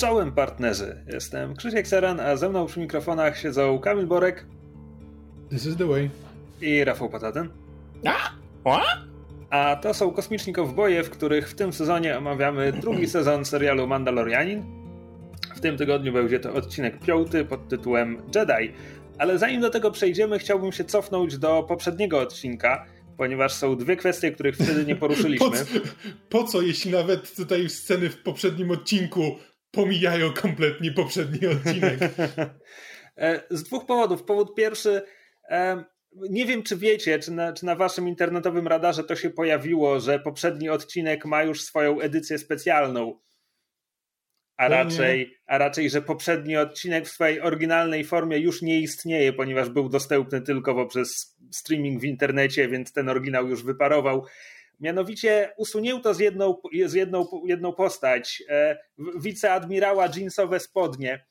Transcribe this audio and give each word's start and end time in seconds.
Czołem 0.00 0.32
partnerzy. 0.32 0.96
Jestem 1.12 1.56
Krzysiek 1.56 1.88
Seran, 1.88 2.20
a 2.20 2.36
ze 2.36 2.48
mną 2.48 2.66
przy 2.66 2.80
mikrofonach 2.80 3.38
siedzą 3.38 3.78
Kamil 3.78 4.06
Borek. 4.06 4.46
This 5.50 5.66
is 5.66 5.76
the 5.76 5.86
way. 5.86 6.10
I 6.60 6.84
Rafał 6.84 7.08
Pataten. 7.08 7.48
A? 8.06 8.30
A? 8.64 8.82
A 9.50 9.76
to 9.76 9.94
są 9.94 10.10
Kosmiczni 10.10 10.52
Kowboje, 10.52 11.02
w 11.02 11.10
których 11.10 11.48
w 11.48 11.54
tym 11.54 11.72
sezonie 11.72 12.18
omawiamy 12.18 12.72
drugi 12.72 13.08
sezon 13.16 13.44
serialu 13.44 13.86
Mandalorianin. 13.86 14.62
W 15.56 15.60
tym 15.60 15.76
tygodniu 15.76 16.12
będzie 16.12 16.40
to 16.40 16.54
odcinek 16.54 16.98
piąty 16.98 17.44
pod 17.44 17.68
tytułem 17.68 18.22
Jedi. 18.34 18.72
Ale 19.18 19.38
zanim 19.38 19.60
do 19.60 19.70
tego 19.70 19.90
przejdziemy, 19.90 20.38
chciałbym 20.38 20.72
się 20.72 20.84
cofnąć 20.84 21.38
do 21.38 21.62
poprzedniego 21.62 22.20
odcinka, 22.20 22.86
ponieważ 23.16 23.52
są 23.52 23.76
dwie 23.76 23.96
kwestie, 23.96 24.32
których 24.32 24.54
wtedy 24.54 24.84
nie 24.84 24.96
poruszyliśmy. 24.96 25.50
Po 25.50 25.56
co, 25.56 25.64
po 26.28 26.44
co 26.44 26.62
jeśli 26.62 26.90
nawet 26.90 27.36
tutaj 27.36 27.68
sceny 27.68 28.10
w 28.10 28.22
poprzednim 28.22 28.70
odcinku 28.70 29.36
pomijają 29.70 30.32
kompletnie 30.32 30.92
poprzedni 30.92 31.48
odcinek? 31.56 32.00
E, 33.16 33.42
z 33.50 33.62
dwóch 33.62 33.86
powodów. 33.86 34.22
Powód 34.22 34.54
pierwszy, 34.54 35.02
e, 35.48 35.84
nie 36.12 36.46
wiem 36.46 36.62
czy 36.62 36.76
wiecie, 36.76 37.18
czy 37.18 37.32
na, 37.32 37.52
czy 37.52 37.66
na 37.66 37.76
waszym 37.76 38.08
internetowym 38.08 38.68
radarze 38.68 39.04
to 39.04 39.16
się 39.16 39.30
pojawiło, 39.30 40.00
że 40.00 40.18
poprzedni 40.18 40.68
odcinek 40.68 41.24
ma 41.24 41.42
już 41.42 41.62
swoją 41.62 42.00
edycję 42.00 42.38
specjalną. 42.38 43.20
A 44.56 44.68
raczej, 44.68 45.38
a 45.46 45.58
raczej, 45.58 45.90
że 45.90 46.02
poprzedni 46.02 46.56
odcinek 46.56 47.06
w 47.06 47.10
swojej 47.10 47.40
oryginalnej 47.40 48.04
formie 48.04 48.38
już 48.38 48.62
nie 48.62 48.80
istnieje, 48.80 49.32
ponieważ 49.32 49.68
był 49.68 49.88
dostępny 49.88 50.42
tylko 50.42 50.74
poprzez 50.74 51.36
streaming 51.50 52.00
w 52.00 52.04
internecie, 52.04 52.68
więc 52.68 52.92
ten 52.92 53.08
oryginał 53.08 53.48
już 53.48 53.64
wyparował. 53.64 54.26
Mianowicie 54.80 55.52
usunięto 55.56 56.14
z 56.14 56.18
jedną, 56.18 56.56
z 56.86 56.92
jedną, 56.92 57.26
jedną 57.44 57.72
postać, 57.72 58.42
e, 58.48 58.78
wiceadmirała 59.16 60.08
jeansowe 60.16 60.60
spodnie. 60.60 61.26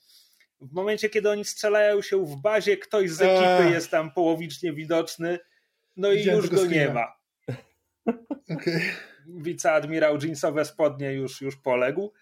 W 0.61 0.73
momencie, 0.73 1.09
kiedy 1.09 1.29
oni 1.29 1.45
strzelają 1.45 2.01
się 2.01 2.25
w 2.25 2.35
bazie, 2.35 2.77
ktoś 2.77 3.09
z 3.11 3.21
ekipy 3.21 3.71
jest 3.71 3.91
tam 3.91 4.11
połowicznie 4.11 4.73
widoczny, 4.73 5.39
no 5.95 6.11
i 6.11 6.23
już 6.23 6.49
go 6.49 6.65
nie 6.65 6.89
ma. 6.89 7.07
Okay. 8.55 8.81
Wiceadmirał 9.27 10.17
jeansowe 10.23 10.65
spodnie 10.65 11.13
już, 11.13 11.41
już 11.41 11.55
poległ. 11.57 12.13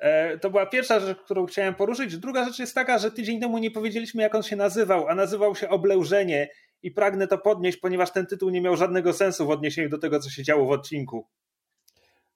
E, 0.00 0.38
to 0.38 0.50
była 0.50 0.66
pierwsza 0.66 1.00
rzecz, 1.00 1.18
którą 1.18 1.46
chciałem 1.46 1.74
poruszyć. 1.74 2.16
Druga 2.16 2.44
rzecz 2.44 2.58
jest 2.58 2.74
taka, 2.74 2.98
że 2.98 3.10
tydzień 3.10 3.40
temu 3.40 3.58
nie 3.58 3.70
powiedzieliśmy, 3.70 4.22
jak 4.22 4.34
on 4.34 4.42
się 4.42 4.56
nazywał, 4.56 5.08
a 5.08 5.14
nazywał 5.14 5.56
się 5.56 5.68
Oblężenie 5.68 6.48
i 6.82 6.90
pragnę 6.90 7.26
to 7.26 7.38
podnieść, 7.38 7.78
ponieważ 7.78 8.12
ten 8.12 8.26
tytuł 8.26 8.50
nie 8.50 8.60
miał 8.60 8.76
żadnego 8.76 9.12
sensu 9.12 9.46
w 9.46 9.50
odniesieniu 9.50 9.88
do 9.88 9.98
tego, 9.98 10.20
co 10.20 10.30
się 10.30 10.42
działo 10.42 10.66
w 10.66 10.70
odcinku. 10.70 11.28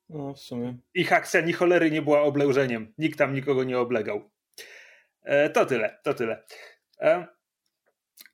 No, 0.09 0.35
w 0.35 0.39
sumie. 0.39 0.77
Ich 0.95 1.13
akcja 1.13 1.41
ni 1.41 1.53
cholery 1.53 1.91
nie 1.91 2.03
była 2.03 2.23
oblężeniem. 2.23 2.95
Nikt 2.99 3.19
tam 3.19 3.35
nikogo 3.35 3.65
nie 3.65 3.79
oblegał. 3.79 4.31
E, 5.23 5.51
to 5.51 5.67
tyle, 5.67 5.99
to 6.03 6.15
tyle. 6.15 6.45
E, 7.01 7.27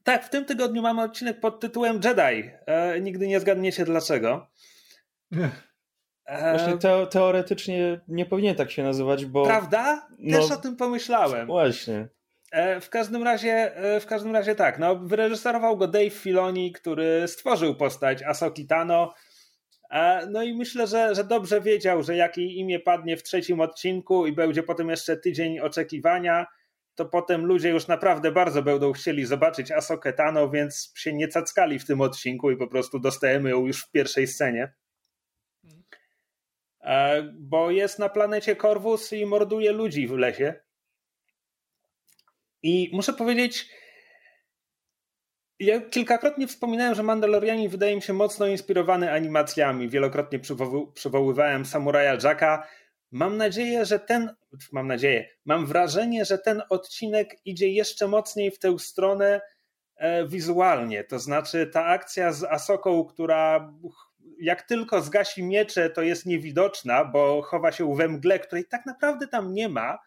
tak, 0.05 0.25
w 0.25 0.31
tym 0.31 0.44
tygodniu 0.44 0.83
mamy 0.83 1.03
odcinek 1.03 1.41
pod 1.41 1.61
tytułem 1.61 2.00
Jedi. 2.05 2.50
E, 2.66 3.00
nigdy 3.00 3.28
nie 3.28 3.41
zgadniecie 3.41 3.84
dlaczego. 3.84 4.50
Właśnie 6.50 6.78
te, 6.78 7.06
teoretycznie 7.06 8.00
nie 8.08 8.27
powinien 8.27 8.56
tak 8.56 8.70
się 8.70 8.83
nazywać, 8.83 9.27
bo. 9.27 9.44
Prawda? 9.44 10.08
Też 10.31 10.48
no, 10.50 10.55
o 10.55 10.58
tym 10.58 10.77
pomyślałem. 10.77 11.47
Właśnie. 11.47 12.08
W 12.81 12.89
każdym 12.91 13.23
razie, 13.23 13.73
w 14.01 14.06
każdym 14.06 14.33
razie 14.33 14.55
tak, 14.55 14.79
no, 14.79 14.97
wyreżyserował 14.97 15.77
go 15.77 15.89
Dave 15.89 16.15
Filoni, 16.15 16.73
który 16.73 17.29
stworzył 17.29 17.75
postać 17.77 18.23
Asoki 18.23 18.67
Tano. 18.67 19.15
No 20.31 20.43
i 20.43 20.55
myślę, 20.55 20.87
że, 20.87 21.15
że 21.15 21.25
dobrze 21.25 21.61
wiedział, 21.61 22.03
że 22.03 22.17
jak 22.17 22.37
jej 22.37 22.59
imię 22.59 22.81
padnie 22.81 23.16
w 23.16 23.22
trzecim 23.22 23.61
odcinku 23.61 24.27
i 24.27 24.33
będzie 24.33 24.62
potem 24.62 24.88
jeszcze 24.88 25.16
tydzień 25.16 25.61
oczekiwania, 25.61 26.47
to 26.94 27.05
potem 27.05 27.47
ludzie 27.47 27.71
już 27.71 27.87
naprawdę 27.87 28.33
bardzo 28.33 28.62
będą 28.62 28.93
chcieli 28.93 29.27
zobaczyć 29.27 29.71
Asokę 29.71 30.12
Tano, 30.12 30.50
więc 30.50 30.93
się 30.97 31.12
nie 31.12 31.28
cackali 31.28 31.78
w 31.78 31.87
tym 31.87 32.00
odcinku 32.00 32.50
i 32.50 32.56
po 32.56 32.67
prostu 32.67 32.99
dostajemy 32.99 33.50
ją 33.50 33.67
już 33.67 33.82
w 33.82 33.91
pierwszej 33.91 34.27
scenie. 34.27 34.72
Bo 37.32 37.71
jest 37.71 37.99
na 37.99 38.09
planecie 38.09 38.56
Korwus 38.56 39.12
i 39.12 39.27
morduje 39.27 39.72
ludzi 39.72 40.06
w 40.06 40.12
lesie. 40.12 40.55
I 42.62 42.91
muszę 42.93 43.12
powiedzieć, 43.12 43.69
ja 45.60 45.81
kilkakrotnie 45.81 46.47
wspominałem, 46.47 46.94
że 46.94 47.03
Mandalorianin 47.03 47.69
wydaje 47.69 47.97
mi 47.97 48.03
się 48.03 48.12
mocno 48.12 48.47
inspirowany 48.47 49.12
animacjami. 49.12 49.88
Wielokrotnie 49.88 50.38
przywoły, 50.38 50.93
przywoływałem 50.93 51.66
Samuraja 51.66 52.19
Jacka. 52.22 52.66
Mam 53.10 53.37
nadzieję, 53.37 53.84
że 53.84 53.99
ten, 53.99 54.34
mam 54.72 54.87
nadzieję, 54.87 55.28
mam 55.44 55.66
wrażenie, 55.66 56.25
że 56.25 56.38
ten 56.38 56.62
odcinek 56.70 57.37
idzie 57.44 57.69
jeszcze 57.69 58.09
mocniej 58.09 58.50
w 58.50 58.59
tę 58.59 58.78
stronę 58.78 59.41
e, 59.97 60.26
wizualnie. 60.28 61.04
To 61.04 61.19
znaczy 61.19 61.66
ta 61.66 61.87
akcja 61.87 62.32
z 62.32 62.44
Asoką, 62.44 63.04
która 63.04 63.72
jak 64.41 64.62
tylko 64.62 65.03
zgasi 65.03 65.43
miecze, 65.43 65.91
to 65.91 66.03
jest 66.03 66.26
niewidoczna, 66.26 67.04
bo 67.04 67.43
chowa 67.43 67.72
się 67.72 67.94
we 67.94 68.09
mgle, 68.09 68.38
której 68.38 68.65
tak 68.65 68.87
naprawdę 68.87 69.28
tam 69.28 69.54
nie 69.54 69.69
ma 69.69 69.99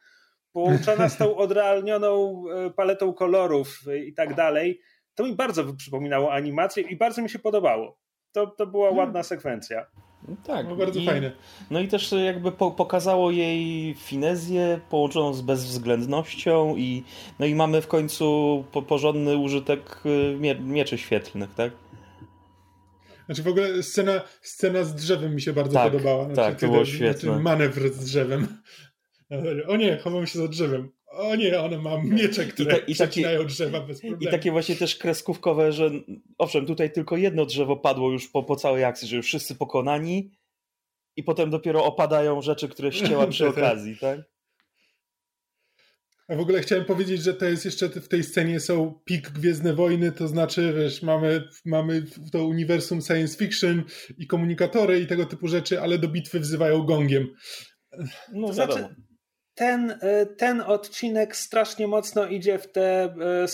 połączona 0.53 1.09
z 1.09 1.17
tą 1.17 1.35
odrealnioną 1.37 2.43
e, 2.49 2.69
paletą 2.69 3.13
kolorów 3.13 3.79
i 4.07 4.13
tak 4.13 4.35
dalej, 4.35 4.79
to 5.15 5.23
mi 5.23 5.35
bardzo 5.35 5.73
przypominało 5.73 6.33
animację 6.33 6.83
i 6.83 6.97
bardzo 6.97 7.21
mi 7.21 7.29
się 7.29 7.39
podobało. 7.39 7.97
To, 8.31 8.47
to 8.47 8.67
była 8.67 8.87
hmm. 8.87 9.05
ładna 9.05 9.23
sekwencja. 9.23 9.85
No 10.27 10.35
tak. 10.43 10.67
No 10.69 10.75
bardzo 10.75 10.99
I, 10.99 11.05
fajne. 11.05 11.31
No 11.71 11.79
i 11.79 11.87
też 11.87 12.11
jakby 12.11 12.51
po, 12.51 12.71
pokazało 12.71 13.31
jej 13.31 13.93
finezję 13.93 14.79
połączoną 14.89 15.33
z 15.33 15.41
bezwzględnością 15.41 16.75
i 16.77 17.03
no 17.39 17.45
i 17.45 17.55
mamy 17.55 17.81
w 17.81 17.87
końcu 17.87 18.63
po, 18.71 18.81
porządny 18.81 19.37
użytek 19.37 20.03
mie, 20.39 20.55
mieczy 20.55 20.97
świetlnych, 20.97 21.53
tak? 21.55 21.71
Znaczy 23.25 23.43
w 23.43 23.47
ogóle 23.47 23.83
scena, 23.83 24.21
scena 24.41 24.83
z 24.83 24.95
drzewem 24.95 25.35
mi 25.35 25.41
się 25.41 25.53
bardzo 25.53 25.73
tak, 25.73 25.91
podobała. 25.91 26.25
Znaczy, 26.25 26.35
tak, 26.35 26.59
to 26.59 26.67
było 26.67 26.85
świetne. 26.85 27.19
Znaczy 27.19 27.39
manewr 27.39 27.93
z 27.93 28.05
drzewem. 28.05 28.47
O 29.67 29.77
nie, 29.77 29.97
chowam 29.97 30.27
się 30.27 30.39
za 30.39 30.47
drzewem. 30.47 30.91
O 31.07 31.35
nie, 31.35 31.59
one 31.59 31.77
ma 31.77 32.03
miecze, 32.03 32.45
które 32.45 32.77
I, 32.77 32.79
ta, 32.79 32.85
i 32.87 32.95
takie, 32.95 33.45
drzewa 33.45 33.79
bez 33.79 33.99
problemu. 33.99 34.23
I 34.23 34.27
takie 34.27 34.51
właśnie 34.51 34.75
też 34.75 34.95
kreskówkowe, 34.95 35.71
że 35.71 35.91
owszem, 36.37 36.65
tutaj 36.65 36.91
tylko 36.91 37.17
jedno 37.17 37.45
drzewo 37.45 37.77
padło 37.77 38.11
już 38.11 38.27
po, 38.27 38.43
po 38.43 38.55
całej 38.55 38.83
akcji, 38.83 39.07
że 39.07 39.15
już 39.15 39.25
wszyscy 39.25 39.55
pokonani 39.55 40.31
i 41.15 41.23
potem 41.23 41.49
dopiero 41.49 41.85
opadają 41.85 42.41
rzeczy, 42.41 42.69
które 42.69 42.91
ścięła 42.91 43.27
przy 43.27 43.43
tak, 43.45 43.55
tak. 43.55 43.63
okazji, 43.63 43.97
tak? 43.97 44.19
A 46.27 46.35
w 46.35 46.39
ogóle 46.39 46.61
chciałem 46.61 46.85
powiedzieć, 46.85 47.23
że 47.23 47.33
to 47.33 47.45
jest 47.45 47.65
jeszcze 47.65 47.89
w 47.89 48.07
tej 48.07 48.23
scenie 48.23 48.59
są 48.59 48.99
pik 49.05 49.29
Gwiezdne 49.29 49.73
Wojny, 49.73 50.11
to 50.11 50.27
znaczy, 50.27 50.73
wiesz, 50.77 51.01
mamy, 51.01 51.49
mamy 51.65 52.05
to 52.31 52.45
uniwersum 52.45 53.01
science 53.01 53.37
fiction 53.37 53.83
i 54.17 54.27
komunikatory 54.27 54.99
i 54.99 55.07
tego 55.07 55.25
typu 55.25 55.47
rzeczy, 55.47 55.81
ale 55.81 55.99
do 55.99 56.07
bitwy 56.07 56.39
wzywają 56.39 56.83
gongiem. 56.83 57.27
No, 58.33 58.47
to 58.47 58.53
znaczy, 58.53 58.95
ten, 59.55 59.97
e, 60.01 60.25
ten 60.25 60.61
odcinek 60.61 61.35
strasznie 61.35 61.87
mocno 61.87 62.27
idzie 62.27 62.59
w 62.59 62.71
te 62.71 63.03
e, 63.03 63.45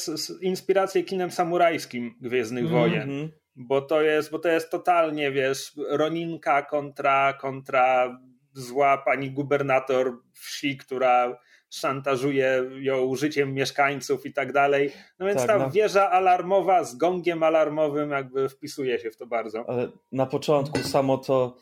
inspiracje 0.42 1.04
kinem 1.04 1.32
samurajskim 1.32 2.16
Gwiezdnych 2.22 2.66
mm 2.66 2.76
-hmm. 2.76 2.80
Wojen. 2.80 3.32
Bo 3.56 3.82
to 3.82 4.02
jest, 4.02 4.32
bo 4.32 4.40
to 4.40 4.50
jest 4.50 4.70
totalnie, 4.70 5.32
wiesz, 5.32 5.74
Roninka 5.90 6.62
kontra, 6.62 7.34
kontra 7.34 8.20
zła 8.54 8.98
pani 8.98 9.32
gubernator 9.32 10.18
wsi, 10.34 10.78
która 10.78 11.40
szantażuje 11.70 12.64
ją 12.80 13.16
życiem 13.16 13.54
mieszkańców 13.54 14.26
i 14.26 14.34
tak 14.34 14.54
dalej. 14.54 14.92
No 15.20 15.26
więc 15.26 15.40
tak, 15.40 15.48
ta 15.48 15.58
no. 15.58 15.70
wieża 15.70 16.10
alarmowa 16.10 16.84
z 16.84 16.96
gongiem 16.96 17.44
alarmowym 17.44 18.12
jakby 18.12 18.50
wpisuje 18.50 19.00
się 19.00 19.12
w 19.12 19.18
to 19.18 19.28
bardzo. 19.28 19.66
Ale 19.68 19.92
na 20.12 20.26
początku 20.26 20.80
samo 20.80 21.18
to 21.18 21.56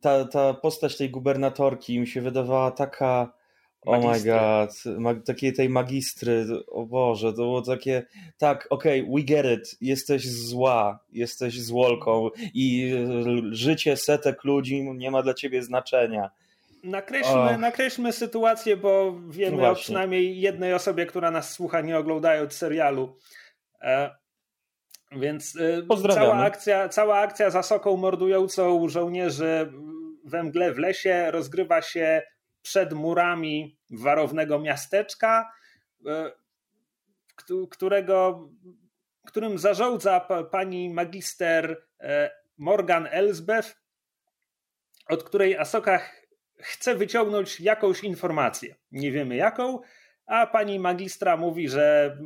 ta, 0.00 0.24
ta 0.24 0.54
postać 0.54 0.96
tej 0.96 1.10
gubernatorki 1.10 2.00
mi 2.00 2.06
się 2.06 2.20
wydawała 2.20 2.70
taka 2.70 3.32
oh 3.86 3.98
my 3.98 4.20
god, 4.20 4.98
mag, 4.98 5.22
takiej 5.24 5.52
tej 5.52 5.68
magistry, 5.68 6.46
o 6.68 6.86
Boże, 6.86 7.32
to 7.32 7.36
było 7.36 7.62
takie, 7.62 8.06
tak, 8.38 8.66
okej, 8.70 9.00
okay, 9.00 9.14
we 9.14 9.22
get 9.22 9.46
it, 9.58 9.76
jesteś 9.80 10.30
zła, 10.30 10.98
jesteś 11.12 11.62
złolką 11.62 12.30
i 12.54 12.94
życie 13.50 13.96
setek 13.96 14.44
ludzi 14.44 14.82
nie 14.94 15.10
ma 15.10 15.22
dla 15.22 15.34
ciebie 15.34 15.62
znaczenia. 15.62 16.30
Nakreślmy, 16.84 17.58
nakreślmy 17.58 18.12
sytuację, 18.12 18.76
bo 18.76 19.16
wiemy 19.28 19.68
o 19.68 19.74
przynajmniej 19.74 20.40
jednej 20.40 20.74
osobie, 20.74 21.06
która 21.06 21.30
nas 21.30 21.52
słucha, 21.52 21.80
nie 21.80 21.98
oglądając 21.98 22.52
serialu. 22.52 23.16
E, 23.80 24.10
więc 25.12 25.56
e, 25.56 26.14
cała 26.14 26.36
akcja, 26.36 26.88
cała 26.88 27.18
akcja 27.18 27.50
za 27.50 27.62
soką 27.62 27.96
mordującą 27.96 28.88
żołnierzy 28.88 29.72
we 30.26 30.42
mgle 30.42 30.72
w 30.72 30.78
lesie 30.78 31.30
rozgrywa 31.30 31.82
się 31.82 32.22
przed 32.62 32.92
murami 32.92 33.78
warownego 33.90 34.58
miasteczka, 34.58 35.52
e, 36.06 36.32
którego, 37.70 38.48
którym 39.26 39.58
zarządza 39.58 40.28
pani 40.50 40.90
magister 40.90 41.86
e, 42.00 42.30
Morgan 42.58 43.08
Elsbeth, 43.10 43.80
od 45.08 45.24
której 45.24 45.56
Asoka 45.56 46.00
chce 46.58 46.94
wyciągnąć 46.94 47.60
jakąś 47.60 48.04
informację. 48.04 48.74
Nie 48.92 49.12
wiemy 49.12 49.36
jaką, 49.36 49.80
a 50.26 50.46
pani 50.46 50.78
magistra 50.78 51.36
mówi, 51.36 51.68
że 51.68 52.18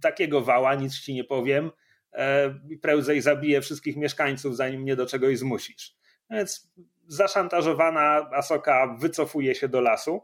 takiego 0.00 0.40
wała, 0.40 0.74
nic 0.74 1.00
ci 1.00 1.14
nie 1.14 1.24
powiem, 1.24 1.70
e, 2.12 2.54
prędzej 2.82 3.20
zabije 3.20 3.60
wszystkich 3.60 3.96
mieszkańców, 3.96 4.56
zanim 4.56 4.82
mnie 4.82 4.96
do 4.96 5.06
czegoś 5.06 5.38
zmusisz. 5.38 5.96
Więc 6.30 6.70
zaszantażowana 7.08 8.30
Asoka 8.32 8.96
wycofuje 8.98 9.54
się 9.54 9.68
do 9.68 9.80
lasu. 9.80 10.22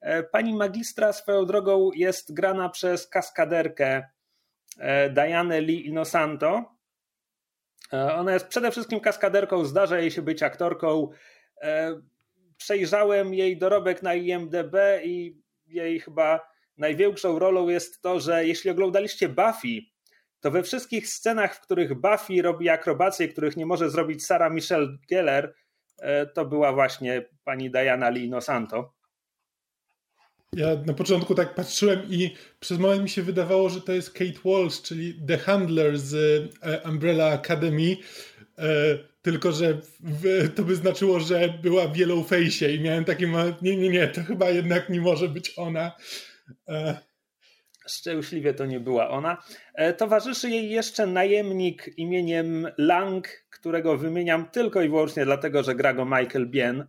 E, 0.00 0.22
pani 0.22 0.54
magistra 0.54 1.12
swoją 1.12 1.46
drogą 1.46 1.90
jest 1.94 2.34
grana 2.34 2.68
przez 2.68 3.06
kaskaderkę 3.08 4.04
e, 4.78 5.10
Diane 5.10 5.60
Lee 5.60 5.86
Inosanto. 5.86 6.72
Ona 7.92 8.32
jest 8.32 8.48
przede 8.48 8.70
wszystkim 8.70 9.00
kaskaderką, 9.00 9.64
zdarza 9.64 9.98
jej 9.98 10.10
się 10.10 10.22
być 10.22 10.42
aktorką. 10.42 11.08
Przejrzałem 12.56 13.34
jej 13.34 13.58
dorobek 13.58 14.02
na 14.02 14.14
IMDb 14.14 14.76
i 15.04 15.42
jej 15.66 16.00
chyba 16.00 16.40
największą 16.76 17.38
rolą 17.38 17.68
jest 17.68 18.02
to, 18.02 18.20
że 18.20 18.46
jeśli 18.46 18.70
oglądaliście 18.70 19.28
Buffy, 19.28 19.92
to 20.40 20.50
we 20.50 20.62
wszystkich 20.62 21.08
scenach, 21.08 21.54
w 21.54 21.60
których 21.60 21.94
Buffy 21.94 22.42
robi 22.42 22.68
akrobacje, 22.68 23.28
których 23.28 23.56
nie 23.56 23.66
może 23.66 23.90
zrobić 23.90 24.26
Sarah 24.26 24.52
Michelle 24.52 24.88
Geller, 25.10 25.44
e, 25.44 25.52
to 26.34 26.44
była 26.44 26.72
właśnie 26.72 27.24
pani 27.44 27.70
Diana 27.70 28.10
Lino 28.10 28.40
Santo. 28.40 28.92
Ja 30.56 30.66
na 30.86 30.92
początku 30.92 31.34
tak 31.34 31.54
patrzyłem 31.54 32.00
i 32.10 32.34
przez 32.60 32.78
moment 32.78 33.02
mi 33.02 33.08
się 33.08 33.22
wydawało, 33.22 33.68
że 33.68 33.80
to 33.80 33.92
jest 33.92 34.12
Kate 34.12 34.40
Walsh, 34.44 34.82
czyli 34.82 35.14
The 35.26 35.38
Handler 35.38 35.98
z 35.98 36.14
e, 36.62 36.88
Umbrella 36.88 37.32
Academy, 37.32 37.96
e, 38.58 38.64
tylko 39.22 39.52
że 39.52 39.78
to 40.54 40.62
by 40.62 40.76
znaczyło, 40.76 41.20
że 41.20 41.54
była 41.62 41.88
w 41.88 41.96
Yellowface'ie 41.96 42.74
i 42.74 42.80
miałem 42.80 43.04
taki 43.04 43.24
nie, 43.62 43.76
nie, 43.76 43.88
nie, 43.88 44.08
to 44.08 44.22
chyba 44.22 44.50
jednak 44.50 44.88
nie 44.88 45.00
może 45.00 45.28
być 45.28 45.52
ona. 45.56 45.92
E, 47.86 47.88
Szczęśliwie 47.88 48.54
to 48.54 48.66
nie 48.66 48.80
była 48.80 49.10
ona. 49.10 49.42
E, 49.74 49.92
towarzyszy 49.92 50.50
jej 50.50 50.70
jeszcze 50.70 51.06
najemnik 51.06 51.90
imieniem 51.96 52.68
Lang, 52.78 53.28
którego 53.50 53.98
wymieniam 53.98 54.48
tylko 54.48 54.82
i 54.82 54.88
wyłącznie 54.88 55.24
dlatego, 55.24 55.62
że 55.62 55.74
gra 55.74 55.94
go 55.94 56.04
Michael 56.04 56.46
Bien, 56.46 56.86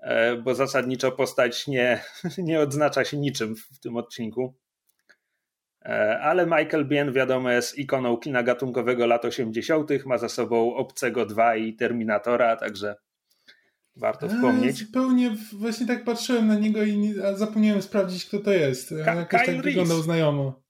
e, 0.00 0.36
bo 0.36 0.54
zasadniczo 0.54 1.12
postać 1.12 1.66
nie, 1.66 2.02
nie 2.38 2.60
odznacza 2.60 3.04
się 3.04 3.16
niczym 3.16 3.56
w 3.56 3.80
tym 3.80 3.96
odcinku. 3.96 4.54
Ale 6.20 6.46
Michael 6.46 6.84
Bien, 6.84 7.12
wiadomo, 7.12 7.50
jest 7.50 7.78
ikoną 7.78 8.16
kina 8.16 8.42
gatunkowego 8.42 9.06
lat 9.06 9.24
80., 9.24 9.90
ma 10.06 10.18
za 10.18 10.28
sobą 10.28 10.74
Obcego 10.74 11.26
2 11.26 11.56
i 11.56 11.74
Terminatora, 11.74 12.56
także 12.56 12.96
warto 13.98 14.28
wspomnieć. 14.28 14.78
Zupełnie 14.78 15.36
właśnie 15.52 15.86
tak 15.86 16.04
patrzyłem 16.04 16.46
na 16.46 16.54
niego 16.54 16.82
i 16.82 17.14
zapomniałem 17.34 17.82
sprawdzić, 17.82 18.26
kto 18.26 18.38
to 18.38 18.52
jest. 18.52 18.94
Ka 19.04 19.14
Jakoś 19.14 19.46
tak 19.46 19.62
wyglądał 19.62 20.02
znajomo. 20.02 20.62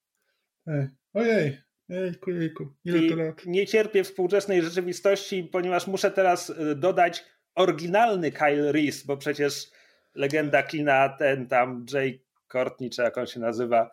Ej. 0.67 0.89
Ojej, 1.15 1.59
jejku, 1.89 2.31
jejku, 2.31 2.75
ile 2.85 3.09
to 3.09 3.17
lat. 3.17 3.47
Nie 3.47 3.67
cierpię 3.67 4.05
współczesnej 4.05 4.63
rzeczywistości, 4.63 5.45
ponieważ 5.45 5.87
muszę 5.87 6.11
teraz 6.11 6.51
y, 6.51 6.75
dodać 6.75 7.25
oryginalny 7.55 8.33
Kyle 8.33 8.73
Reese, 8.73 9.05
bo 9.07 9.17
przecież 9.17 9.71
legenda 10.15 10.63
kina, 10.63 11.09
ten 11.09 11.47
tam 11.47 11.87
Jay 11.93 12.25
Courtney, 12.49 12.91
czy 12.91 13.03
jak 13.03 13.19
on 13.19 13.27
się 13.27 13.41
nazywa, 13.41 13.91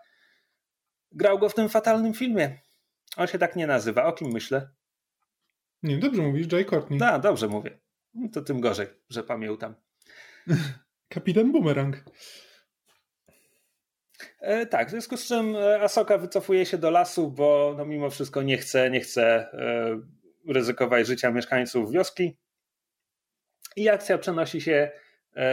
grał 1.11 1.39
go 1.39 1.49
w 1.49 1.55
tym 1.55 1.69
fatalnym 1.69 2.13
filmie. 2.13 2.59
On 3.17 3.27
się 3.27 3.37
tak 3.37 3.55
nie 3.55 3.67
nazywa. 3.67 4.05
O 4.05 4.13
kim 4.13 4.31
myślę? 4.31 4.69
Nie, 5.83 5.97
dobrze 5.97 6.21
mówisz, 6.21 6.51
Jay 6.51 6.65
Courtney. 6.65 6.99
Tak, 6.99 7.21
dobrze 7.21 7.47
mówię. 7.47 7.79
No 8.15 8.29
to 8.29 8.41
tym 8.41 8.59
gorzej, 8.59 8.87
że 9.09 9.23
pamiętam. 9.23 9.75
Kapitan 11.09 11.51
Boomerang. 11.51 12.03
E, 14.39 14.65
tak, 14.65 14.87
w 14.87 14.91
związku 14.91 15.17
z 15.17 15.27
czym 15.27 15.55
e, 15.55 15.81
Asoka 15.81 16.17
wycofuje 16.17 16.65
się 16.65 16.77
do 16.77 16.91
lasu, 16.91 17.31
bo 17.31 17.75
no 17.77 17.85
mimo 17.85 18.09
wszystko 18.09 18.41
nie 18.41 18.57
chce, 18.57 18.89
nie 18.89 18.99
chce 18.99 19.23
e, 19.23 19.99
ryzykować 20.53 21.07
życia 21.07 21.31
mieszkańców 21.31 21.91
wioski. 21.91 22.37
I 23.75 23.89
akcja 23.89 24.17
przenosi 24.17 24.61
się 24.61 24.91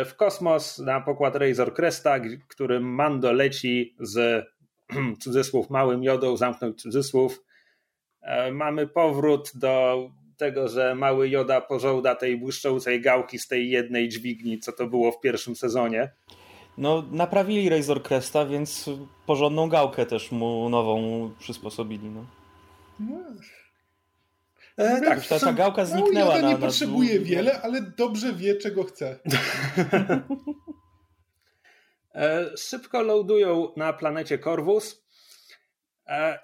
w 0.06 0.14
kosmos 0.16 0.78
na 0.78 1.00
pokład 1.00 1.36
Razor 1.36 1.74
Cresta, 1.74 2.16
którym 2.48 2.82
Mando 2.82 3.32
leci 3.32 3.96
z 4.00 4.46
cudzysłów 5.22 5.70
małym 5.70 6.02
jodą, 6.02 6.36
zamknąć 6.36 6.82
cudzysłów. 6.82 7.44
Mamy 8.52 8.86
powrót 8.86 9.50
do 9.54 10.10
tego, 10.42 10.68
że 10.68 10.94
mały 10.94 11.28
Joda 11.28 11.60
pożąda 11.60 12.14
tej 12.14 12.36
błyszczącej 12.36 13.00
gałki 13.00 13.38
z 13.38 13.48
tej 13.48 13.70
jednej 13.70 14.08
dźwigni, 14.08 14.58
co 14.58 14.72
to 14.72 14.86
było 14.86 15.12
w 15.12 15.20
pierwszym 15.20 15.56
sezonie. 15.56 16.10
No, 16.78 17.04
naprawili 17.10 17.68
Razor 17.68 18.02
Cresta, 18.02 18.46
więc 18.46 18.90
porządną 19.26 19.68
gałkę 19.68 20.06
też 20.06 20.32
mu 20.32 20.68
nową 20.68 21.30
przysposobili. 21.38 22.10
No. 22.10 22.24
no. 23.00 23.16
E, 24.76 25.00
tak, 25.00 25.26
ta, 25.26 25.40
ta 25.40 25.52
gałka 25.52 25.84
zniknęła. 25.84 26.38
No, 26.38 26.48
nie 26.48 26.54
na, 26.54 26.60
potrzebuje 26.60 27.18
na... 27.18 27.26
wiele, 27.26 27.62
ale 27.62 27.82
dobrze 27.82 28.32
wie, 28.32 28.56
czego 28.56 28.84
chce. 28.84 29.18
e, 32.14 32.56
szybko 32.56 33.02
loadują 33.02 33.68
na 33.76 33.92
planecie 33.92 34.38
Corvus. 34.38 35.04
E, 36.06 36.38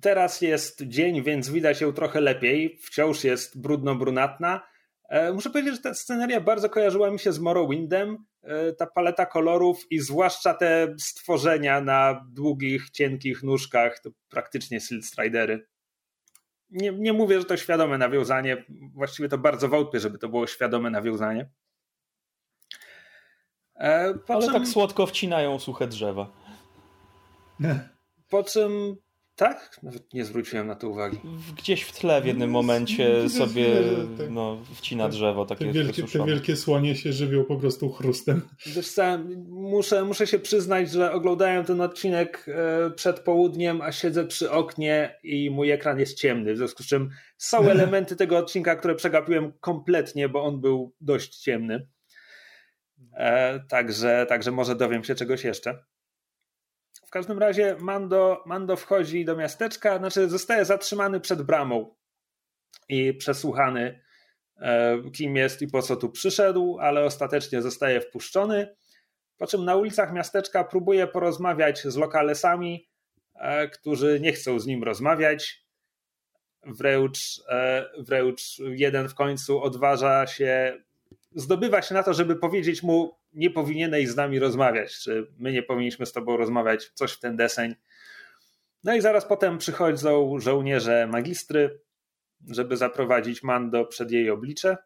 Teraz 0.00 0.40
jest 0.40 0.82
dzień, 0.82 1.22
więc 1.22 1.50
widać 1.50 1.80
ją 1.80 1.92
trochę 1.92 2.20
lepiej. 2.20 2.78
Wciąż 2.82 3.24
jest 3.24 3.60
brudno-brunatna. 3.60 4.60
E, 5.08 5.32
muszę 5.32 5.50
powiedzieć, 5.50 5.74
że 5.74 5.80
ta 5.80 5.94
sceneria 5.94 6.40
bardzo 6.40 6.70
kojarzyła 6.70 7.10
mi 7.10 7.18
się 7.18 7.32
z 7.32 7.38
Morrowindem. 7.38 8.24
E, 8.42 8.72
ta 8.72 8.86
paleta 8.86 9.26
kolorów 9.26 9.86
i 9.90 9.98
zwłaszcza 9.98 10.54
te 10.54 10.94
stworzenia 10.98 11.80
na 11.80 12.26
długich, 12.32 12.90
cienkich 12.90 13.42
nóżkach 13.42 14.00
to 14.00 14.10
praktycznie 14.28 14.80
Silt 14.80 15.06
Stridery. 15.06 15.66
Nie, 16.70 16.92
nie 16.92 17.12
mówię, 17.12 17.38
że 17.38 17.44
to 17.44 17.56
świadome 17.56 17.98
nawiązanie. 17.98 18.64
Właściwie 18.94 19.28
to 19.28 19.38
bardzo 19.38 19.68
wątpię, 19.68 20.00
żeby 20.00 20.18
to 20.18 20.28
było 20.28 20.46
świadome 20.46 20.90
nawiązanie. 20.90 21.50
E, 23.74 24.14
po 24.14 24.34
Ale 24.34 24.44
czym... 24.44 24.54
tak 24.54 24.66
słodko 24.68 25.06
wcinają 25.06 25.58
suche 25.58 25.86
drzewa. 25.86 26.32
Po 28.28 28.44
czym 28.44 28.96
tak? 29.40 29.78
Nawet 29.82 30.14
nie 30.14 30.24
zwróciłem 30.24 30.66
na 30.66 30.74
to 30.74 30.88
uwagi. 30.88 31.18
Gdzieś 31.58 31.82
w 31.82 31.92
tle 31.92 32.22
w 32.22 32.26
jednym 32.26 32.50
momencie 32.50 33.28
sobie 33.28 33.66
tak. 34.18 34.30
no, 34.30 34.58
wcina 34.74 35.08
drzewo. 35.08 35.46
Takie 35.46 35.64
te, 35.66 35.72
wielkie, 35.72 36.02
te 36.02 36.24
wielkie 36.24 36.56
słonie 36.56 36.96
się 36.96 37.12
żywią 37.12 37.44
po 37.44 37.56
prostu 37.56 37.92
chrustem. 37.92 38.42
Wiesz 38.66 38.90
co, 38.90 39.18
muszę, 39.48 40.04
muszę 40.04 40.26
się 40.26 40.38
przyznać, 40.38 40.90
że 40.90 41.12
oglądałem 41.12 41.64
ten 41.64 41.80
odcinek 41.80 42.46
e, 42.48 42.90
przed 42.90 43.20
południem, 43.20 43.82
a 43.82 43.92
siedzę 43.92 44.26
przy 44.26 44.50
oknie 44.50 45.18
i 45.22 45.50
mój 45.50 45.70
ekran 45.70 45.98
jest 45.98 46.18
ciemny. 46.18 46.54
W 46.54 46.56
związku 46.56 46.82
z 46.82 46.86
czym 46.86 47.10
są 47.38 47.58
elementy 47.70 48.16
tego 48.16 48.38
odcinka, 48.38 48.76
które 48.76 48.94
przegapiłem 48.94 49.52
kompletnie, 49.60 50.28
bo 50.28 50.44
on 50.44 50.60
był 50.60 50.94
dość 51.00 51.36
ciemny. 51.36 51.86
E, 53.16 53.60
także, 53.60 54.26
także 54.28 54.50
może 54.50 54.76
dowiem 54.76 55.04
się 55.04 55.14
czegoś 55.14 55.44
jeszcze. 55.44 55.78
W 57.10 57.12
każdym 57.12 57.38
razie 57.38 57.76
Mando, 57.80 58.42
Mando 58.46 58.76
wchodzi 58.76 59.24
do 59.24 59.36
miasteczka, 59.36 59.98
znaczy 59.98 60.28
zostaje 60.28 60.64
zatrzymany 60.64 61.20
przed 61.20 61.42
bramą 61.42 61.94
i 62.88 63.14
przesłuchany, 63.14 64.02
e, 64.60 64.98
kim 65.12 65.36
jest 65.36 65.62
i 65.62 65.68
po 65.68 65.82
co 65.82 65.96
tu 65.96 66.10
przyszedł, 66.10 66.78
ale 66.80 67.04
ostatecznie 67.04 67.62
zostaje 67.62 68.00
wpuszczony. 68.00 68.76
Po 69.36 69.46
czym 69.46 69.64
na 69.64 69.76
ulicach 69.76 70.12
miasteczka 70.12 70.64
próbuje 70.64 71.06
porozmawiać 71.06 71.82
z 71.82 71.96
lokalesami, 71.96 72.88
e, 73.34 73.68
którzy 73.68 74.20
nie 74.20 74.32
chcą 74.32 74.58
z 74.58 74.66
nim 74.66 74.84
rozmawiać. 74.84 75.66
Wręcz, 76.62 77.18
e, 77.48 77.90
wręcz 77.98 78.58
jeden 78.58 79.08
w 79.08 79.14
końcu 79.14 79.62
odważa 79.62 80.26
się, 80.26 80.82
zdobywa 81.34 81.82
się 81.82 81.94
na 81.94 82.02
to, 82.02 82.14
żeby 82.14 82.36
powiedzieć 82.36 82.82
mu: 82.82 83.18
nie 83.32 83.50
powinieneś 83.50 84.08
z 84.08 84.16
nami 84.16 84.38
rozmawiać, 84.38 84.98
czy 84.98 85.26
my 85.38 85.52
nie 85.52 85.62
powinniśmy 85.62 86.06
z 86.06 86.12
tobą 86.12 86.36
rozmawiać, 86.36 86.90
coś 86.94 87.12
w 87.12 87.20
ten 87.20 87.36
deseń. 87.36 87.74
No 88.84 88.94
i 88.94 89.00
zaraz 89.00 89.26
potem 89.26 89.58
przychodzą 89.58 90.38
żołnierze 90.38 91.06
magistry, 91.06 91.80
żeby 92.48 92.76
zaprowadzić 92.76 93.42
Mando 93.42 93.84
przed 93.84 94.10
jej 94.10 94.30
oblicze. 94.30 94.76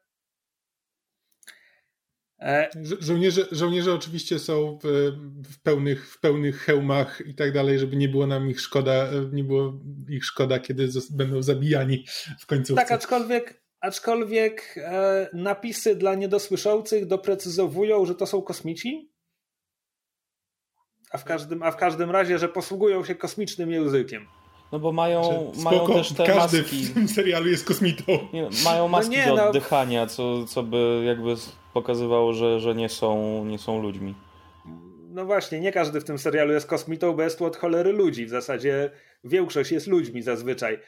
E... 2.40 2.70
Żołnierze, 3.00 3.46
żołnierze 3.52 3.94
oczywiście 3.94 4.38
są 4.38 4.78
w, 4.82 5.12
w, 5.48 5.62
pełnych, 5.62 6.10
w 6.10 6.20
pełnych 6.20 6.60
hełmach 6.60 7.22
i 7.26 7.34
tak 7.34 7.52
dalej, 7.52 7.78
żeby 7.78 7.96
nie 7.96 8.08
było 8.08 8.26
nam 8.26 8.50
ich 8.50 8.60
szkoda, 8.60 9.08
nie 9.32 9.44
było 9.44 9.80
ich 10.08 10.24
szkoda, 10.24 10.58
kiedy 10.58 10.88
będą 11.10 11.42
zabijani 11.42 12.04
w 12.38 12.46
końcu. 12.46 12.74
Tak, 12.74 12.92
aczkolwiek 12.92 13.63
aczkolwiek 13.84 14.74
e, 14.76 15.28
napisy 15.32 15.96
dla 15.96 16.14
niedosłyszących 16.14 17.06
doprecyzowują, 17.06 18.06
że 18.06 18.14
to 18.14 18.26
są 18.26 18.42
kosmici, 18.42 19.10
a 21.10 21.18
w 21.18 21.24
każdym, 21.24 21.62
a 21.62 21.70
w 21.70 21.76
każdym 21.76 22.10
razie, 22.10 22.38
że 22.38 22.48
posługują 22.48 23.04
się 23.04 23.14
kosmicznym 23.14 23.70
językiem. 23.70 24.26
No 24.72 24.78
bo 24.78 24.92
mają, 24.92 25.52
mają 25.56 25.86
też 25.86 26.12
te 26.12 26.26
każdy 26.26 26.62
maski. 26.62 26.84
w 26.84 26.94
tym 26.94 27.08
serialu 27.08 27.48
jest 27.48 27.64
kosmitą. 27.64 28.04
Nie, 28.32 28.48
mają 28.64 28.82
no 28.82 28.88
maski 28.88 29.16
no 29.16 29.22
nie, 29.22 29.26
do 29.26 29.36
no... 29.36 29.48
oddychania, 29.48 30.06
co, 30.06 30.44
co 30.44 30.62
by 30.62 31.02
jakby 31.06 31.34
pokazywało, 31.74 32.32
że, 32.32 32.60
że 32.60 32.74
nie, 32.74 32.88
są, 32.88 33.44
nie 33.44 33.58
są 33.58 33.82
ludźmi. 33.82 34.14
No 35.08 35.24
właśnie, 35.24 35.60
nie 35.60 35.72
każdy 35.72 36.00
w 36.00 36.04
tym 36.04 36.18
serialu 36.18 36.52
jest 36.52 36.66
kosmitą, 36.66 37.12
bo 37.12 37.22
jest 37.22 37.38
tu 37.38 37.44
od 37.44 37.56
cholery 37.56 37.92
ludzi. 37.92 38.26
W 38.26 38.30
zasadzie 38.30 38.90
większość 39.24 39.72
jest 39.72 39.86
ludźmi 39.86 40.22
zazwyczaj. 40.22 40.78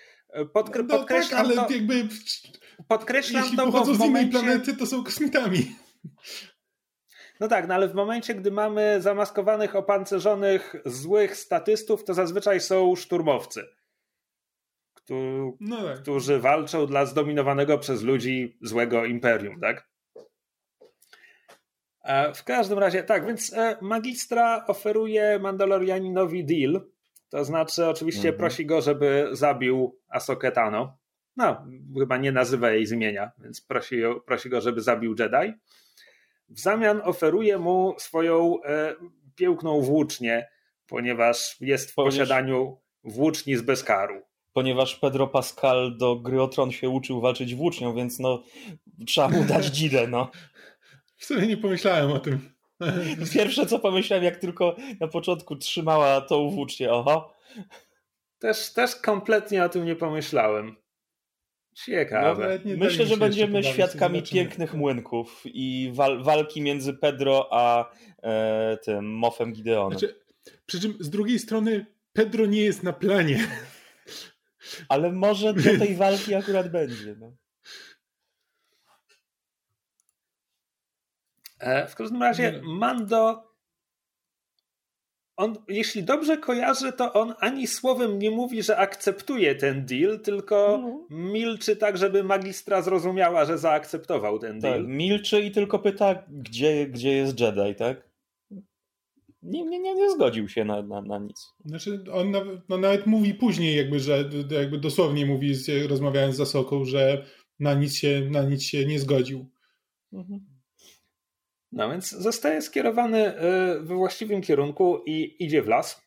Podkre 0.52 0.82
no, 0.82 0.98
podkreślam 0.98 1.46
tak, 1.46 1.56
ale 1.58 1.68
to, 1.68 1.74
jakby 1.74 2.08
podkreślam 2.88 3.42
jeśli 3.42 3.56
to, 3.56 3.66
bo 3.66 3.84
w 3.84 3.98
momencie... 3.98 4.04
z 4.04 4.06
innej 4.06 4.28
planety, 4.28 4.76
to 4.76 4.86
są 4.86 5.04
kosmitami. 5.04 5.76
No 7.40 7.48
tak, 7.48 7.68
no 7.68 7.74
ale 7.74 7.88
w 7.88 7.94
momencie, 7.94 8.34
gdy 8.34 8.50
mamy 8.50 8.96
zamaskowanych, 9.00 9.76
opancerzonych, 9.76 10.76
złych 10.84 11.36
statystów, 11.36 12.04
to 12.04 12.14
zazwyczaj 12.14 12.60
są 12.60 12.96
szturmowcy, 12.96 13.64
no 15.60 15.84
tak. 15.84 16.02
którzy 16.02 16.38
walczą 16.38 16.86
dla 16.86 17.06
zdominowanego 17.06 17.78
przez 17.78 18.02
ludzi 18.02 18.58
złego 18.62 19.04
imperium, 19.04 19.60
tak? 19.60 19.88
E, 22.04 22.34
w 22.34 22.44
każdym 22.44 22.78
razie, 22.78 23.02
tak, 23.02 23.26
więc 23.26 23.52
e, 23.52 23.76
Magistra 23.82 24.64
oferuje 24.66 25.38
Mandalorianinowi 25.38 26.44
deal, 26.44 26.88
to 27.28 27.44
znaczy 27.44 27.86
oczywiście 27.86 28.28
mhm. 28.28 28.38
prosi 28.38 28.66
go, 28.66 28.80
żeby 28.80 29.28
zabił 29.32 29.98
Asokę 30.08 30.52
Tano. 30.52 30.98
No, 31.36 31.66
chyba 31.98 32.16
nie 32.16 32.32
nazywa 32.32 32.70
jej 32.70 32.86
z 32.86 32.92
imienia, 32.92 33.30
więc 33.38 33.60
prosi, 33.60 33.96
prosi 34.26 34.48
go, 34.48 34.60
żeby 34.60 34.80
zabił 34.80 35.14
Jedi. 35.18 35.52
W 36.48 36.60
zamian 36.60 37.00
oferuje 37.04 37.58
mu 37.58 37.94
swoją 37.98 38.62
e, 38.62 38.94
piękną 39.34 39.80
włócznię, 39.80 40.48
ponieważ 40.86 41.56
jest 41.60 41.90
w 41.90 41.94
posiadaniu 41.94 42.80
włóczni 43.04 43.56
z 43.56 43.62
Beskaru. 43.62 44.22
Ponieważ 44.52 44.96
Pedro 44.96 45.26
Pascal 45.26 45.96
do 45.96 46.16
gry 46.16 46.42
o 46.42 46.48
Tron 46.48 46.72
się 46.72 46.88
uczył 46.88 47.20
walczyć 47.20 47.54
włócznią, 47.54 47.94
więc 47.94 48.18
no 48.18 48.42
trzeba 49.06 49.28
mu 49.28 49.44
dać 49.44 49.66
dzidę, 49.66 50.06
no. 50.06 50.30
W 51.16 51.24
sumie 51.24 51.46
nie 51.46 51.56
pomyślałem 51.56 52.12
o 52.12 52.18
tym. 52.18 52.50
Pierwsze 53.34 53.66
co 53.66 53.78
pomyślałem, 53.78 54.24
jak 54.24 54.36
tylko 54.36 54.76
na 55.00 55.08
początku 55.08 55.56
trzymała 55.56 56.20
tą 56.20 56.50
włócznię, 56.50 56.92
oho. 56.92 57.34
Też, 58.38 58.72
też 58.72 58.96
kompletnie 58.96 59.64
o 59.64 59.68
tym 59.68 59.84
nie 59.84 59.96
pomyślałem. 59.96 60.76
Ciekawe. 61.84 62.58
No, 62.64 62.76
Myślę, 62.76 63.06
że 63.06 63.16
będziemy 63.16 63.64
świadkami 63.64 64.22
pięknych 64.22 64.74
młynków 64.74 65.42
i 65.44 65.90
wal 65.94 66.24
walki 66.24 66.62
między 66.62 66.94
Pedro 66.94 67.48
a 67.50 67.90
e, 68.22 68.78
tym 68.82 69.12
Mofem 69.12 69.52
Gideonem. 69.52 69.98
Znaczy, 69.98 70.20
przy 70.66 70.80
czym 70.80 70.96
z 71.00 71.10
drugiej 71.10 71.38
strony 71.38 71.86
Pedro 72.12 72.46
nie 72.46 72.60
jest 72.60 72.82
na 72.82 72.92
planie. 72.92 73.46
Ale 74.88 75.12
może 75.12 75.54
do 75.54 75.78
tej 75.78 75.94
walki 75.94 76.34
akurat 76.34 76.70
będzie. 76.70 77.16
No. 77.18 77.32
E, 81.58 81.86
w 81.86 81.94
każdym 81.94 82.22
razie 82.22 82.60
Mando 82.64 83.52
on, 85.36 85.54
jeśli 85.68 86.02
dobrze 86.02 86.36
kojarzę, 86.36 86.92
to 86.92 87.12
on 87.12 87.34
ani 87.40 87.66
słowem 87.66 88.18
nie 88.18 88.30
mówi, 88.30 88.62
że 88.62 88.76
akceptuje 88.76 89.54
ten 89.54 89.86
deal, 89.86 90.20
tylko 90.20 90.78
no. 90.82 91.06
milczy 91.10 91.76
tak, 91.76 91.98
żeby 91.98 92.24
magistra 92.24 92.82
zrozumiała, 92.82 93.44
że 93.44 93.58
zaakceptował 93.58 94.38
ten 94.38 94.60
deal. 94.60 94.78
Tak, 94.78 94.86
milczy 94.88 95.40
i 95.40 95.50
tylko 95.50 95.78
pyta, 95.78 96.24
gdzie, 96.28 96.86
gdzie 96.86 97.12
jest 97.12 97.40
Jedi, 97.40 97.74
tak? 97.78 98.06
Nie, 99.42 99.64
nie, 99.64 99.80
nie, 99.80 99.94
nie 99.94 100.10
zgodził 100.10 100.48
się 100.48 100.64
na, 100.64 100.82
na, 100.82 101.02
na 101.02 101.18
nic. 101.18 101.54
Znaczy, 101.64 102.04
on 102.12 102.30
nawet, 102.30 102.68
no 102.68 102.78
nawet 102.78 103.06
mówi 103.06 103.34
później, 103.34 103.76
jakby, 103.76 104.00
że 104.00 104.30
jakby 104.50 104.78
dosłownie 104.78 105.26
mówi, 105.26 105.54
rozmawiając 105.88 106.34
z 106.34 106.38
Zasoką, 106.38 106.84
że 106.84 107.24
na 107.60 107.74
nic 107.74 107.94
się, 107.94 108.28
na 108.30 108.42
nic 108.42 108.62
się 108.62 108.86
nie 108.86 108.98
zgodził. 108.98 109.46
Mhm. 110.12 110.55
No 111.76 111.90
więc 111.90 112.10
zostaje 112.10 112.62
skierowany 112.62 113.26
e, 113.26 113.40
we 113.80 113.94
właściwym 113.94 114.42
kierunku 114.42 115.02
i 115.06 115.44
idzie 115.44 115.62
w 115.62 115.68
las. 115.68 116.02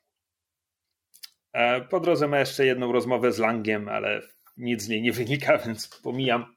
E, 1.54 1.82
po 1.82 2.00
drodze 2.00 2.28
ma 2.28 2.40
jeszcze 2.40 2.66
jedną 2.66 2.92
rozmowę 2.92 3.32
z 3.32 3.38
Langiem, 3.38 3.90
ale 3.90 4.22
nic 4.58 4.82
z 4.82 4.90
niej 4.90 5.02
nie 5.02 5.12
wynika, 5.12 5.58
więc 5.66 6.00
pomijam. 6.04 6.56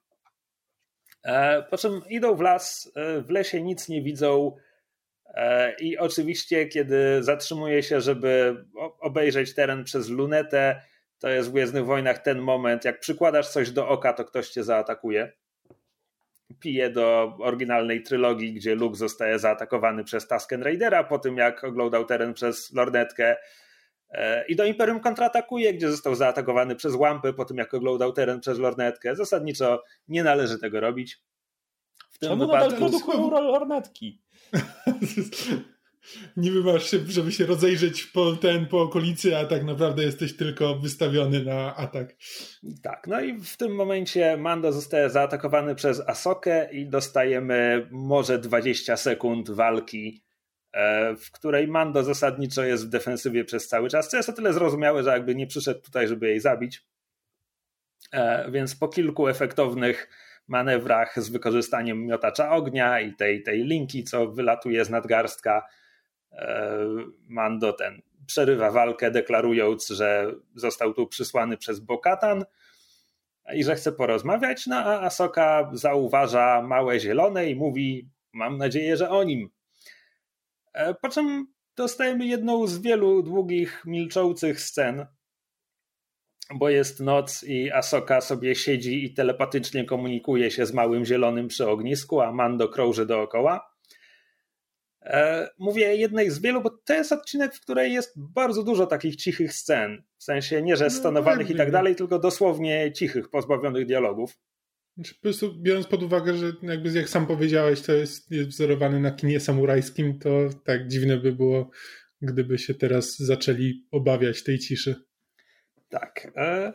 E, 1.25 1.63
po 1.63 1.79
czym 1.79 2.01
idą 2.09 2.35
w 2.35 2.41
las, 2.41 2.93
w 3.27 3.31
lesie 3.31 3.63
nic 3.63 3.89
nie 3.89 4.03
widzą 4.03 4.57
i 5.81 5.99
oczywiście 5.99 6.67
kiedy 6.67 7.23
zatrzymuje 7.23 7.83
się, 7.83 8.01
żeby 8.01 8.65
obejrzeć 9.01 9.55
teren 9.55 9.85
przez 9.85 10.09
lunetę, 10.09 10.83
to 11.19 11.29
jest 11.29 11.49
w 11.49 11.53
Gwiezdnych 11.53 11.85
Wojnach 11.85 12.19
ten 12.19 12.39
moment, 12.39 12.85
jak 12.85 13.01
przykładasz 13.01 13.49
coś 13.49 13.71
do 13.71 13.89
oka, 13.89 14.13
to 14.13 14.25
ktoś 14.25 14.49
cię 14.49 14.65
zaatakuje 14.65 15.33
pije 16.61 16.91
do 16.91 17.37
oryginalnej 17.41 18.03
trylogii, 18.03 18.53
gdzie 18.53 18.75
Luke 18.75 18.97
zostaje 18.97 19.39
zaatakowany 19.39 20.05
przez 20.05 20.29
Tusken 20.29 20.63
Raidera 20.63 21.05
po 21.05 21.19
tym, 21.19 21.37
jak 21.37 21.65
oglądał 21.65 22.05
teren 22.05 22.35
przez 22.35 22.73
lornetkę. 22.73 23.37
E, 24.11 24.45
I 24.47 24.57
do 24.57 24.65
Imperium 24.65 25.01
kontratakuje, 25.01 25.75
gdzie 25.75 25.91
został 25.91 26.15
zaatakowany 26.15 26.77
przez 26.77 26.95
łampy 26.95 27.33
po 27.33 27.45
tym, 27.45 27.57
jak 27.57 27.75
oglądał 27.75 28.13
teren 28.13 28.41
przez 28.41 28.59
lornetkę. 28.59 29.17
Zasadniczo 29.17 29.83
nie 30.09 30.25
należy 30.25 30.59
tego 30.59 30.81
robić. 30.81 31.23
W 32.11 32.19
tym 32.19 32.29
Czemu 32.29 32.47
wypadku... 32.47 32.71
nadal 32.71 32.79
produkują 32.79 33.31
lornetki? 33.31 34.21
niby 36.37 36.65
masz 36.65 36.91
się, 36.91 36.99
żeby 37.09 37.33
się 37.33 37.47
rozejrzeć 37.47 38.05
po 38.05 38.37
ten, 38.37 38.67
po 38.67 38.83
okolicy, 38.83 39.37
a 39.37 39.45
tak 39.45 39.65
naprawdę 39.65 40.03
jesteś 40.03 40.37
tylko 40.37 40.77
wystawiony 40.77 41.45
na 41.45 41.77
atak. 41.77 42.15
Tak, 42.83 43.07
no 43.07 43.21
i 43.21 43.41
w 43.41 43.57
tym 43.57 43.75
momencie 43.75 44.37
Mando 44.37 44.73
zostaje 44.73 45.11
zaatakowany 45.11 45.75
przez 45.75 46.01
Asokę 46.01 46.73
i 46.73 46.89
dostajemy 46.89 47.87
może 47.91 48.39
20 48.39 48.97
sekund 48.97 49.51
walki, 49.51 50.23
e, 50.73 51.17
w 51.17 51.31
której 51.31 51.69
Mando 51.69 52.05
zasadniczo 52.05 52.65
jest 52.65 52.87
w 52.87 52.91
defensywie 52.91 53.45
przez 53.45 53.69
cały 53.69 53.89
czas, 53.89 54.09
co 54.09 54.17
jest 54.17 54.29
o 54.29 54.33
tyle 54.33 54.53
zrozumiałe, 54.53 55.03
że 55.03 55.11
jakby 55.11 55.35
nie 55.35 55.47
przyszedł 55.47 55.81
tutaj, 55.81 56.09
żeby 56.09 56.29
jej 56.29 56.41
zabić. 56.41 56.85
E, 58.13 58.51
więc 58.51 58.77
po 58.77 58.89
kilku 58.89 59.29
efektownych 59.29 60.09
manewrach 60.49 61.23
z 61.23 61.29
wykorzystaniem 61.29 62.07
miotacza 62.07 62.51
ognia 62.51 63.01
i 63.01 63.15
tej, 63.15 63.43
tej 63.43 63.65
linki, 63.65 64.05
co 64.05 64.27
wylatuje 64.27 64.85
z 64.85 64.91
nadgarstka, 64.91 65.63
Mando 67.29 67.73
ten 67.73 68.03
przerywa 68.27 68.71
walkę, 68.71 69.11
deklarując, 69.11 69.89
że 69.89 70.35
został 70.55 70.95
tu 70.95 71.07
przysłany 71.07 71.57
przez 71.57 71.81
Bokatan 71.81 72.45
i 73.55 73.65
że 73.65 73.75
chce 73.75 73.93
porozmawiać, 73.93 74.67
no 74.67 74.77
a 74.77 75.01
Asoka 75.01 75.71
zauważa 75.73 76.63
małe 76.63 77.01
zielone 77.01 77.51
i 77.51 77.57
mówi, 77.57 78.09
mam 78.33 78.59
nadzieję, 78.59 78.97
że 78.97 79.11
o 79.11 79.25
nim. 79.25 79.51
E, 80.73 80.95
po 80.95 81.09
czym 81.09 81.47
dostajemy 81.77 82.27
jedną 82.27 82.67
z 82.67 82.79
wielu 82.79 83.23
długich, 83.23 83.83
milczących 83.87 84.61
scen, 84.61 85.07
bo 86.55 86.69
jest 86.69 87.01
noc 87.01 87.45
i 87.45 87.73
Asoka 87.73 88.21
sobie 88.21 88.55
siedzi 88.55 89.05
i 89.05 89.15
telepatycznie 89.15 89.85
komunikuje 89.85 90.51
się 90.51 90.67
z 90.67 90.73
małym 90.73 91.05
zielonym 91.05 91.49
przy 91.49 91.69
ognisku, 91.69 92.21
a 92.21 92.33
Mando 92.33 92.69
krąży 92.69 93.07
dookoła. 93.07 93.72
E, 95.05 95.49
mówię 95.59 95.97
jednej 95.97 96.31
z 96.31 96.39
wielu, 96.39 96.61
bo 96.61 96.71
to 96.71 96.95
jest 96.95 97.13
odcinek, 97.13 97.55
w 97.55 97.61
której 97.61 97.93
jest 97.93 98.13
bardzo 98.17 98.63
dużo 98.63 98.87
takich 98.87 99.17
cichych 99.17 99.53
scen. 99.53 100.03
W 100.19 100.25
sensie 100.25 100.63
nie, 100.63 100.77
że 100.77 100.85
no, 100.85 100.91
stonowanych 100.91 101.49
no, 101.49 101.55
i 101.55 101.59
tak 101.59 101.71
dalej, 101.71 101.97
tylko 101.97 102.19
dosłownie 102.19 102.93
cichych, 102.93 103.31
pozbawionych 103.31 103.87
dialogów. 103.87 104.39
Znaczy, 104.97 105.15
po 105.15 105.21
prostu 105.21 105.63
biorąc 105.63 105.87
pod 105.87 106.03
uwagę, 106.03 106.35
że 106.35 106.53
jakby 106.63 106.91
jak 106.91 107.09
sam 107.09 107.27
powiedziałeś, 107.27 107.83
to 107.83 107.93
jest, 107.93 108.31
jest 108.31 108.49
wzorowany 108.49 109.01
na 109.01 109.11
kinie 109.11 109.41
samurajskim, 109.41 110.19
to 110.19 110.31
tak 110.65 110.89
dziwne 110.89 111.17
by 111.17 111.33
było, 111.33 111.71
gdyby 112.21 112.59
się 112.59 112.75
teraz 112.75 113.19
zaczęli 113.19 113.87
obawiać 113.91 114.43
tej 114.43 114.59
ciszy. 114.59 114.95
Tak. 115.89 116.33
E, 116.37 116.73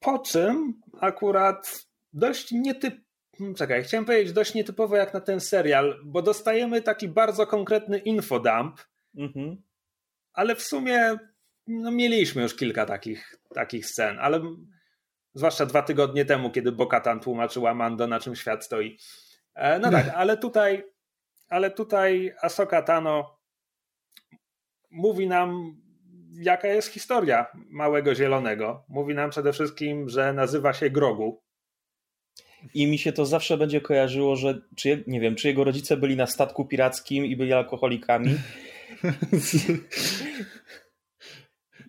po 0.00 0.18
czym 0.18 0.80
akurat 1.00 1.86
dość 2.12 2.52
nietypowo 2.52 3.07
czekaj, 3.56 3.82
chciałem 3.82 4.04
powiedzieć 4.04 4.32
dość 4.32 4.54
nietypowo 4.54 4.96
jak 4.96 5.14
na 5.14 5.20
ten 5.20 5.40
serial, 5.40 6.00
bo 6.04 6.22
dostajemy 6.22 6.82
taki 6.82 7.08
bardzo 7.08 7.46
konkretny 7.46 7.98
infodump, 7.98 8.80
mhm. 9.16 9.62
ale 10.32 10.56
w 10.56 10.62
sumie 10.62 11.18
no, 11.66 11.90
mieliśmy 11.90 12.42
już 12.42 12.56
kilka 12.56 12.86
takich, 12.86 13.34
takich 13.54 13.86
scen, 13.86 14.18
ale 14.20 14.40
zwłaszcza 15.34 15.66
dwa 15.66 15.82
tygodnie 15.82 16.24
temu, 16.24 16.50
kiedy 16.50 16.72
Bokatan 16.72 17.20
tłumaczyła 17.20 17.74
Mando, 17.74 18.06
na 18.06 18.20
czym 18.20 18.36
świat 18.36 18.64
stoi. 18.64 18.98
E, 19.54 19.78
no 19.78 19.90
tak, 19.90 20.08
ale 20.08 20.36
tutaj, 20.36 20.84
ale 21.48 21.70
tutaj 21.70 22.34
Asoka 22.42 22.82
Tano 22.82 23.38
mówi 24.90 25.28
nam, 25.28 25.76
jaka 26.32 26.68
jest 26.68 26.88
historia 26.88 27.46
Małego 27.54 28.14
Zielonego. 28.14 28.84
Mówi 28.88 29.14
nam 29.14 29.30
przede 29.30 29.52
wszystkim, 29.52 30.08
że 30.08 30.32
nazywa 30.32 30.72
się 30.72 30.90
Grogu, 30.90 31.42
i 32.74 32.86
mi 32.86 32.98
się 32.98 33.12
to 33.12 33.26
zawsze 33.26 33.56
będzie 33.56 33.80
kojarzyło, 33.80 34.36
że 34.36 34.60
czy, 34.76 35.04
nie 35.06 35.20
wiem, 35.20 35.34
czy 35.34 35.48
jego 35.48 35.64
rodzice 35.64 35.96
byli 35.96 36.16
na 36.16 36.26
statku 36.26 36.64
pirackim 36.64 37.26
i 37.26 37.36
byli 37.36 37.52
alkoholikami. 37.52 38.34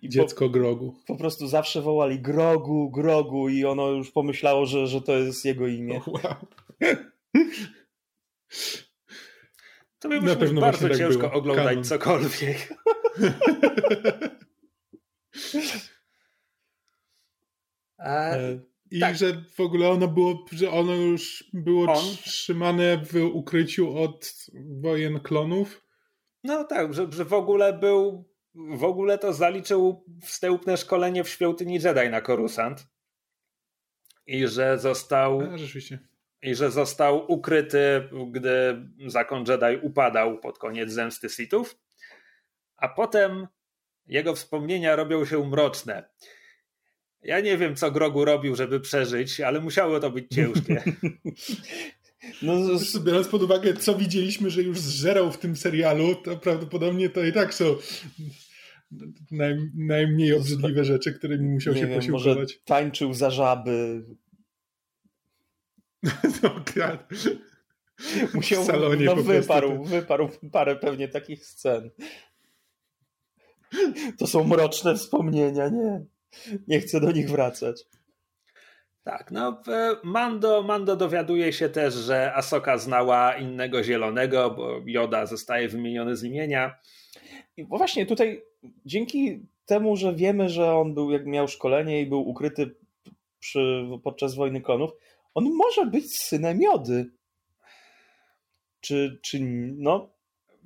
I 0.02 0.08
Dziecko 0.08 0.44
po, 0.44 0.50
Grogu. 0.50 0.96
Po 1.06 1.16
prostu 1.16 1.48
zawsze 1.48 1.82
wołali 1.82 2.20
Grogu, 2.20 2.90
Grogu 2.90 3.48
i 3.48 3.64
ono 3.64 3.90
już 3.90 4.10
pomyślało, 4.10 4.66
że, 4.66 4.86
że 4.86 5.02
to 5.02 5.12
jest 5.12 5.44
jego 5.44 5.66
imię. 5.66 6.00
Oh, 6.06 6.10
wow. 6.10 6.34
To 9.98 10.08
by 10.08 10.20
musi 10.20 10.36
być 10.36 10.52
bardzo 10.52 10.88
tak 10.88 10.98
ciężko 10.98 11.28
było. 11.28 11.32
oglądać 11.32 11.66
Kanon. 11.66 11.84
cokolwiek. 11.84 12.74
A, 17.98 18.30
I 18.90 19.00
tak. 19.00 19.16
że 19.16 19.44
w 19.54 19.60
ogóle 19.60 19.88
ono 19.88 20.08
było, 20.08 20.44
że 20.52 20.70
ono 20.70 20.94
już 20.94 21.44
było 21.52 21.92
On? 21.92 22.04
trzymane 22.24 22.98
w 22.98 23.14
ukryciu 23.32 23.98
od 23.98 24.46
wojen 24.80 25.20
klonów. 25.20 25.84
No 26.44 26.64
tak, 26.64 26.94
że, 26.94 27.06
że 27.12 27.24
w 27.24 27.32
ogóle 27.32 27.72
był, 27.72 28.30
w 28.54 28.84
ogóle 28.84 29.18
to 29.18 29.32
zaliczył 29.32 30.04
wstępne 30.22 30.76
szkolenie 30.76 31.24
w 31.24 31.28
świątyni 31.28 31.74
Jedi 31.74 32.10
na 32.10 32.20
Korusant. 32.20 32.86
I 34.26 34.46
że 34.48 34.78
został. 34.78 35.40
A, 35.40 35.58
rzeczywiście. 35.58 35.98
I 36.42 36.54
że 36.54 36.70
został 36.70 37.32
ukryty, 37.32 38.08
gdy 38.30 38.82
zakon 39.06 39.44
Jedi 39.48 39.86
upadał 39.86 40.38
pod 40.38 40.58
koniec 40.58 40.90
zemsty 40.90 41.28
Sithów. 41.28 41.78
A 42.76 42.88
potem 42.88 43.46
jego 44.06 44.34
wspomnienia 44.34 44.96
robią 44.96 45.24
się 45.24 45.46
mroczne. 45.46 46.08
Ja 47.22 47.40
nie 47.40 47.58
wiem, 47.58 47.76
co 47.76 47.90
Grogu 47.90 48.24
robił, 48.24 48.56
żeby 48.56 48.80
przeżyć, 48.80 49.40
ale 49.40 49.60
musiało 49.60 50.00
to 50.00 50.10
być 50.10 50.26
ciężkie. 50.34 50.82
No, 52.42 52.54
biorąc 53.04 53.28
pod 53.28 53.42
uwagę, 53.42 53.74
co 53.74 53.94
widzieliśmy, 53.94 54.50
że 54.50 54.62
już 54.62 54.80
zżerał 54.80 55.32
w 55.32 55.38
tym 55.38 55.56
serialu, 55.56 56.14
to 56.14 56.36
prawdopodobnie 56.36 57.10
to 57.10 57.24
i 57.24 57.32
tak 57.32 57.54
są 57.54 57.76
naj, 59.30 59.70
najmniej 59.74 60.34
obrzydliwe 60.34 60.84
rzeczy, 60.84 61.12
którymi 61.12 61.48
musiał 61.48 61.74
nie 61.74 61.80
się 61.80 61.86
wiem, 61.86 61.96
posiłkować. 61.96 62.36
Może 62.36 62.46
tańczył 62.64 63.14
za 63.14 63.30
żaby. 63.30 64.04
no, 66.42 66.64
God. 66.74 67.00
Musiał, 68.34 68.62
w 68.62 68.66
salonie 68.66 69.04
no, 69.04 69.16
wyparł, 69.16 69.84
wyparł 69.84 70.30
parę 70.52 70.76
pewnie 70.76 71.08
takich 71.08 71.46
scen. 71.46 71.90
To 74.18 74.26
są 74.26 74.44
mroczne 74.44 74.94
wspomnienia, 74.96 75.68
nie? 75.68 76.04
Nie 76.68 76.80
chcę 76.80 77.00
do 77.00 77.12
nich 77.12 77.30
wracać. 77.30 77.84
Tak, 79.04 79.30
no 79.30 79.62
Mando, 80.04 80.62
Mando 80.62 80.96
dowiaduje 80.96 81.52
się 81.52 81.68
też, 81.68 81.94
że 81.94 82.34
Asoka 82.34 82.78
znała 82.78 83.36
innego 83.36 83.82
zielonego, 83.82 84.50
bo 84.50 84.80
Joda 84.86 85.26
zostaje 85.26 85.68
wymieniony 85.68 86.16
z 86.16 86.24
imienia. 86.24 86.78
I 87.56 87.64
właśnie 87.64 88.06
tutaj 88.06 88.42
dzięki 88.86 89.46
temu, 89.66 89.96
że 89.96 90.14
wiemy, 90.14 90.48
że 90.48 90.74
on 90.74 90.94
był, 90.94 91.10
jak 91.10 91.26
miał 91.26 91.48
szkolenie 91.48 92.00
i 92.00 92.06
był 92.06 92.28
ukryty 92.28 92.74
przy, 93.38 93.84
podczas 94.04 94.34
wojny 94.34 94.60
klonów, 94.60 94.90
on 95.34 95.50
może 95.52 95.86
być 95.86 96.18
synem 96.18 96.62
Jody. 96.62 97.10
Czy, 98.80 99.18
czy 99.22 99.38
no, 99.76 100.10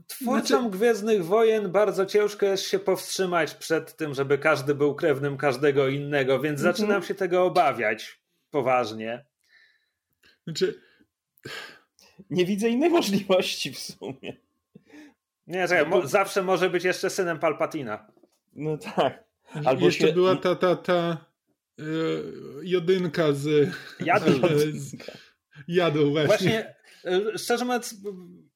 Twórcom 0.07 0.63
znaczy... 0.63 0.79
Gwiezdnych 0.79 1.25
Wojen 1.25 1.73
bardzo 1.73 2.07
ciężko 2.07 2.47
jest 2.47 2.65
się 2.65 2.79
powstrzymać 2.79 3.55
przed 3.55 3.97
tym, 3.97 4.15
żeby 4.15 4.39
każdy 4.39 4.75
był 4.75 4.95
krewnym 4.95 5.37
każdego 5.37 5.89
innego, 5.89 6.41
więc 6.41 6.61
mm 6.61 6.73
-hmm. 6.73 6.77
zaczynam 6.77 7.03
się 7.03 7.15
tego 7.15 7.45
obawiać 7.45 8.21
poważnie. 8.51 9.25
Znaczy... 10.45 10.81
Nie 12.31 12.47
widzę 12.47 12.69
innej 12.69 12.91
możliwości 12.91 13.73
w 13.73 13.79
sumie. 13.79 14.37
Nie, 15.47 15.69
czekaj, 15.69 15.87
mo 15.87 16.07
zawsze 16.07 16.43
może 16.43 16.71
być 16.71 16.85
jeszcze 16.85 17.11
synem 17.11 17.39
Palpatina. 17.39 18.07
No 18.53 18.79
tak. 18.79 19.25
Albo 19.65 19.87
jeszcze 19.87 20.07
się... 20.07 20.13
była 20.13 20.37
ta, 20.37 20.55
ta, 20.55 20.77
ta 20.77 21.27
yy, 21.79 22.35
jodynka 22.63 23.33
z... 23.33 23.71
Jadł. 24.01 24.31
Z, 24.73 24.97
jadł 25.69 26.11
właśnie. 26.11 26.27
Właśnie, 26.27 26.75
e, 27.35 27.39
szczerze 27.39 27.65
mówiąc, 27.65 27.97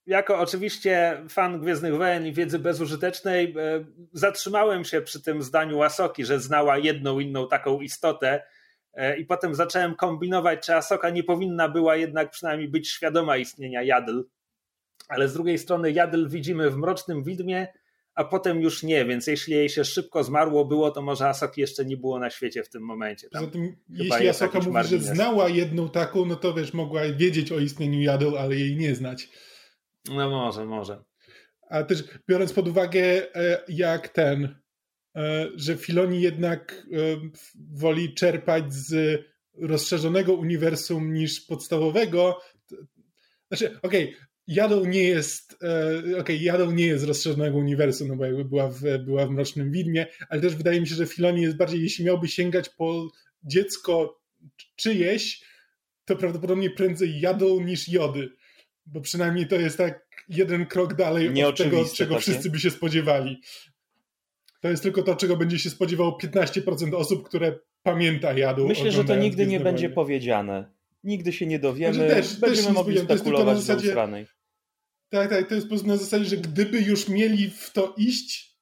jako 0.09 0.39
oczywiście 0.39 1.23
fan 1.29 1.61
Gwiezdnych 1.61 1.97
Wojen 1.97 2.27
i 2.27 2.33
wiedzy 2.33 2.59
bezużytecznej, 2.59 3.55
e, 3.59 3.85
zatrzymałem 4.13 4.85
się 4.85 5.03
przy 5.03 5.23
tym 5.23 5.43
zdaniu 5.43 5.83
Asoki, 5.83 6.25
że 6.25 6.41
znała 6.41 6.79
jedną 6.79 7.21
inną 7.21 7.49
taką 7.49 7.81
istotę 7.81 8.43
e, 8.95 9.19
i 9.19 9.25
potem 9.25 9.55
zacząłem 9.55 9.95
kombinować, 9.95 10.67
czy 10.67 10.75
Asoka 10.75 11.11
nie 11.11 11.25
powinna 11.25 11.69
była 11.69 11.97
jednak 11.97 12.31
przynajmniej 12.31 12.69
być 12.69 12.89
świadoma 12.89 13.37
istnienia 13.37 13.83
Jadl. 13.83 14.23
Ale 15.09 15.29
z 15.29 15.35
drugiej 15.35 15.59
strony 15.59 15.93
Jadl 15.93 16.29
widzimy 16.29 16.71
w 16.71 16.77
Mrocznym 16.77 17.25
Widmie, 17.25 17.69
a 18.15 18.25
potem 18.25 18.61
już 18.61 18.83
nie, 18.83 19.05
więc 19.05 19.27
jeśli 19.27 19.55
jej 19.55 19.69
się 19.69 19.85
szybko 19.85 20.25
zmarło 20.25 20.65
było, 20.65 20.91
to 20.91 21.03
może 21.03 21.29
Asoki 21.29 21.61
jeszcze 21.61 21.85
nie 21.85 21.97
było 21.97 22.19
na 22.19 22.31
świecie 22.31 22.63
w 22.63 22.69
tym 22.69 22.83
momencie. 22.83 23.29
Tam 23.31 23.45
Zatem, 23.45 23.77
jeśli 23.91 24.29
Asoka 24.29 24.59
mówi, 24.59 24.71
margines. 24.71 25.07
że 25.07 25.15
znała 25.15 25.49
jedną 25.49 25.89
taką, 25.89 26.25
no 26.25 26.37
to 26.37 26.55
wiesz, 26.55 26.75
mogła 26.75 27.03
wiedzieć 27.13 27.53
o 27.53 27.59
istnieniu 27.59 28.01
Jadl, 28.01 28.39
ale 28.39 28.57
jej 28.57 28.77
nie 28.77 28.95
znać. 28.95 29.29
No 30.09 30.31
może, 30.31 30.65
może. 30.65 31.05
A 31.71 31.83
też 31.83 32.05
biorąc 32.29 32.53
pod 32.53 32.69
uwagę, 32.69 33.35
e, 33.35 33.63
jak 33.69 34.09
ten, 34.09 34.59
e, 35.17 35.49
że 35.55 35.77
Filoni 35.77 36.21
jednak 36.21 36.87
e, 36.93 36.97
woli 37.73 38.15
czerpać 38.15 38.75
z 38.75 39.21
rozszerzonego 39.55 40.35
uniwersum 40.35 41.13
niż 41.13 41.41
podstawowego. 41.41 42.41
Znaczy, 43.49 43.81
okej, 43.83 44.15
okay, 44.15 44.29
Jadą 44.47 44.85
nie 44.85 45.03
jest, 45.03 45.57
okej, 46.03 46.21
okay, 46.21 46.37
Jadą 46.37 46.71
nie 46.71 46.87
jest 46.87 47.05
rozszerzonego 47.05 47.59
uniwersum, 47.59 48.09
no 48.09 48.17
bo 48.17 48.25
jakby 48.25 48.45
była 48.45 48.69
w, 48.69 48.81
była 49.05 49.27
w 49.27 49.31
Mrocznym 49.31 49.73
Widmie, 49.73 50.07
ale 50.29 50.41
też 50.41 50.57
wydaje 50.57 50.81
mi 50.81 50.87
się, 50.87 50.95
że 50.95 51.07
Filoni 51.07 51.43
jest 51.43 51.57
bardziej, 51.57 51.83
jeśli 51.83 52.05
miałby 52.05 52.29
sięgać 52.29 52.69
po 52.69 53.09
dziecko 53.43 54.21
czyjeś, 54.77 55.45
to 56.05 56.17
prawdopodobnie 56.17 56.71
prędzej 56.71 57.21
Jadą 57.21 57.61
niż 57.61 57.89
Jody 57.89 58.31
bo 58.93 59.01
przynajmniej 59.01 59.47
to 59.47 59.57
jest 59.57 59.79
tak 59.79 60.09
jeden 60.29 60.67
krok 60.67 60.95
dalej 60.95 61.45
od 61.45 61.57
tego, 61.57 61.85
czego 61.95 62.15
takie. 62.15 62.23
wszyscy 62.23 62.51
by 62.51 62.59
się 62.59 62.71
spodziewali. 62.71 63.41
To 64.61 64.69
jest 64.69 64.83
tylko 64.83 65.03
to, 65.03 65.17
czego 65.17 65.37
będzie 65.37 65.59
się 65.59 65.71
spodziewało 65.71 66.19
15% 66.23 66.95
osób, 66.95 67.29
które 67.29 67.59
pamięta 67.83 68.33
jadu. 68.33 68.69
Myślę, 68.69 68.93
że 68.93 69.05
to 69.05 69.17
nigdy 69.17 69.47
nie 69.47 69.61
będzie 69.61 69.91
powiedziane. 69.91 70.71
Nigdy 71.05 71.33
się 71.33 71.47
nie 71.47 71.59
dowiemy. 71.59 71.95
Znaczy 71.95 72.15
też, 72.15 72.37
Będziemy 72.37 72.67
też 72.67 72.75
mogli 72.75 72.99
spekulować 72.99 73.57
na 73.57 73.61
zasadzie, 73.61 73.95
Tak, 75.09 75.31
tak, 75.31 75.49
to 75.49 75.55
jest 75.55 75.67
po 75.67 75.69
prostu 75.69 75.89
na 75.89 75.97
zasadzie, 75.97 76.25
że 76.25 76.37
gdyby 76.37 76.81
już 76.81 77.09
mieli 77.09 77.51
w 77.51 77.71
to 77.73 77.95
iść, 77.97 78.59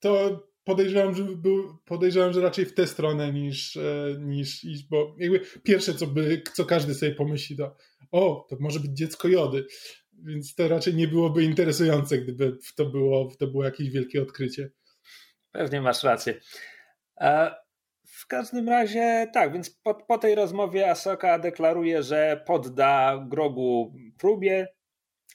to 0.00 0.42
podejrzewam, 0.64 1.14
że, 1.14 1.24
był, 1.24 1.78
podejrzewam, 1.84 2.32
że 2.32 2.40
raczej 2.40 2.66
w 2.66 2.74
tę 2.74 2.86
stronę 2.86 3.32
niż, 3.32 3.76
e, 3.76 4.16
niż 4.20 4.64
iść, 4.64 4.88
bo 4.88 5.16
jakby 5.18 5.40
pierwsze, 5.62 5.94
co, 5.94 6.06
by, 6.06 6.42
co 6.54 6.64
każdy 6.64 6.94
sobie 6.94 7.14
pomyśli, 7.14 7.56
to 7.56 7.76
o, 8.12 8.46
to 8.50 8.56
może 8.60 8.80
być 8.80 8.90
dziecko 8.92 9.28
Jody. 9.28 9.66
Więc 10.12 10.54
to 10.54 10.68
raczej 10.68 10.94
nie 10.94 11.08
byłoby 11.08 11.44
interesujące, 11.44 12.18
gdyby 12.18 12.58
to 12.76 12.86
było, 12.86 13.28
to 13.38 13.46
było 13.46 13.64
jakieś 13.64 13.90
wielkie 13.90 14.22
odkrycie. 14.22 14.70
Pewnie 15.52 15.80
masz 15.80 16.02
rację. 16.02 16.40
E, 17.20 17.54
w 18.06 18.26
każdym 18.26 18.68
razie 18.68 19.30
tak, 19.32 19.52
więc 19.52 19.70
po, 19.70 19.94
po 19.94 20.18
tej 20.18 20.34
rozmowie 20.34 20.90
Asoka 20.90 21.38
deklaruje, 21.38 22.02
że 22.02 22.44
podda 22.46 23.24
Grogu 23.28 23.94
próbie 24.18 24.68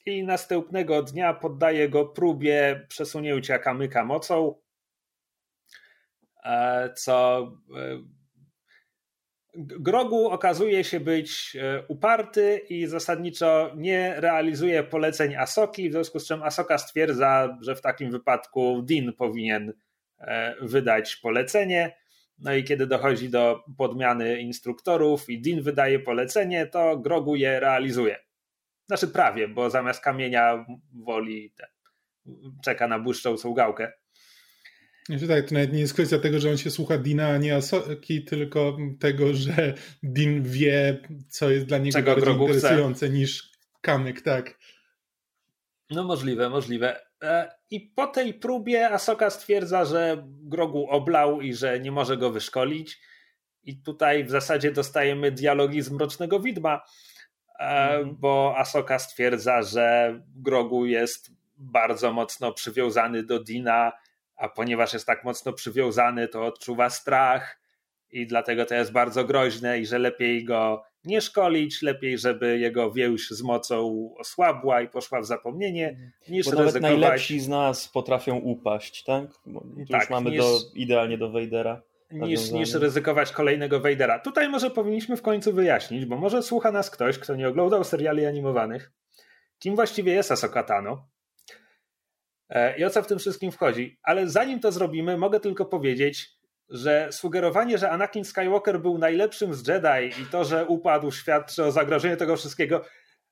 i 0.06 0.24
następnego 0.24 1.04
dnia 1.04 1.34
poddaje 1.34 1.90
go 1.90 2.06
próbie 2.06 2.86
przesunięcia 2.90 3.60
kamyka 3.60 4.06
mocą, 4.06 4.56
e, 6.44 6.94
co 6.94 7.42
e, 7.78 8.17
Grogu 9.60 10.30
okazuje 10.30 10.84
się 10.84 11.00
być 11.00 11.56
e, 11.62 11.84
uparty 11.88 12.58
i 12.70 12.88
zasadniczo 12.88 13.72
nie 13.76 14.14
realizuje 14.18 14.84
poleceń 14.84 15.36
Asoki, 15.36 15.90
w 15.90 15.92
związku 15.92 16.20
z 16.20 16.28
czym 16.28 16.44
Asoka 16.44 16.78
stwierdza, 16.78 17.58
że 17.62 17.76
w 17.76 17.82
takim 17.82 18.12
wypadku 18.12 18.82
Din 18.82 19.14
powinien 19.14 19.74
e, 20.20 20.56
wydać 20.62 21.16
polecenie. 21.16 21.98
No 22.40 22.54
i 22.54 22.64
kiedy 22.64 22.88
dochodzi 22.88 23.30
do 23.30 23.64
podmiany 23.78 24.40
instruktorów 24.40 25.30
i 25.30 25.42
Din 25.42 25.62
wydaje 25.62 26.00
polecenie, 26.00 26.66
to 26.66 26.98
Grogu 26.98 27.36
je 27.36 27.60
realizuje. 27.60 28.16
Znaczy 28.88 29.08
prawie, 29.08 29.48
bo 29.48 29.70
zamiast 29.70 30.02
kamienia 30.02 30.66
woli 30.94 31.52
te, 31.52 31.68
czeka 32.64 32.88
na 32.88 33.00
błyszczącą 33.00 33.54
gałkę. 33.54 33.92
Znaczy 35.10 35.28
tak, 35.28 35.50
to 35.50 35.54
nawet 35.54 35.74
nie 35.74 35.80
jest 35.80 35.94
kwestia 35.94 36.20
tego, 36.20 36.40
że 36.40 36.50
on 36.50 36.58
się 36.58 36.72
słucha 36.72 36.98
Dina, 36.98 37.28
a 37.28 37.38
nie 37.38 37.56
Asoki, 37.56 38.24
tylko 38.24 38.78
tego, 39.00 39.34
że 39.34 39.74
Din 40.04 40.44
wie, 40.44 41.02
co 41.30 41.50
jest 41.50 41.66
dla 41.66 41.78
niego 41.78 41.98
Czego 41.98 42.16
bardziej 42.16 42.34
interesujące 42.34 43.10
niż 43.10 43.52
kamyk, 43.82 44.22
tak. 44.22 44.60
No 45.90 46.04
możliwe, 46.04 46.50
możliwe. 46.50 47.00
E, 47.24 47.52
I 47.70 47.82
po 47.82 48.08
tej 48.08 48.34
próbie 48.34 48.90
Asoka 48.90 49.30
stwierdza, 49.30 49.86
że 49.86 50.24
Grogu 50.28 50.88
oblał 50.90 51.42
i 51.42 51.54
że 51.54 51.80
nie 51.80 51.92
może 51.92 52.18
go 52.18 52.32
wyszkolić. 52.32 53.00
I 53.64 53.82
tutaj 53.82 54.24
w 54.24 54.30
zasadzie 54.30 54.72
dostajemy 54.72 55.32
dialogi 55.32 55.82
z 55.82 55.92
Mrocznego 55.92 56.40
Widma, 56.40 56.82
mm. 57.60 58.16
bo 58.16 58.54
Asoka 58.58 59.00
stwierdza, 59.00 59.62
że 59.62 60.20
Grogu 60.36 60.86
jest 60.86 61.32
bardzo 61.58 62.14
mocno 62.14 62.54
przywiązany 62.54 63.24
do 63.24 63.44
Dina 63.44 63.92
a 64.38 64.50
ponieważ 64.50 64.94
jest 64.94 65.06
tak 65.08 65.24
mocno 65.24 65.54
przywiązany, 65.54 66.28
to 66.28 66.46
odczuwa 66.46 66.90
strach 66.90 67.60
i 68.12 68.28
dlatego 68.28 68.66
to 68.66 68.76
jest 68.76 68.92
bardzo 68.92 69.24
groźne 69.26 69.80
i 69.80 69.86
że 69.86 70.00
lepiej 70.00 70.46
go 70.46 70.84
nie 71.06 71.22
szkolić, 71.22 71.82
lepiej, 71.82 72.18
żeby 72.18 72.60
jego 72.60 72.92
więź 72.92 73.30
z 73.30 73.42
mocą 73.42 74.10
osłabła 74.18 74.82
i 74.82 74.88
poszła 74.90 75.22
w 75.22 75.26
zapomnienie, 75.26 75.98
niż 76.30 76.46
Bo 76.46 76.52
nawet 76.52 76.66
ryzykować... 76.66 76.92
najlepsi 77.00 77.40
z 77.40 77.48
nas 77.48 77.88
potrafią 77.88 78.36
upaść, 78.36 79.04
tak? 79.04 79.24
Bo 79.46 79.60
tu 79.60 79.68
Tak, 79.92 80.02
już 80.02 80.10
mamy 80.10 80.30
niż- 80.30 80.40
do, 80.40 80.60
idealnie 80.76 81.18
do 81.18 81.32
Vadera. 81.32 81.82
niż, 82.12 82.52
niż 82.52 82.74
ryzykować 82.74 83.32
kolejnego 83.32 83.80
Vadera. 83.80 84.20
Tutaj 84.20 84.50
może 84.50 84.70
powinniśmy 84.72 85.18
w 85.18 85.22
końcu 85.22 85.54
wyjaśnić, 85.54 86.06
bo 86.06 86.18
może 86.18 86.44
słucha 86.44 86.72
nas 86.72 86.90
ktoś, 86.92 87.20
kto 87.20 87.36
nie 87.36 87.48
oglądał 87.48 87.84
seriali 87.84 88.26
animowanych, 88.26 88.92
kim 89.60 89.76
właściwie 89.76 90.14
jest 90.14 90.32
Ahsoka 90.32 90.64
Tano 90.64 90.92
e, 90.92 91.17
i 92.78 92.86
o 92.86 92.90
co 92.90 93.04
w 93.04 93.08
tym 93.08 93.20
wszystkim 93.20 93.52
wchodzi. 93.52 93.98
Ale 94.04 94.30
zanim 94.30 94.60
to 94.60 94.72
zrobimy, 94.72 95.18
mogę 95.18 95.40
tylko 95.40 95.66
powiedzieć, 95.66 96.38
że 96.70 97.08
sugerowanie, 97.12 97.78
że 97.78 97.90
Anakin 97.90 98.26
Skywalker 98.26 98.82
był 98.82 98.98
najlepszym 98.98 99.54
z 99.54 99.68
Jedi 99.68 100.22
i 100.22 100.26
to, 100.26 100.46
że 100.46 100.66
upadł, 100.66 101.12
świadczy 101.12 101.64
o 101.64 101.72
zagrożeniu 101.72 102.18
tego 102.18 102.36
wszystkiego. 102.36 102.86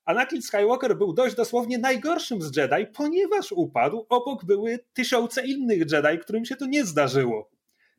Anakin 0.04 0.42
Skywalker 0.42 0.96
był 0.96 1.12
dość 1.12 1.34
dosłownie 1.34 1.78
najgorszym 1.78 2.42
z 2.42 2.56
Jedi, 2.56 2.86
ponieważ 2.94 3.52
upadł, 3.52 4.06
obok 4.08 4.44
były 4.44 4.78
tysiące 4.92 5.46
innych 5.46 5.78
Jedi, 5.92 6.18
którym 6.18 6.44
się 6.44 6.56
to 6.56 6.66
nie 6.66 6.84
zdarzyło. 6.84 7.50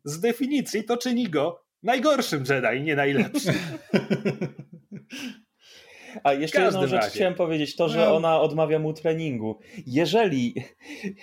Z 0.03 0.19
definicji 0.19 0.83
to 0.83 0.97
czyni 0.97 1.29
go 1.29 1.63
najgorszym 1.83 2.43
Jedi, 2.49 2.83
nie 2.83 2.95
najlepszym. 2.95 3.55
A 6.23 6.33
jeszcze 6.33 6.61
jedną 6.61 6.81
rzecz 6.87 7.01
razie. 7.01 7.15
chciałem 7.15 7.33
powiedzieć, 7.35 7.75
to, 7.75 7.89
że 7.89 7.97
No. 8.05 8.15
ona 8.15 8.41
odmawia 8.41 8.79
mu 8.79 8.93
treningu. 8.93 9.59
Jeżeli, 9.87 10.55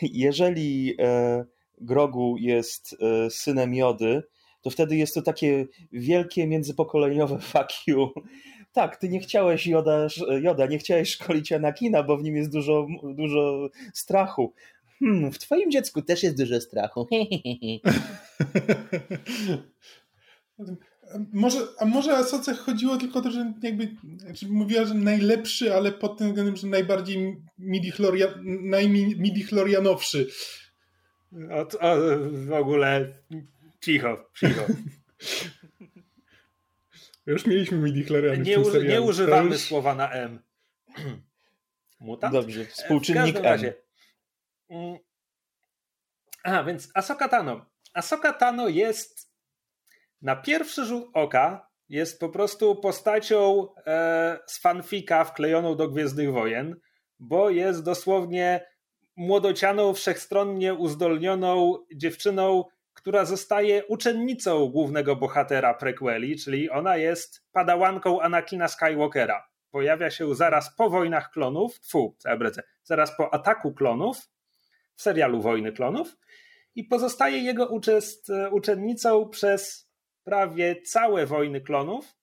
jeżeli 0.02 0.94
e, 0.98 1.44
Grogu 1.80 2.36
jest 2.38 2.96
e, 3.26 3.30
synem 3.30 3.74
Jody, 3.74 4.22
to 4.62 4.70
wtedy 4.70 4.96
jest 4.96 5.14
to 5.14 5.22
takie 5.22 5.66
wielkie 5.92 6.46
międzypokoleniowe 6.46 7.38
fuck 7.52 7.86
you. 7.86 8.10
Tak, 8.72 8.96
ty 8.96 9.08
nie 9.08 9.20
chciałeś 9.20 9.66
Joda, 9.66 10.06
Joda, 10.40 10.66
nie 10.66 10.78
chciałeś 10.78 11.10
szkolić 11.10 11.52
Anakina, 11.52 12.02
bo 12.02 12.16
w 12.16 12.22
nim 12.22 12.36
jest 12.36 12.52
dużo, 12.52 12.86
dużo 13.14 13.68
strachu. 13.92 14.52
Hmm, 14.98 15.32
w 15.32 15.38
twoim 15.38 15.70
dziecku 15.70 16.02
też 16.02 16.22
jest 16.22 16.36
dużo 16.38 16.60
strachu. 16.60 17.06
Może, 21.32 21.58
a 21.78 21.84
może 21.84 22.16
Asoce 22.16 22.54
chodziło 22.54 22.96
tylko 22.96 23.18
o 23.18 23.22
to, 23.22 23.30
że 23.30 23.52
jakby 23.62 23.96
znaczy 24.16 24.48
mówiła, 24.48 24.84
że 24.84 24.94
najlepszy, 24.94 25.74
ale 25.74 25.92
pod 25.92 26.18
tym 26.18 26.26
względem, 26.28 26.56
że 26.56 26.66
najbardziej 26.66 27.36
midichlorian, 27.58 28.30
najmidichlorianowszy. 28.44 30.28
O, 31.50 31.60
o, 31.80 31.96
w 32.30 32.52
ogóle 32.52 33.14
cicho, 33.80 34.30
cicho. 34.40 34.62
Już 37.26 37.46
mieliśmy 37.46 37.78
midichloriany 37.78 38.36
w 38.44 38.46
Nie, 38.46 38.54
tym 38.64 38.88
nie 38.88 39.02
używamy 39.02 39.50
już- 39.50 39.60
słowa 39.62 39.94
na 39.94 40.10
M. 40.12 40.38
Mutant? 42.00 42.32
Dobrze, 42.32 42.64
W 42.64 42.68
współczynnik 42.68 43.22
każdym 43.24 43.44
M. 43.46 43.52
razie. 43.52 43.74
Mm. 44.70 44.98
A, 46.44 46.64
więc 46.64 46.90
Ahsoka 46.94 47.28
Tano. 47.28 47.66
Ahsoka 47.94 48.32
Tano 48.32 48.68
jest 48.68 49.33
na 50.24 50.36
pierwszy 50.36 50.84
rzut 50.84 51.04
oka 51.12 51.68
jest 51.88 52.20
po 52.20 52.28
prostu 52.28 52.76
postacią 52.76 53.68
e, 53.86 54.38
z 54.46 54.60
fanfika 54.60 55.24
wklejoną 55.24 55.76
do 55.76 55.88
Gwiezdnych 55.88 56.32
Wojen, 56.32 56.76
bo 57.18 57.50
jest 57.50 57.84
dosłownie 57.84 58.66
młodocianą, 59.16 59.94
wszechstronnie 59.94 60.74
uzdolnioną 60.74 61.78
dziewczyną, 61.94 62.64
która 62.94 63.24
zostaje 63.24 63.84
uczennicą 63.86 64.68
głównego 64.68 65.16
bohatera 65.16 65.74
prequeli, 65.74 66.38
czyli 66.38 66.70
ona 66.70 66.96
jest 66.96 67.44
padałanką 67.52 68.20
Anakina 68.20 68.68
Skywalkera. 68.68 69.48
Pojawia 69.70 70.10
się 70.10 70.34
zaraz 70.34 70.76
po 70.76 70.90
wojnach 70.90 71.30
klonów, 71.30 71.80
fu, 71.90 72.16
zabrecę, 72.18 72.62
zaraz 72.82 73.16
po 73.16 73.34
ataku 73.34 73.74
klonów 73.74 74.18
w 74.94 75.02
serialu 75.02 75.40
Wojny 75.40 75.72
Klonów 75.72 76.16
i 76.74 76.84
pozostaje 76.84 77.38
jego 77.38 77.66
uczest, 77.66 78.28
uczennicą 78.50 79.28
przez 79.28 79.83
prawie 80.24 80.82
całe 80.82 81.26
Wojny 81.26 81.60
Klonów. 81.60 82.14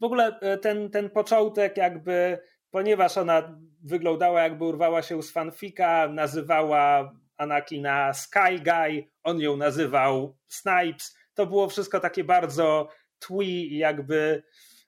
W 0.00 0.04
ogóle 0.04 0.38
e, 0.40 0.58
ten, 0.58 0.90
ten 0.90 1.10
początek 1.10 1.76
jakby, 1.76 2.38
ponieważ 2.70 3.18
ona 3.18 3.58
wyglądała 3.84 4.42
jakby 4.42 4.64
urwała 4.64 5.02
się 5.02 5.22
z 5.22 5.30
fanfika, 5.30 6.08
nazywała 6.08 7.12
Anakina 7.36 8.12
Sky 8.12 8.58
Guy, 8.64 9.10
on 9.22 9.40
ją 9.40 9.56
nazywał 9.56 10.38
Snipes. 10.48 11.16
To 11.34 11.46
było 11.46 11.68
wszystko 11.68 12.00
takie 12.00 12.24
bardzo 12.24 12.88
twee 13.18 13.46
i 13.46 13.76
jakby 13.78 14.42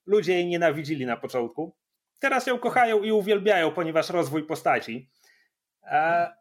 ludzie 0.06 0.32
jej 0.32 0.46
nienawidzili 0.46 1.06
na 1.06 1.16
początku. 1.16 1.76
Teraz 2.20 2.46
ją 2.46 2.58
kochają 2.58 3.02
i 3.02 3.12
uwielbiają, 3.12 3.72
ponieważ 3.72 4.10
rozwój 4.10 4.46
postaci. 4.46 5.10
E, 5.82 6.32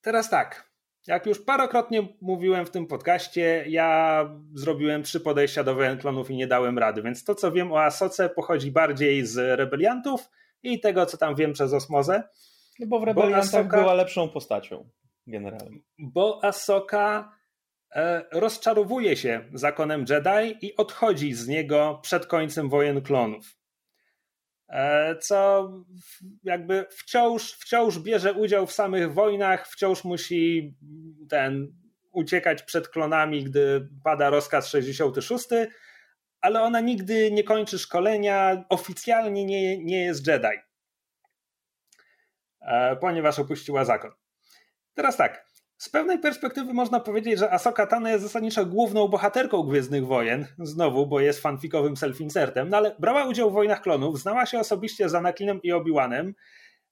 teraz 0.00 0.30
tak. 0.30 0.70
Jak 1.06 1.26
już 1.26 1.44
parokrotnie 1.44 2.08
mówiłem 2.20 2.66
w 2.66 2.70
tym 2.70 2.86
podcaście, 2.86 3.64
ja 3.68 4.20
zrobiłem 4.54 5.02
trzy 5.02 5.20
podejścia 5.20 5.64
do 5.64 5.74
wojen 5.74 5.98
klonów 5.98 6.30
i 6.30 6.36
nie 6.36 6.46
dałem 6.46 6.78
rady, 6.78 7.02
więc 7.02 7.24
to, 7.24 7.34
co 7.34 7.52
wiem 7.52 7.72
o 7.72 7.82
Asoce, 7.82 8.28
pochodzi 8.28 8.70
bardziej 8.72 9.26
z 9.26 9.58
rebeliantów 9.58 10.30
i 10.62 10.80
tego, 10.80 11.06
co 11.06 11.16
tam 11.16 11.34
wiem 11.34 11.52
przez 11.52 11.72
osmozę. 11.72 12.22
No 12.78 12.86
bo 12.86 13.00
w 13.00 13.04
Rebeliantach 13.04 13.66
Ahsoka- 13.66 13.80
była 13.80 13.94
lepszą 13.94 14.28
postacią, 14.28 14.88
generalnie. 15.26 15.78
bo 15.98 16.40
Ahsoka 16.44 17.32
e, 17.94 18.24
rozczarowuje 18.32 19.16
się 19.16 19.44
zakonem 19.54 20.04
Jedi 20.08 20.66
i 20.66 20.76
odchodzi 20.76 21.34
z 21.34 21.48
niego 21.48 21.98
przed 22.02 22.26
końcem 22.26 22.68
wojen 22.68 23.02
klonów. 23.02 23.55
E, 24.68 25.16
Co 25.16 25.70
jakby 26.42 26.86
wciąż, 26.90 27.52
wciąż 27.52 27.98
bierze 27.98 28.32
udział 28.32 28.66
w 28.66 28.72
samych 28.72 29.14
wojnach, 29.14 29.68
wciąż 29.68 30.04
musi 30.04 30.74
ten 31.30 31.72
uciekać 32.12 32.62
przed 32.62 32.88
klonami, 32.88 33.44
gdy 33.44 33.88
pada 34.04 34.30
rozkaz 34.30 34.68
66, 34.68 35.48
ale 36.40 36.62
ona 36.62 36.80
nigdy 36.80 37.30
nie 37.32 37.44
kończy 37.44 37.78
szkolenia, 37.78 38.64
oficjalnie 38.68 39.44
nie, 39.44 39.84
nie 39.84 40.04
jest 40.04 40.26
Jedi, 40.26 40.58
e, 42.60 42.96
ponieważ 42.96 43.38
opuściła 43.38 43.84
zakon. 43.84 44.10
Teraz 44.94 45.16
tak, 45.16 45.45
z 45.78 45.88
pewnej 45.88 46.18
perspektywy 46.18 46.72
można 46.72 47.00
powiedzieć, 47.00 47.38
że 47.38 47.50
Ahsoka 47.50 47.86
Tano 47.86 48.08
jest 48.08 48.22
zasadniczo 48.22 48.66
główną 48.66 49.08
bohaterką 49.08 49.62
Gwiezdnych 49.62 50.06
Wojen, 50.06 50.46
znowu, 50.58 51.06
bo 51.06 51.20
jest 51.20 51.40
fanfikowym 51.40 51.94
self-insertem, 51.94 52.68
no 52.68 52.76
ale 52.76 52.96
brała 52.98 53.24
udział 53.24 53.50
w 53.50 53.54
Wojnach 53.54 53.82
Klonów, 53.82 54.20
znała 54.20 54.46
się 54.46 54.58
osobiście 54.58 55.08
z 55.08 55.14
Anakinem 55.14 55.62
i 55.62 55.72
Obi-Wanem, 55.72 56.32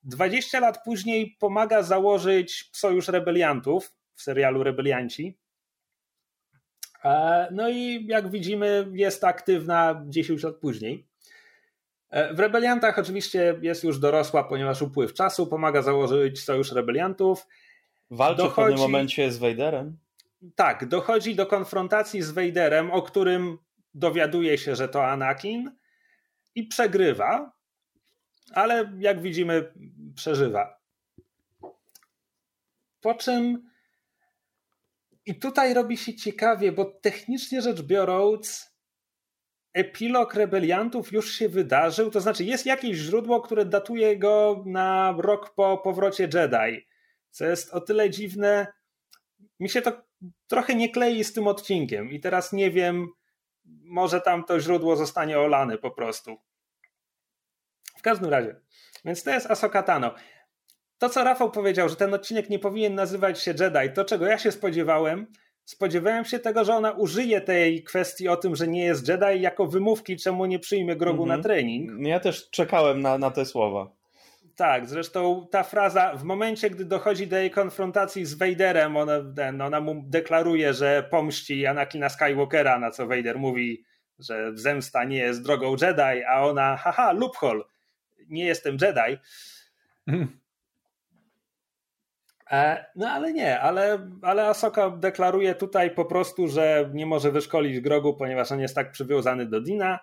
20 0.02 0.60
lat 0.60 0.84
później 0.84 1.36
pomaga 1.40 1.82
założyć 1.82 2.70
Sojusz 2.72 3.08
Rebeliantów 3.08 3.92
w 4.14 4.22
serialu 4.22 4.62
Rebelianci. 4.62 5.38
E, 7.04 7.48
No 7.52 7.68
i 7.68 8.06
jak 8.06 8.30
widzimy, 8.30 8.86
jest 8.92 9.24
aktywna 9.24 10.02
10 10.06 10.42
lat 10.42 10.56
później. 10.56 11.06
E, 12.10 12.34
W 12.34 12.40
Rebeliantach 12.40 12.98
oczywiście 12.98 13.58
jest 13.62 13.84
już 13.84 13.98
dorosła, 13.98 14.44
ponieważ 14.44 14.82
upływ 14.82 15.14
czasu 15.14 15.46
pomaga 15.46 15.82
założyć 15.82 16.44
Sojusz 16.44 16.72
Rebeliantów. 16.72 17.46
Walczy 18.10 18.42
w 18.42 18.44
Dochodzi- 18.44 18.54
pewnym 18.56 18.78
momencie 18.80 19.30
z 19.32 19.38
Vaderem. 19.38 19.98
Tak, 20.56 20.88
dochodzi 20.88 21.34
do 21.34 21.46
konfrontacji 21.46 22.22
z 22.22 22.30
Vaderem, 22.30 22.90
o 22.90 23.02
którym 23.02 23.58
dowiaduje 23.94 24.58
się, 24.58 24.76
że 24.76 24.88
to 24.88 25.06
Anakin 25.06 25.70
i 26.54 26.66
przegrywa, 26.66 27.52
ale 28.52 28.92
jak 28.98 29.22
widzimy, 29.22 29.72
przeżywa. 30.16 30.80
Po 33.00 33.14
czym 33.14 33.70
i 35.26 35.38
tutaj 35.38 35.74
robi 35.74 35.96
się 35.96 36.14
ciekawie, 36.14 36.72
bo 36.72 36.84
technicznie 36.84 37.62
rzecz 37.62 37.82
biorąc, 37.82 38.74
epilog 39.72 40.34
rebeliantów 40.34 41.12
już 41.12 41.32
się 41.32 41.48
wydarzył. 41.48 42.10
To 42.10 42.20
znaczy, 42.20 42.44
jest 42.44 42.66
jakieś 42.66 42.96
źródło, 42.96 43.40
które 43.40 43.64
datuje 43.64 44.18
go 44.18 44.62
na 44.66 45.14
rok 45.18 45.54
po 45.54 45.78
powrocie 45.78 46.28
Jedi. 46.34 46.86
Co 47.34 47.44
jest 47.44 47.74
o 47.74 47.80
tyle 47.80 48.10
dziwne. 48.10 48.66
Mi 49.60 49.68
się 49.68 49.82
to 49.82 49.92
trochę 50.46 50.74
nie 50.74 50.88
klei 50.88 51.24
z 51.24 51.32
tym 51.32 51.46
odcinkiem, 51.46 52.10
i 52.10 52.20
teraz 52.20 52.52
nie 52.52 52.70
wiem, 52.70 53.08
może 53.84 54.20
tam 54.20 54.44
to 54.44 54.60
źródło 54.60 54.96
zostanie 54.96 55.38
olane 55.38 55.78
po 55.78 55.90
prostu. 55.90 56.36
W 57.98 58.02
każdym 58.02 58.30
razie, 58.30 58.60
więc 59.04 59.22
to 59.22 59.30
jest 59.30 59.50
Ahsoka 59.50 59.82
Tano. 59.82 60.14
To, 60.98 61.08
co 61.08 61.24
Rafał 61.24 61.50
powiedział, 61.50 61.88
że 61.88 61.96
ten 61.96 62.14
odcinek 62.14 62.50
nie 62.50 62.58
powinien 62.58 62.94
nazywać 62.94 63.42
się 63.42 63.54
Jedi, 63.60 63.94
to 63.94 64.04
czego 64.04 64.26
ja 64.26 64.38
się 64.38 64.52
spodziewałem, 64.52 65.26
spodziewałem 65.64 66.24
się 66.24 66.38
tego, 66.38 66.64
że 66.64 66.74
ona 66.74 66.92
użyje 66.92 67.40
tej 67.40 67.84
kwestii 67.84 68.28
o 68.28 68.36
tym, 68.36 68.56
że 68.56 68.68
nie 68.68 68.84
jest 68.84 69.08
Jedi 69.08 69.40
jako 69.40 69.66
wymówki, 69.66 70.16
czemu 70.16 70.46
nie 70.46 70.58
przyjmie 70.58 70.96
grogu 70.96 71.22
Mhm. 71.22 71.40
na 71.40 71.44
trening. 71.44 72.06
Ja 72.06 72.20
też 72.20 72.50
czekałem 72.50 73.00
na, 73.00 73.18
na 73.18 73.30
te 73.30 73.44
słowa. 73.44 73.90
Tak, 74.56 74.86
zresztą 74.86 75.46
ta 75.50 75.62
fraza 75.62 76.16
w 76.16 76.24
momencie, 76.24 76.70
gdy 76.70 76.84
dochodzi 76.84 77.26
do 77.26 77.36
jej 77.36 77.50
konfrontacji 77.50 78.24
z 78.24 78.34
Vaderem, 78.34 78.96
ona, 78.96 79.12
ona 79.64 79.80
mu 79.80 80.02
deklaruje, 80.06 80.74
że 80.74 81.08
pomści 81.10 81.66
Anakina 81.66 82.08
Skywalkera, 82.08 82.78
na 82.78 82.90
co 82.90 83.06
Vader 83.06 83.38
mówi 83.38 83.84
że 84.18 84.52
zemsta 84.54 85.04
nie 85.04 85.18
jest 85.18 85.42
drogą 85.42 85.76
Jedi, 85.82 86.24
a 86.28 86.44
ona, 86.44 86.76
haha, 86.76 87.12
loophole, 87.12 87.64
nie 88.28 88.44
jestem 88.44 88.76
Jedi. 88.80 89.18
Mhm. 90.06 90.40
E, 92.50 92.86
no 92.96 93.10
ale 93.10 93.32
nie, 93.32 93.60
ale, 93.60 94.10
ale 94.22 94.46
Asoka 94.46 94.90
deklaruje 94.90 95.54
tutaj 95.54 95.90
po 95.90 96.04
prostu, 96.04 96.48
że 96.48 96.90
nie 96.92 97.06
może 97.06 97.32
wyszkolić 97.32 97.80
Grogu, 97.80 98.16
ponieważ 98.16 98.52
on 98.52 98.60
jest 98.60 98.74
tak 98.74 98.92
przywiązany 98.92 99.46
do 99.46 99.60
Dina, 99.60 99.98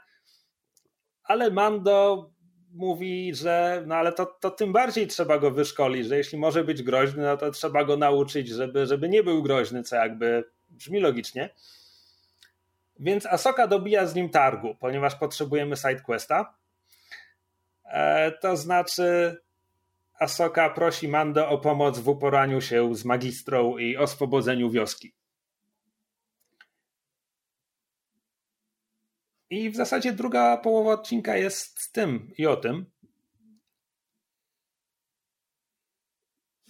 ale 1.23 1.51
Mando 1.51 2.29
mówi, 2.73 3.35
że 3.35 3.83
no 3.87 3.95
ale 3.95 4.13
to, 4.13 4.25
to 4.25 4.51
tym 4.51 4.73
bardziej 4.73 5.07
trzeba 5.07 5.37
go 5.37 5.51
wyszkolić, 5.51 6.07
że 6.07 6.17
jeśli 6.17 6.37
może 6.37 6.63
być 6.63 6.83
groźny, 6.83 7.23
no 7.23 7.37
to 7.37 7.51
trzeba 7.51 7.83
go 7.83 7.97
nauczyć, 7.97 8.47
żeby, 8.47 8.85
żeby 8.85 9.09
nie 9.09 9.23
był 9.23 9.43
groźny, 9.43 9.83
co 9.83 9.95
jakby 9.95 10.43
brzmi 10.69 10.99
logicznie. 10.99 11.49
Więc 12.99 13.25
Asoka 13.25 13.67
dobija 13.67 14.05
z 14.05 14.15
nim 14.15 14.29
targu, 14.29 14.75
ponieważ 14.79 15.15
potrzebujemy 15.15 15.77
sidequesta. 15.77 16.53
E, 17.85 18.31
to 18.31 18.57
znaczy 18.57 19.37
Asoka 20.19 20.69
prosi 20.69 21.07
Mando 21.07 21.49
o 21.49 21.57
pomoc 21.57 21.99
w 21.99 22.09
uporaniu 22.09 22.61
się 22.61 22.95
z 22.95 23.05
magistrą 23.05 23.77
i 23.77 23.97
oswobodzeniu 23.97 24.69
wioski. 24.69 25.13
I 29.51 29.69
w 29.69 29.75
zasadzie 29.75 30.13
druga 30.13 30.57
połowa 30.57 30.93
odcinka 30.93 31.37
jest 31.37 31.81
z 31.81 31.91
tym 31.91 32.31
i 32.37 32.45
o 32.45 32.55
tym. 32.55 32.85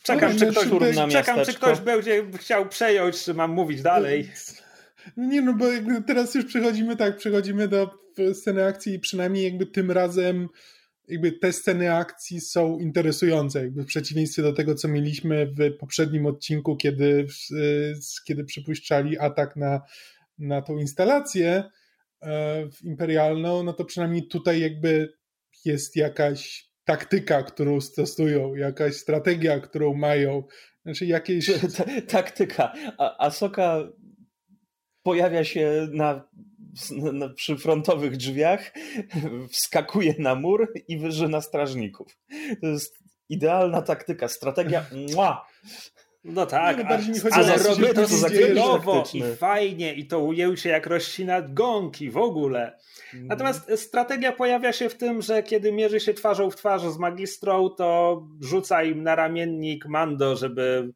Czekam, 0.04 0.38
czy 0.38 0.48
ktoś, 0.48 0.67
czekam 1.12 1.46
czy 1.46 1.54
ktoś 1.54 1.80
będzie 1.80 2.24
chciał 2.38 2.70
przejąć, 2.70 3.24
czy 3.24 3.34
mam 3.34 3.52
mówić 3.52 3.82
dalej. 3.82 4.32
Nie, 5.17 5.41
no 5.41 5.54
bo 5.54 5.65
teraz 6.08 6.36
już 6.36 6.46
przechodzimy 6.46 6.96
tak, 6.96 7.17
przechodzimy 7.17 7.67
do 7.67 7.89
sceny 8.34 8.65
akcji 8.65 8.94
i 8.94 9.00
przynajmniej 9.00 9.44
jakby 9.44 9.65
tym 9.65 9.91
razem 9.91 10.48
jakby 11.08 11.32
te 11.32 11.54
sceny 11.54 11.96
akcji 11.96 12.41
są 12.41 12.80
interesujące, 12.80 13.62
jakby 13.62 13.84
w 13.84 13.86
przeciwieństwie 13.86 14.41
do 14.41 14.54
tego, 14.54 14.76
co 14.76 14.88
mieliśmy 14.88 15.48
w 15.48 15.78
poprzednim 15.80 16.26
odcinku, 16.26 16.78
kiedy, 16.78 17.28
kiedy 18.28 18.44
przypuszczali 18.44 19.20
atak 19.20 19.56
na, 19.56 19.82
na 20.39 20.62
tą 20.62 20.78
instalację 20.78 21.63
imperialną, 22.84 23.64
no 23.64 23.74
to 23.74 23.86
przynajmniej 23.86 24.28
tutaj 24.28 24.62
jakby 24.62 25.14
jest 25.66 25.96
jakaś 25.96 26.72
taktyka, 26.84 27.44
którą 27.44 27.82
stosują, 27.82 28.56
jakaś 28.56 28.96
strategia, 28.96 29.60
którą 29.60 29.94
mają, 29.94 30.44
znaczy 30.86 31.06
jakieś... 31.06 31.52
Taktyka. 32.08 32.74
A 32.98 33.26
Asoka 33.26 33.88
pojawia 35.04 35.44
się 35.44 35.88
na 35.92 36.30
na, 36.92 37.30
przy 37.30 37.58
frontowych 37.58 38.18
drzwiach, 38.18 38.74
wskakuje 39.52 40.16
na 40.20 40.36
mur 40.36 40.74
i 40.88 40.98
wyżyna 40.98 41.42
strażników. 41.42 42.18
To 42.62 42.68
jest 42.68 43.04
idealna 43.30 43.82
taktyka, 43.82 44.28
strategia. 44.28 44.86
Mua! 45.16 45.46
No 46.24 46.46
tak, 46.46 46.78
no, 46.78 46.84
bardziej 46.84 47.14
mi 47.14 47.20
chodzi 47.20 47.36
ale 47.36 47.58
robi 47.58 47.84
to 47.96 48.08
stylowo 48.08 49.04
i 49.14 49.24
fajnie 49.24 49.94
i 49.94 50.06
to 50.08 50.20
ujęcie 50.20 50.70
jak 50.70 50.88
rozcina 50.88 51.42
gąki 51.42 52.10
w 52.10 52.18
ogóle. 52.18 52.78
Mhm. 53.06 53.28
Natomiast 53.28 53.72
strategia 53.76 54.32
pojawia 54.32 54.74
się 54.74 54.90
w 54.90 54.96
tym, 54.96 55.22
że 55.22 55.44
kiedy 55.44 55.72
mierzy 55.72 56.00
się 56.00 56.14
twarzą 56.14 56.52
w 56.52 56.56
twarz 56.56 56.82
z 56.82 56.98
magistrą, 56.98 57.70
to 57.70 58.22
rzuca 58.42 58.84
im 58.84 59.04
na 59.04 59.16
ramiennik 59.16 59.86
Mando, 59.86 60.36
żeby 60.36 60.94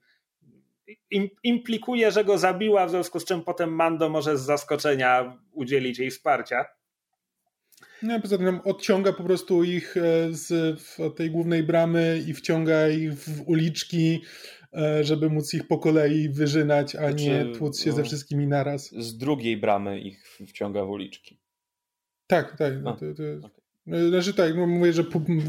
implikuje, 1.43 2.11
że 2.11 2.25
go 2.25 2.37
zabiła, 2.37 2.85
w 2.87 2.89
związku 2.89 3.19
z 3.19 3.25
czym 3.25 3.41
potem 3.41 3.75
Mando 3.75 4.09
może 4.09 4.37
z 4.37 4.41
zaskoczenia 4.41 5.37
udzielić 5.51 5.99
jej 5.99 6.11
wsparcia. 6.11 6.65
No, 8.01 8.21
poza 8.21 8.37
tym 8.37 8.59
odciąga 8.63 9.13
po 9.13 9.23
prostu 9.23 9.63
ich 9.63 9.97
e, 9.97 10.01
z 10.31 10.79
tej 11.15 11.31
głównej 11.31 11.63
bramy 11.63 12.23
i 12.27 12.33
wciąga 12.33 12.89
ich 12.89 13.13
w 13.13 13.49
uliczki, 13.49 14.21
e, 14.23 14.54
żeby 15.01 15.29
móc 15.29 15.53
ich 15.53 15.67
po 15.67 15.77
kolei 15.77 16.29
wyżynać, 16.29 16.95
a 16.95 16.99
znaczy, 16.99 17.25
nie 17.25 17.45
tłuc 17.45 17.81
się 17.81 17.89
no, 17.89 17.95
ze 17.95 18.03
wszystkimi 18.03 18.47
naraz. 18.47 18.91
Z 18.91 19.17
drugiej 19.17 19.57
bramy 19.57 19.99
ich 19.99 20.39
wciąga 20.47 20.85
w 20.85 20.89
uliczki. 20.89 21.39
Tak, 22.27 22.57
tak. 22.57 22.73
No, 22.81 22.93
to, 22.93 22.99
to, 22.99 23.47
okay. 23.47 23.65
No, 23.85 24.09
znaczy 24.09 24.33
tak, 24.33 24.55
no 24.55 24.67
mówię, 24.67 24.93
że 24.93 25.03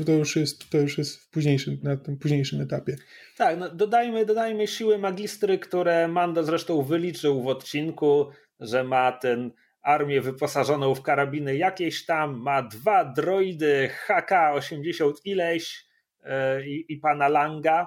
to 0.07 0.13
już 0.13 0.37
jest, 0.37 0.71
to 0.71 0.79
już 0.79 0.99
jest 0.99 1.17
w 1.17 1.31
późniejszym, 1.31 1.79
na 1.83 1.97
tym 1.97 2.17
późniejszym 2.17 2.61
etapie. 2.61 2.97
Tak, 3.37 3.59
no 3.59 3.71
dodajmy, 3.71 4.27
dodajmy 4.27 4.67
siły 4.67 4.99
magistry, 4.99 5.59
które 5.59 6.09
Mando 6.09 6.45
zresztą 6.45 6.83
wyliczył 6.83 7.43
w 7.43 7.47
odcinku, 7.47 8.27
że 8.61 8.85
ma 8.85 9.13
ten 9.13 9.51
armię 9.83 10.21
wyposażoną 10.21 10.95
w 10.95 11.03
karabiny 11.03 11.57
jakieś 11.57 12.07
tam, 12.07 12.37
ma 12.37 12.63
dwa 12.63 13.05
droidy 13.05 13.91
HK-80 14.09 15.13
ileś 15.25 15.87
yy, 16.25 16.67
i 16.67 16.97
pana 16.97 17.29
Langa, 17.29 17.83
e, 17.83 17.87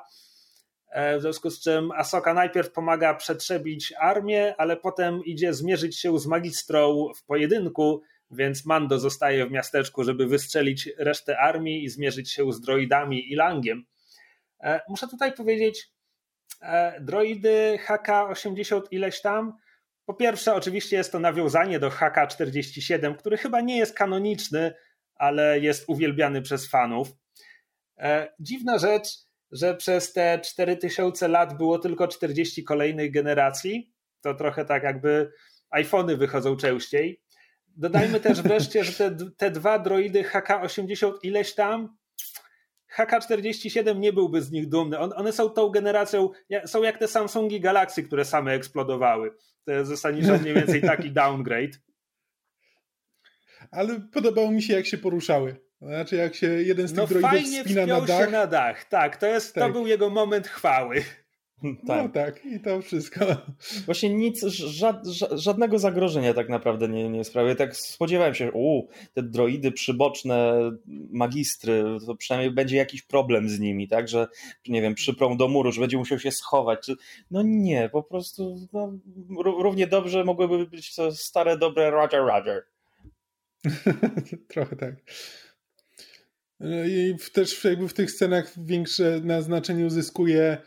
w 1.17 1.21
związku 1.21 1.49
z 1.49 1.61
czym 1.61 1.91
Asoka 1.91 2.33
najpierw 2.33 2.71
pomaga 2.71 3.13
przetrzebić 3.13 3.93
armię, 3.99 4.55
ale 4.57 4.77
potem 4.77 5.23
idzie 5.25 5.53
zmierzyć 5.53 5.99
się 5.99 6.19
z 6.19 6.25
magistrą 6.25 7.07
w 7.17 7.23
pojedynku, 7.23 8.01
więc 8.31 8.65
Mando 8.65 8.99
zostaje 8.99 9.45
w 9.45 9.51
miasteczku, 9.51 10.03
żeby 10.03 10.27
wystrzelić 10.27 10.89
resztę 10.97 11.39
armii 11.39 11.83
i 11.83 11.89
zmierzyć 11.89 12.31
się 12.31 12.53
z 12.53 12.61
droidami 12.61 13.31
i 13.31 13.35
Langiem. 13.35 13.85
E, 14.63 14.81
muszę 14.89 15.07
tutaj 15.07 15.33
powiedzieć, 15.33 15.91
e, 16.61 17.01
droidy 17.01 17.79
HK-80 17.87 18.81
ileś 18.91 19.21
tam. 19.21 19.53
Po 20.05 20.13
pierwsze, 20.13 20.53
oczywiście 20.53 20.97
jest 20.97 21.11
to 21.11 21.19
nawiązanie 21.19 21.79
do 21.79 21.89
HK-47, 21.89 23.15
który 23.15 23.37
chyba 23.37 23.61
nie 23.61 23.77
jest 23.77 23.93
kanoniczny, 23.93 24.73
ale 25.15 25.59
jest 25.59 25.89
uwielbiany 25.89 26.41
przez 26.41 26.69
fanów. 26.69 27.07
E, 27.97 28.33
dziwna 28.39 28.77
rzecz, 28.77 29.07
że 29.51 29.75
przez 29.75 30.13
te 30.13 30.39
4000 30.39 31.27
lat 31.27 31.57
było 31.57 31.79
tylko 31.79 32.07
40 32.07 32.63
kolejnych 32.63 33.11
generacji. 33.11 33.93
To 34.21 34.33
trochę 34.33 34.65
tak 34.65 34.83
jakby 34.83 35.31
iPhony 35.69 36.17
wychodzą 36.17 36.55
częściej. 36.55 37.21
Dodajmy 37.67 38.19
też 38.19 38.41
wreszcie, 38.51 38.83
że 38.83 38.93
te, 38.93 39.17
te 39.37 39.51
dwa 39.51 39.79
droidy 39.79 40.23
HK-80 40.23 41.13
ileś 41.23 41.55
tam, 41.55 41.97
HK-47 42.97 43.99
nie 43.99 44.13
byłby 44.13 44.41
z 44.41 44.51
nich 44.51 44.69
dumny. 44.69 44.99
On, 44.99 45.13
one 45.15 45.31
są 45.31 45.49
tą 45.49 45.69
generacją, 45.69 46.29
są 46.65 46.83
jak 46.83 46.97
te 46.97 47.07
Samsungi 47.07 47.59
Galaxy, 47.59 48.03
które 48.03 48.25
same 48.25 48.53
eksplodowały. 48.53 49.31
To 49.65 49.71
jest 49.71 49.89
zasadniczo 49.89 50.37
mniej 50.37 50.53
więcej 50.53 50.81
taki 50.81 51.11
downgrade. 51.21 51.79
Ale 53.71 54.01
podobało 54.13 54.51
mi 54.51 54.61
się, 54.61 54.73
jak 54.73 54.85
się 54.85 54.97
poruszały. 54.97 55.68
Znaczy, 55.81 56.15
jak 56.15 56.35
się 56.35 56.47
jeden 56.47 56.87
z 56.87 56.91
tych 56.91 56.97
no 56.97 57.07
droidów 57.07 57.65
spina 57.65 57.85
na 57.85 58.01
dach. 58.01 58.25
się 58.25 58.31
na 58.31 58.47
dach, 58.47 58.85
tak. 58.85 59.17
To, 59.17 59.27
jest, 59.27 59.55
tak. 59.55 59.63
to 59.63 59.69
był 59.73 59.87
jego 59.87 60.09
moment 60.09 60.47
chwały. 60.47 61.03
Tak. 61.87 62.03
No 62.03 62.09
tak, 62.09 62.45
i 62.45 62.59
to 62.59 62.81
wszystko. 62.81 63.25
Właśnie 63.85 64.09
nic, 64.09 64.45
żad, 64.45 65.07
żadnego 65.31 65.79
zagrożenia 65.79 66.33
tak 66.33 66.49
naprawdę 66.49 66.87
nie, 66.87 67.09
nie 67.09 67.23
sprawia. 67.23 67.55
Tak 67.55 67.75
spodziewałem 67.75 68.35
się, 68.35 68.51
u 68.51 68.87
te 69.13 69.23
droidy 69.23 69.71
przyboczne, 69.71 70.53
magistry, 71.11 71.83
to 72.05 72.15
przynajmniej 72.15 72.51
będzie 72.51 72.77
jakiś 72.77 73.01
problem 73.01 73.49
z 73.49 73.59
nimi, 73.59 73.87
tak, 73.87 74.07
że 74.07 74.27
nie 74.67 74.81
wiem, 74.81 74.95
przyprą 74.95 75.37
do 75.37 75.47
muru, 75.47 75.71
że 75.71 75.81
będzie 75.81 75.97
musiał 75.97 76.19
się 76.19 76.31
schować. 76.31 76.87
No 77.31 77.41
nie, 77.45 77.89
po 77.89 78.03
prostu 78.03 78.55
no, 78.73 78.93
równie 79.43 79.87
dobrze 79.87 80.23
mogłyby 80.23 80.65
być 80.65 80.95
to 80.95 81.11
stare, 81.11 81.57
dobre 81.57 81.91
Roger 81.91 82.21
Roger. 82.21 82.63
Trochę 84.53 84.75
tak. 84.75 84.95
I 86.61 87.15
też 87.33 87.63
jakby 87.63 87.87
w 87.87 87.93
tych 87.93 88.11
scenach 88.11 88.65
większe 88.65 89.21
na 89.23 89.41
znaczeniu 89.41 89.89
zyskuje 89.89 90.57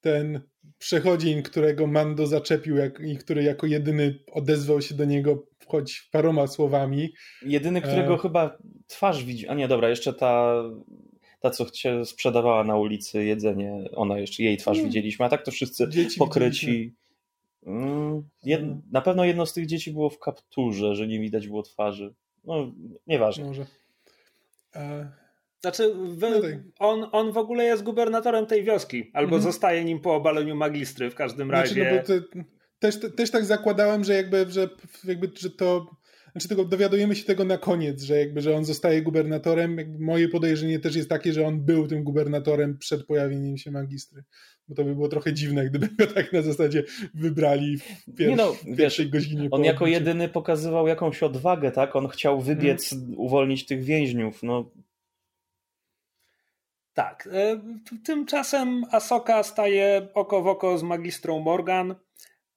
ten 0.00 0.40
przechodzień, 0.78 1.42
którego 1.42 1.86
Mando 1.86 2.26
zaczepił 2.26 2.76
jak, 2.76 3.00
i 3.00 3.16
który 3.16 3.42
jako 3.42 3.66
jedyny 3.66 4.18
odezwał 4.32 4.82
się 4.82 4.94
do 4.94 5.04
niego 5.04 5.46
choć 5.66 6.08
paroma 6.12 6.46
słowami. 6.46 7.12
Jedyny, 7.42 7.82
którego 7.82 8.14
e... 8.14 8.18
chyba 8.18 8.58
twarz 8.86 9.24
widzi. 9.24 9.48
A 9.48 9.54
nie, 9.54 9.68
dobra, 9.68 9.88
jeszcze 9.88 10.12
ta, 10.12 10.62
ta 11.40 11.50
co 11.50 11.74
się 11.74 12.04
sprzedawała 12.04 12.64
na 12.64 12.76
ulicy 12.76 13.24
jedzenie, 13.24 13.88
ona 13.92 14.18
jeszcze, 14.18 14.42
jej 14.42 14.56
twarz 14.56 14.82
widzieliśmy, 14.82 15.24
a 15.24 15.28
tak 15.28 15.44
to 15.44 15.50
wszyscy 15.50 15.88
dzieci 15.88 16.18
pokryci. 16.18 16.94
Mm, 17.66 18.28
jed... 18.44 18.62
Na 18.92 19.00
pewno 19.00 19.24
jedno 19.24 19.46
z 19.46 19.52
tych 19.52 19.66
dzieci 19.66 19.92
było 19.92 20.10
w 20.10 20.18
kapturze, 20.18 20.94
że 20.94 21.06
nie 21.06 21.20
widać 21.20 21.48
było 21.48 21.62
twarzy. 21.62 22.14
No, 22.44 22.72
nieważne. 23.06 23.44
Może. 23.44 23.66
E... 24.76 25.25
Znaczy, 25.66 25.94
no 26.20 26.40
tak. 26.40 26.52
on, 26.78 27.06
on 27.12 27.32
w 27.32 27.36
ogóle 27.36 27.64
jest 27.64 27.82
gubernatorem 27.82 28.46
tej 28.46 28.64
wioski, 28.64 29.10
albo 29.12 29.36
mhm. 29.36 29.42
zostaje 29.42 29.84
nim 29.84 30.00
po 30.00 30.14
obaleniu 30.14 30.56
magistry 30.56 31.10
w 31.10 31.14
każdym 31.14 31.50
razie. 31.50 31.74
Znaczy, 31.74 32.22
no 32.34 32.40
bo 32.40 32.44
też, 32.78 33.00
też 33.16 33.30
tak 33.30 33.44
zakładałem, 33.44 34.04
że 34.04 34.14
jakby, 34.14 34.46
że 34.48 34.68
jakby, 35.04 35.30
że 35.38 35.50
to 35.50 35.96
znaczy 36.32 36.48
tego, 36.48 36.64
dowiadujemy 36.64 37.16
się 37.16 37.24
tego 37.24 37.44
na 37.44 37.58
koniec, 37.58 38.02
że 38.02 38.18
jakby, 38.18 38.40
że 38.40 38.56
on 38.56 38.64
zostaje 38.64 39.02
gubernatorem. 39.02 39.78
Jakby 39.78 39.98
moje 39.98 40.28
podejrzenie 40.28 40.78
też 40.78 40.96
jest 40.96 41.08
takie, 41.08 41.32
że 41.32 41.46
on 41.46 41.60
był 41.60 41.86
tym 41.86 42.04
gubernatorem 42.04 42.78
przed 42.78 43.06
pojawieniem 43.06 43.56
się 43.56 43.70
magistry. 43.70 44.24
Bo 44.68 44.74
to 44.74 44.84
by 44.84 44.94
było 44.94 45.08
trochę 45.08 45.32
dziwne, 45.32 45.66
gdyby 45.70 45.88
go 45.98 46.06
tak 46.06 46.32
na 46.32 46.42
zasadzie 46.42 46.84
wybrali 47.14 47.78
w, 47.78 48.14
pier 48.16 48.36
no, 48.36 48.52
w 48.52 48.76
pierwszej 48.76 49.10
wiesz, 49.10 49.12
godzinie. 49.12 49.48
On 49.50 49.64
jako 49.64 49.86
jedyny 49.86 50.28
pokazywał 50.28 50.86
jakąś 50.86 51.22
odwagę, 51.22 51.70
tak? 51.70 51.96
On 51.96 52.08
chciał 52.08 52.40
wybiec, 52.40 52.90
hmm. 52.90 53.18
uwolnić 53.18 53.66
tych 53.66 53.84
więźniów. 53.84 54.42
No, 54.42 54.70
tak. 56.96 57.28
E, 57.32 57.60
tymczasem 58.04 58.84
Asoka 58.92 59.42
staje 59.42 60.08
oko 60.14 60.42
w 60.42 60.46
oko 60.46 60.78
z 60.78 60.82
magistrą 60.82 61.40
Morgan 61.40 61.94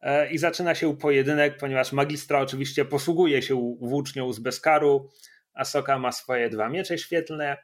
e, 0.02 0.32
i 0.32 0.38
zaczyna 0.38 0.76
się 0.76 0.98
pojedynek, 0.98 1.58
ponieważ 1.58 1.92
magistra 1.92 2.40
oczywiście 2.42 2.86
posługuje 2.86 3.42
się 3.42 3.76
włócznią 3.82 4.34
z 4.34 4.40
Beskaru. 4.40 5.10
Asoka 5.54 6.00
ma 6.00 6.12
swoje 6.12 6.50
dwa 6.50 6.70
miecze 6.70 6.98
świetlne. 6.98 7.58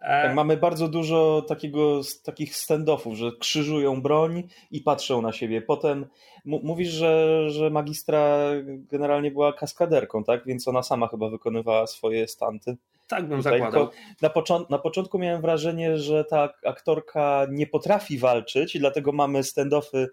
E, 0.00 0.22
tak, 0.22 0.34
mamy 0.34 0.56
bardzo 0.56 0.88
dużo 0.88 1.44
takiego, 1.48 2.00
takich 2.24 2.54
stand-offów, 2.54 3.14
że 3.14 3.30
krzyżują 3.40 4.02
broń 4.02 4.48
i 4.70 4.80
patrzą 4.80 5.22
na 5.22 5.32
siebie. 5.32 5.62
Potem 5.62 6.06
mówisz, 6.44 6.88
że, 6.88 7.44
że 7.50 7.70
magistra 7.70 8.38
generalnie 8.66 9.30
była 9.30 9.52
kaskaderką, 9.52 10.24
tak? 10.24 10.46
Więc 10.46 10.68
ona 10.68 10.82
sama 10.82 11.08
chyba 11.08 11.30
wykonywała 11.30 11.86
swoje 11.86 12.28
stanty. 12.28 12.76
Tak 13.08 13.28
bym 13.28 13.38
Tutaj 13.38 13.58
zakładał. 13.58 13.88
Na, 14.22 14.30
począt 14.30 14.70
na 14.70 14.78
początku 14.78 15.18
miałem 15.18 15.40
wrażenie, 15.40 15.98
że 15.98 16.24
ta 16.24 16.48
aktorka 16.66 17.46
nie 17.50 17.66
potrafi 17.66 18.18
walczyć 18.18 18.76
i 18.76 18.78
dlatego 18.78 19.12
mamy 19.12 19.42
stand-offy 19.42 20.06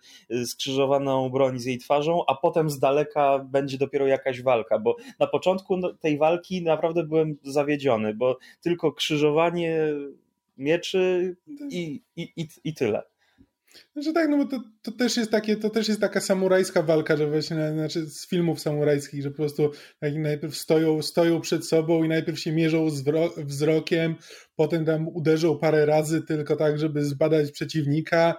skrzyżowaną 0.46 1.30
broń 1.30 1.60
z 1.60 1.66
jej 1.66 1.78
twarzą, 1.78 2.24
a 2.28 2.36
potem 2.36 2.70
z 2.70 2.80
daleka 2.80 3.40
będzie 3.40 3.78
dopiero 3.78 4.08
jakaś 4.08 4.42
walka, 4.42 4.80
bo 4.80 4.96
na 5.20 5.28
początku 5.28 5.78
no, 5.78 5.94
tej 5.94 6.18
walki 6.18 6.64
naprawdę 6.64 7.04
byłem 7.04 7.38
zawiedziony, 7.44 8.14
bo 8.14 8.38
tylko 8.62 8.92
krzyżowanie 8.92 9.88
mieczy 10.58 11.36
i, 11.70 12.02
i, 12.16 12.32
i, 12.36 12.48
i 12.64 12.74
tyle. 12.74 13.04
Znaczy 13.94 14.14
tak, 14.14 14.30
no 14.30 14.38
bo 14.38 14.46
to, 14.46 14.64
to, 14.82 14.92
też 14.92 15.18
jest 15.18 15.32
takie, 15.32 15.56
to 15.56 15.70
też 15.70 15.88
jest 15.88 16.02
taka 16.02 16.22
samurajska 16.22 16.82
walka, 16.82 17.18
że 17.18 17.28
właśnie, 17.28 17.72
znaczy 17.74 18.06
z 18.06 18.28
filmów 18.28 18.60
samurajskich, 18.60 19.24
że 19.24 19.30
po 19.32 19.38
prostu 19.38 19.72
tak 20.00 20.16
najpierw 20.16 20.56
stoją, 20.56 21.02
stoją 21.02 21.42
przed 21.42 21.68
sobą 21.68 22.04
i 22.04 22.08
najpierw 22.08 22.40
się 22.40 22.52
mierzą 22.52 22.88
wzrokiem, 23.38 24.16
potem 24.56 24.86
tam 24.86 25.08
uderzą 25.08 25.60
parę 25.60 25.86
razy 25.86 26.22
tylko 26.22 26.56
tak, 26.56 26.80
żeby 26.80 27.06
zbadać 27.06 27.52
przeciwnika 27.52 28.36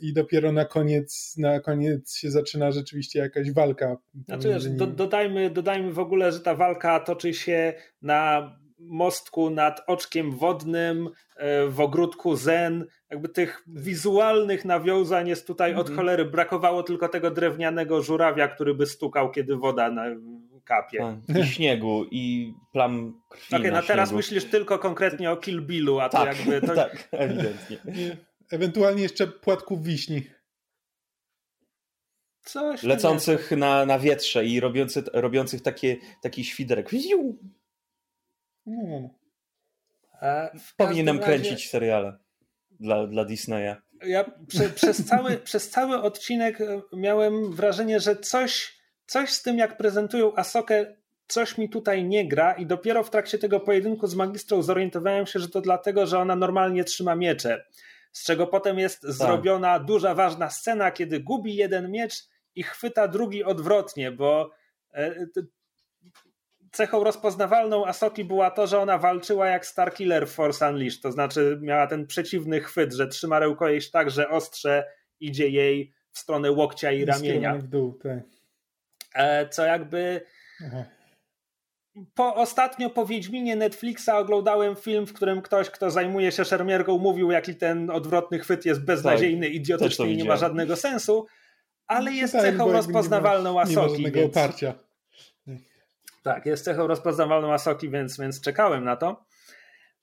i 0.00 0.12
dopiero 0.12 0.52
na 0.52 0.64
koniec, 0.64 1.34
na 1.38 1.60
koniec 1.60 2.16
się 2.16 2.30
zaczyna 2.30 2.72
rzeczywiście 2.72 3.18
jakaś 3.18 3.52
walka. 3.52 3.96
Znaczy, 4.28 4.70
do, 4.70 4.86
dodajmy, 4.86 5.50
dodajmy 5.50 5.92
w 5.92 5.98
ogóle, 5.98 6.32
że 6.32 6.40
ta 6.40 6.54
walka 6.54 7.00
toczy 7.00 7.34
się 7.34 7.74
na 8.02 8.50
mostku 8.88 9.50
nad 9.50 9.82
oczkiem 9.86 10.30
wodnym, 10.30 11.10
e, 11.36 11.66
w 11.66 11.80
ogródku 11.80 12.36
Zen. 12.36 12.86
Jakby 13.10 13.28
tych 13.28 13.62
wizualnych 13.66 14.64
nawiązań 14.64 15.28
jest 15.28 15.46
tutaj 15.46 15.74
-hmm. 15.74 15.80
od 15.80 15.88
mhm. 15.88 15.96
cholery. 15.96 16.24
Brakowało 16.24 16.82
tylko 16.82 17.08
tego 17.08 17.30
drewnianego 17.30 18.02
żurawia, 18.02 18.48
który 18.48 18.74
by 18.74 18.86
stukał, 18.86 19.30
kiedy 19.30 19.56
woda 19.56 19.90
na 19.90 20.04
kapie. 20.64 20.98
Tak, 21.26 21.36
I 21.36 21.46
śniegu, 21.54 22.04
i 22.10 22.54
plam 22.72 23.20
krwi 23.28 23.56
Okej, 23.56 23.60
okay, 23.60 23.80
no 23.80 23.86
teraz 23.86 24.12
myślisz 24.12 24.44
tylko 24.44 24.78
konkretnie 24.78 25.30
o 25.30 25.36
Kill 25.36 25.62
Billu, 25.62 26.00
a 26.00 26.08
to 26.08 26.18
tak, 26.18 26.38
jakby... 26.38 26.66
To... 26.66 26.74
tak, 26.84 27.08
ewidentnie. 27.12 27.78
Ewentualnie 28.50 29.02
jeszcze 29.02 29.26
płatków 29.26 29.82
wiśni. 29.82 30.22
Coś 32.44 32.82
Lecących 32.82 33.50
na, 33.50 33.86
na 33.86 33.98
wietrze 33.98 34.44
i 34.44 34.60
robiących, 34.60 35.04
robiących 35.12 35.62
takie, 35.62 35.96
taki 36.20 36.44
świderek. 36.44 36.90
Hmm. 38.64 39.08
Powinienem 40.76 41.18
razie... 41.18 41.26
kręcić 41.26 41.70
seriale 41.70 42.18
dla, 42.80 43.06
dla 43.06 43.24
Disneya. 43.24 43.76
Ja 44.06 44.24
prze, 44.48 44.68
przez, 44.68 45.04
cały, 45.04 45.38
przez 45.48 45.70
cały 45.70 46.02
odcinek 46.02 46.60
e, 46.60 46.82
miałem 46.92 47.52
wrażenie, 47.52 48.00
że 48.00 48.16
coś, 48.16 48.78
coś 49.06 49.30
z 49.30 49.42
tym, 49.42 49.58
jak 49.58 49.76
prezentują 49.76 50.36
Asokę, 50.36 50.96
coś 51.28 51.58
mi 51.58 51.68
tutaj 51.68 52.04
nie 52.04 52.28
gra 52.28 52.52
i 52.52 52.66
dopiero 52.66 53.04
w 53.04 53.10
trakcie 53.10 53.38
tego 53.38 53.60
pojedynku 53.60 54.06
z 54.06 54.14
magistrą 54.14 54.62
zorientowałem 54.62 55.26
się, 55.26 55.38
że 55.38 55.48
to 55.48 55.60
dlatego, 55.60 56.06
że 56.06 56.18
ona 56.18 56.36
normalnie 56.36 56.84
trzyma 56.84 57.16
miecze. 57.16 57.64
Z 58.12 58.24
czego 58.24 58.46
potem 58.46 58.78
jest 58.78 59.02
tak. 59.02 59.12
zrobiona 59.12 59.78
duża, 59.78 60.14
ważna 60.14 60.50
scena, 60.50 60.90
kiedy 60.90 61.20
gubi 61.20 61.56
jeden 61.56 61.90
miecz 61.90 62.14
i 62.54 62.62
chwyta 62.62 63.08
drugi 63.08 63.44
odwrotnie, 63.44 64.10
bo 64.10 64.50
e, 64.94 65.26
cechą 66.72 67.04
rozpoznawalną 67.04 67.86
Asoki 67.86 68.24
była 68.24 68.50
to, 68.50 68.66
że 68.66 68.78
ona 68.78 68.98
walczyła 68.98 69.46
jak 69.46 69.66
Starkiller 69.66 70.28
w 70.28 70.30
Force 70.30 70.70
Unleashed, 70.70 71.02
to 71.02 71.12
znaczy 71.12 71.58
miała 71.62 71.86
ten 71.86 72.06
przeciwny 72.06 72.60
chwyt, 72.60 72.92
że 72.92 73.08
trzyma 73.08 73.38
rękojeść 73.38 73.90
tak, 73.90 74.10
że 74.10 74.28
ostrze 74.28 74.84
idzie 75.20 75.48
jej 75.48 75.92
w 76.12 76.18
stronę 76.18 76.50
łokcia 76.50 76.92
i 76.92 77.04
ramienia. 77.04 77.54
W 77.54 77.62
dół, 77.62 77.98
tak. 78.02 78.18
E, 79.14 79.48
co 79.48 79.64
jakby... 79.64 80.20
Aha. 80.66 80.84
Po 82.14 82.34
ostatnio 82.34 82.90
po 82.90 83.06
Wiedźminie 83.06 83.56
Netflixa 83.56 84.08
oglądałem 84.08 84.76
film, 84.76 85.06
w 85.06 85.12
którym 85.12 85.42
ktoś, 85.42 85.70
kto 85.70 85.90
zajmuje 85.90 86.32
się 86.32 86.44
szermierką, 86.44 86.98
mówił, 86.98 87.30
jaki 87.30 87.54
ten 87.54 87.90
odwrotny 87.90 88.38
chwyt 88.38 88.66
jest 88.66 88.84
beznadziejny, 88.84 89.46
tak, 89.46 89.54
idiotyczny 89.54 90.10
i 90.10 90.16
nie 90.16 90.24
ma 90.24 90.36
żadnego 90.36 90.76
sensu, 90.76 91.26
ale 91.86 92.10
no, 92.10 92.16
jest 92.16 92.32
tak, 92.32 92.42
cechą 92.42 92.72
rozpoznawalną 92.72 93.60
Asoki. 93.60 93.76
Nie 93.76 93.82
ma 93.82 93.88
żadnego 93.88 94.20
więc... 94.20 94.36
oparcia. 94.36 94.74
Tak, 96.22 96.46
jest 96.46 96.64
cechą 96.64 96.86
rozpoznawalną 96.86 97.52
Asoki, 97.52 97.90
więc, 97.90 98.18
więc 98.18 98.40
czekałem 98.40 98.84
na 98.84 98.96
to. 98.96 99.24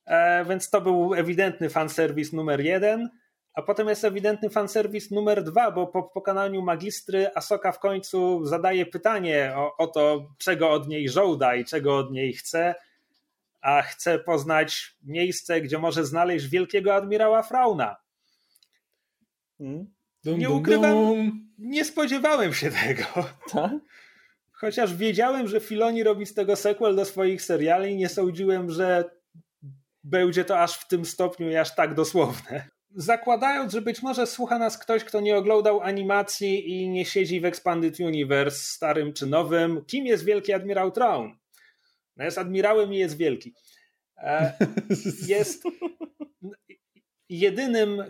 E, 0.06 0.46
więc 0.46 0.70
to 0.70 0.82
był 0.82 1.14
ewidentny 1.14 1.70
fanserwis 1.70 2.34
numer 2.34 2.60
jeden. 2.60 3.10
A 3.54 3.62
potem 3.62 3.90
jest 3.90 4.06
ewidentny 4.06 4.50
fanserwis 4.50 5.12
numer 5.12 5.44
dwa, 5.44 5.72
bo 5.72 5.88
po 5.88 6.04
pokonaniu 6.04 6.62
magistry 6.62 7.30
Asoka 7.36 7.72
w 7.72 7.80
końcu 7.80 8.46
zadaje 8.46 8.86
pytanie 8.86 9.54
o, 9.56 9.78
o 9.78 9.88
to, 9.88 10.30
czego 10.38 10.72
od 10.72 10.88
niej 10.88 11.10
żołda 11.10 11.56
i 11.56 11.66
czego 11.66 11.98
od 11.98 12.12
niej 12.12 12.34
chce. 12.34 12.76
A 13.62 13.82
chce 13.82 14.20
poznać 14.20 14.96
miejsce, 15.04 15.62
gdzie 15.62 15.78
może 15.78 16.06
znaleźć 16.06 16.48
wielkiego 16.48 16.96
admirała 16.96 17.44
Frauna. 17.44 17.96
Hmm? 19.58 19.94
nie 20.26 20.50
ukrywam, 20.50 20.96
nie 21.58 21.86
spodziewałem 21.86 22.54
się 22.54 22.72
tego. 22.72 23.04
Tak? 23.52 23.72
Chociaż 24.60 24.96
wiedziałem, 24.96 25.48
że 25.48 25.60
Filoni 25.60 26.04
robi 26.04 26.26
z 26.26 26.34
tego 26.34 26.56
sequel 26.56 26.96
do 26.96 27.06
swoich 27.06 27.42
seriali, 27.42 27.96
nie 27.96 28.10
sądziłem, 28.10 28.72
że 28.72 29.20
będzie 30.04 30.46
to 30.46 30.60
aż 30.60 30.80
w 30.80 30.88
tym 30.88 31.06
stopniu 31.06 31.50
i 31.50 31.56
aż 31.56 31.76
tak 31.76 31.94
dosłowne. 31.94 32.68
Zakładając, 32.96 33.74
że 33.74 33.82
być 33.82 34.02
może 34.02 34.28
słucha 34.28 34.60
nas 34.60 34.78
ktoś, 34.78 35.04
kto 35.04 35.22
nie 35.22 35.38
oglądał 35.38 35.82
animacji 35.82 36.70
i 36.70 36.90
nie 36.90 37.06
siedzi 37.06 37.42
w 37.42 37.46
Expanded 37.46 38.00
Universe, 38.00 38.58
starym 38.58 39.14
czy 39.14 39.28
nowym, 39.28 39.86
kim 39.86 40.06
jest 40.06 40.26
Wielki 40.26 40.54
Admirał 40.54 40.92
Traun? 40.92 41.38
No 42.18 42.26
jest 42.26 42.38
admirałem 42.38 42.94
i 42.94 42.98
jest 42.98 43.18
wielki. 43.18 43.54
E, 44.18 44.54
jest 45.28 45.64
jedynym, 47.30 48.04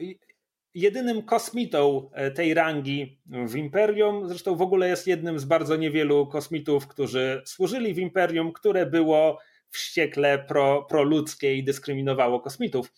jedynym 0.73 1.21
kosmitą 1.21 2.10
e, 2.13 2.32
tej 2.32 2.53
rangi 2.53 3.19
w 3.25 3.55
Imperium. 3.55 4.27
Zresztą 4.27 4.55
w 4.55 4.62
ogóle 4.62 4.88
jest 4.88 5.08
jednym 5.08 5.39
z 5.39 5.45
bardzo 5.45 5.75
niewielu 5.75 6.27
kosmitów, 6.27 6.88
którzy 6.88 7.41
służyli 7.45 7.93
w 7.93 7.99
Imperium, 7.99 8.53
które 8.53 8.86
było 8.86 9.39
wściekle 9.69 10.39
pro, 10.39 10.84
proludzkie 10.84 11.55
i 11.55 11.63
dyskryminowało 11.63 12.39
kosmitów. 12.39 12.93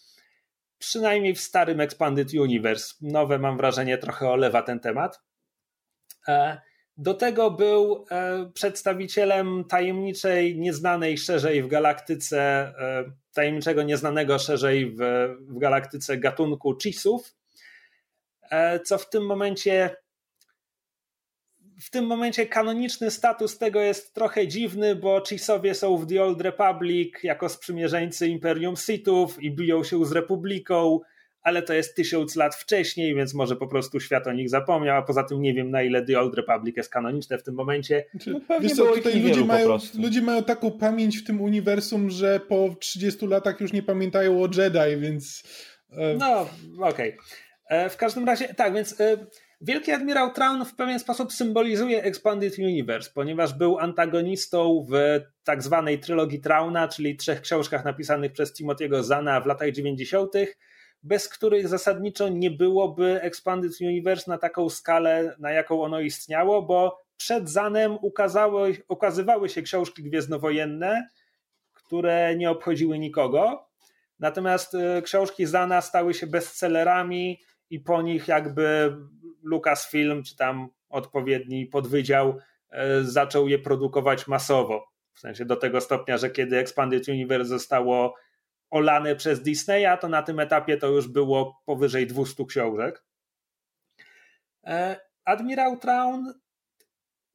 Przynajmniej 0.77 1.36
w 1.36 1.41
starym 1.41 1.79
Expanded 1.79 2.34
Universe. 2.34 2.95
Nowe, 3.01 3.39
mam 3.39 3.57
wrażenie, 3.57 3.97
trochę 3.97 4.29
olewa 4.29 4.62
ten 4.62 4.79
temat. 4.79 5.21
E, 6.27 6.62
do 6.97 7.13
tego 7.13 7.51
był 7.51 8.05
e, 8.12 8.51
przedstawicielem 8.53 9.63
tajemniczej, 9.69 10.57
nieznanej 10.57 11.17
szerzej 11.17 11.63
w 11.63 11.67
galaktyce, 11.67 12.73
tajemniczego, 13.34 13.84
nieznanego 13.84 14.39
szerzej 14.39 14.91
w, 14.91 14.97
w 15.39 15.57
galaktyce 15.60 16.17
gatunku 16.17 16.78
Chisów, 16.84 17.41
co 18.84 18.97
w 18.97 19.10
tym 19.10 19.26
momencie 19.26 19.95
w 21.82 21.89
tym 21.89 22.06
momencie 22.06 22.45
kanoniczny 22.45 23.12
status 23.12 23.58
tego 23.58 23.82
jest 23.82 24.14
trochę 24.14 24.47
dziwny, 24.47 24.95
bo 24.95 25.24
Chisowie 25.26 25.76
są 25.76 25.97
w 25.97 26.08
The 26.08 26.24
Old 26.24 26.41
Republic 26.41 27.14
jako 27.24 27.49
sprzymierzeńcy 27.49 28.28
Imperium 28.28 28.76
Sithów 28.76 29.43
i 29.43 29.52
biją 29.52 29.84
się 29.84 30.06
z 30.06 30.12
Republiką, 30.12 30.99
ale 31.41 31.62
to 31.62 31.74
jest 31.74 31.95
tysiąc 31.95 32.36
lat 32.36 32.56
wcześniej, 32.56 33.16
więc 33.16 33.34
może 33.34 33.56
po 33.56 33.68
prostu 33.68 33.99
świat 33.99 34.28
o 34.28 34.32
nich 34.32 34.49
zapomniał, 34.49 34.97
a 34.97 35.02
poza 35.02 35.24
tym 35.24 35.41
nie 35.41 35.54
wiem 35.54 35.72
na 35.72 35.84
ile 35.84 36.06
The 36.06 36.20
Old 36.20 36.36
Republic 36.36 36.78
jest 36.78 36.89
kanoniczne 36.89 37.38
w 37.38 37.43
tym 37.43 37.56
momencie. 37.56 38.06
Znaczy, 38.12 38.41
no 38.49 38.60
Wiesz 38.60 38.74
co, 38.74 38.86
tutaj 38.86 39.22
ludzie 39.22 39.45
mają, 39.45 39.78
ludzie 39.99 40.22
mają 40.22 40.43
taką 40.43 40.72
pamięć 40.72 41.18
w 41.18 41.24
tym 41.24 41.41
uniwersum, 41.41 42.10
że 42.10 42.39
po 42.39 42.76
30 42.80 43.28
latach 43.28 43.62
już 43.62 43.74
nie 43.74 43.84
pamiętają 43.84 44.43
o 44.43 44.47
Jedi, 44.58 44.97
więc... 44.97 45.43
E, 45.91 46.16
no, 46.16 46.49
okej. 46.80 47.14
Okay. 47.14 47.18
E, 47.72 47.89
w 47.89 47.97
każdym 47.97 48.26
razie, 48.26 48.53
tak, 48.53 48.74
więc 48.74 49.01
e, 49.01 49.17
Wielki 49.61 49.91
Admirał 49.91 50.34
Traun 50.34 50.65
w 50.65 50.76
pewien 50.76 50.99
sposób 50.99 51.34
symbolizuje 51.34 52.03
Expanded 52.03 52.59
Universe, 52.59 53.11
ponieważ 53.13 53.53
był 53.53 53.80
antagonistą 53.80 54.86
w 54.89 55.19
tak 55.43 55.63
zwanej 55.63 55.99
trylogii 55.99 56.41
Trauna, 56.41 56.88
czyli 56.88 57.17
trzech 57.17 57.41
książkach 57.41 57.86
napisanych 57.86 58.32
przez 58.32 58.53
Timothy'ego 58.53 59.03
Zana 59.03 59.41
w 59.41 59.45
latach 59.45 59.72
90., 59.72 60.34
bez 61.03 61.30
których 61.30 61.67
zasadniczo 61.67 62.30
nie 62.30 62.51
byłoby 62.51 63.22
Expanded 63.22 63.82
Universe 63.82 64.32
na 64.32 64.38
taką 64.38 64.69
skalę, 64.69 65.36
na 65.39 65.51
jaką 65.51 65.84
ono 65.84 65.99
istniało, 65.99 66.61
bo 66.61 67.01
przed 67.17 67.49
Zanem 67.49 67.97
ukazały, 68.01 68.78
ukazywały 68.88 69.49
się 69.49 69.61
książki 69.61 70.03
gwiezdnowojenne, 70.03 71.07
które 71.74 72.36
nie 72.36 72.49
obchodziły 72.49 72.99
nikogo. 72.99 73.67
Natomiast 74.19 74.76
e, 74.76 75.01
książki 75.01 75.45
Zana 75.45 75.82
stały 75.82 76.13
się 76.13 76.28
bestsellerami 76.28 77.39
i 77.72 77.80
po 77.80 78.01
nich 78.01 78.28
jakby 78.28 78.95
Lucasfilm, 79.43 80.24
czy 80.24 80.36
tam 80.36 80.69
odpowiedni 80.89 81.65
podwydział, 81.65 82.39
e, 82.69 83.03
zaczął 83.03 83.47
je 83.47 83.59
produkować 83.59 84.28
masowo. 84.28 84.91
W 85.13 85.19
sensie 85.19 85.45
do 85.45 85.55
tego 85.55 85.82
stopnia, 85.82 86.17
że 86.17 86.30
kiedy 86.30 86.57
Expanded 86.57 87.07
Universe 87.07 87.49
zostało 87.49 88.15
olane 88.69 89.15
przez 89.15 89.41
Disneya, 89.41 89.97
to 90.01 90.09
na 90.09 90.24
tym 90.24 90.39
etapie 90.39 90.78
to 90.78 90.88
już 90.88 91.07
było 91.07 91.61
powyżej 91.65 92.07
200 92.07 92.45
książek. 92.45 93.03
E, 94.63 94.99
Admirał 95.26 95.78
Traun 95.78 96.34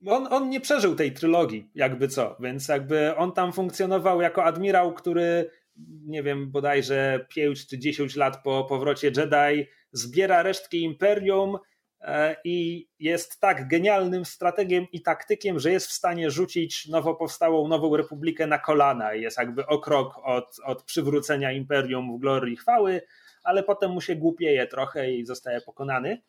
on, 0.06 0.26
on 0.30 0.48
nie 0.48 0.60
przeżył 0.60 0.94
tej 0.94 1.12
trylogii, 1.12 1.70
jakby 1.74 2.08
co, 2.08 2.36
więc 2.40 2.68
jakby 2.68 3.16
on 3.16 3.32
tam 3.32 3.52
funkcjonował 3.52 4.20
jako 4.20 4.44
admirał, 4.44 4.94
który 4.94 5.50
nie 6.06 6.22
wiem, 6.22 6.50
bodajże 6.50 7.26
5 7.28 7.66
czy 7.66 7.78
10 7.78 8.16
lat 8.16 8.42
po 8.42 8.64
powrocie 8.64 9.06
Jedi 9.16 9.68
zbiera 9.96 10.42
resztki 10.42 10.82
Imperium 10.82 11.58
e, 12.00 12.36
i 12.44 12.88
jest 12.98 13.40
tak 13.40 13.68
genialnym 13.68 14.24
strategiem 14.24 14.86
i 14.92 15.02
taktykiem, 15.02 15.60
że 15.60 15.70
jest 15.70 15.86
w 15.86 15.92
stanie 15.92 16.30
rzucić 16.30 16.88
nowo 16.88 17.14
powstałą 17.14 17.68
Nową 17.68 17.96
Republikę 17.96 18.46
na 18.46 18.58
kolana. 18.58 19.14
Jest 19.14 19.38
jakby 19.38 19.66
o 19.66 19.78
krok 19.78 20.14
od, 20.24 20.56
od 20.64 20.82
przywrócenia 20.82 21.52
Imperium 21.52 22.16
w 22.16 22.20
glorii 22.20 22.56
chwały, 22.56 23.02
ale 23.44 23.62
potem 23.62 23.90
mu 23.90 24.00
się 24.00 24.16
głupieje 24.16 24.66
trochę 24.66 25.12
i 25.12 25.24
zostaje 25.24 25.60
pokonany. 25.60 26.22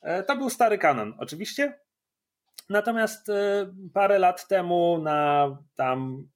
E, 0.00 0.22
to 0.22 0.36
był 0.36 0.50
stary 0.50 0.78
kanon, 0.78 1.14
oczywiście. 1.18 1.80
Natomiast 2.70 3.28
e, 3.28 3.66
parę 3.94 4.18
lat 4.18 4.48
temu 4.48 4.98
na 5.02 5.48
tam 5.74 6.28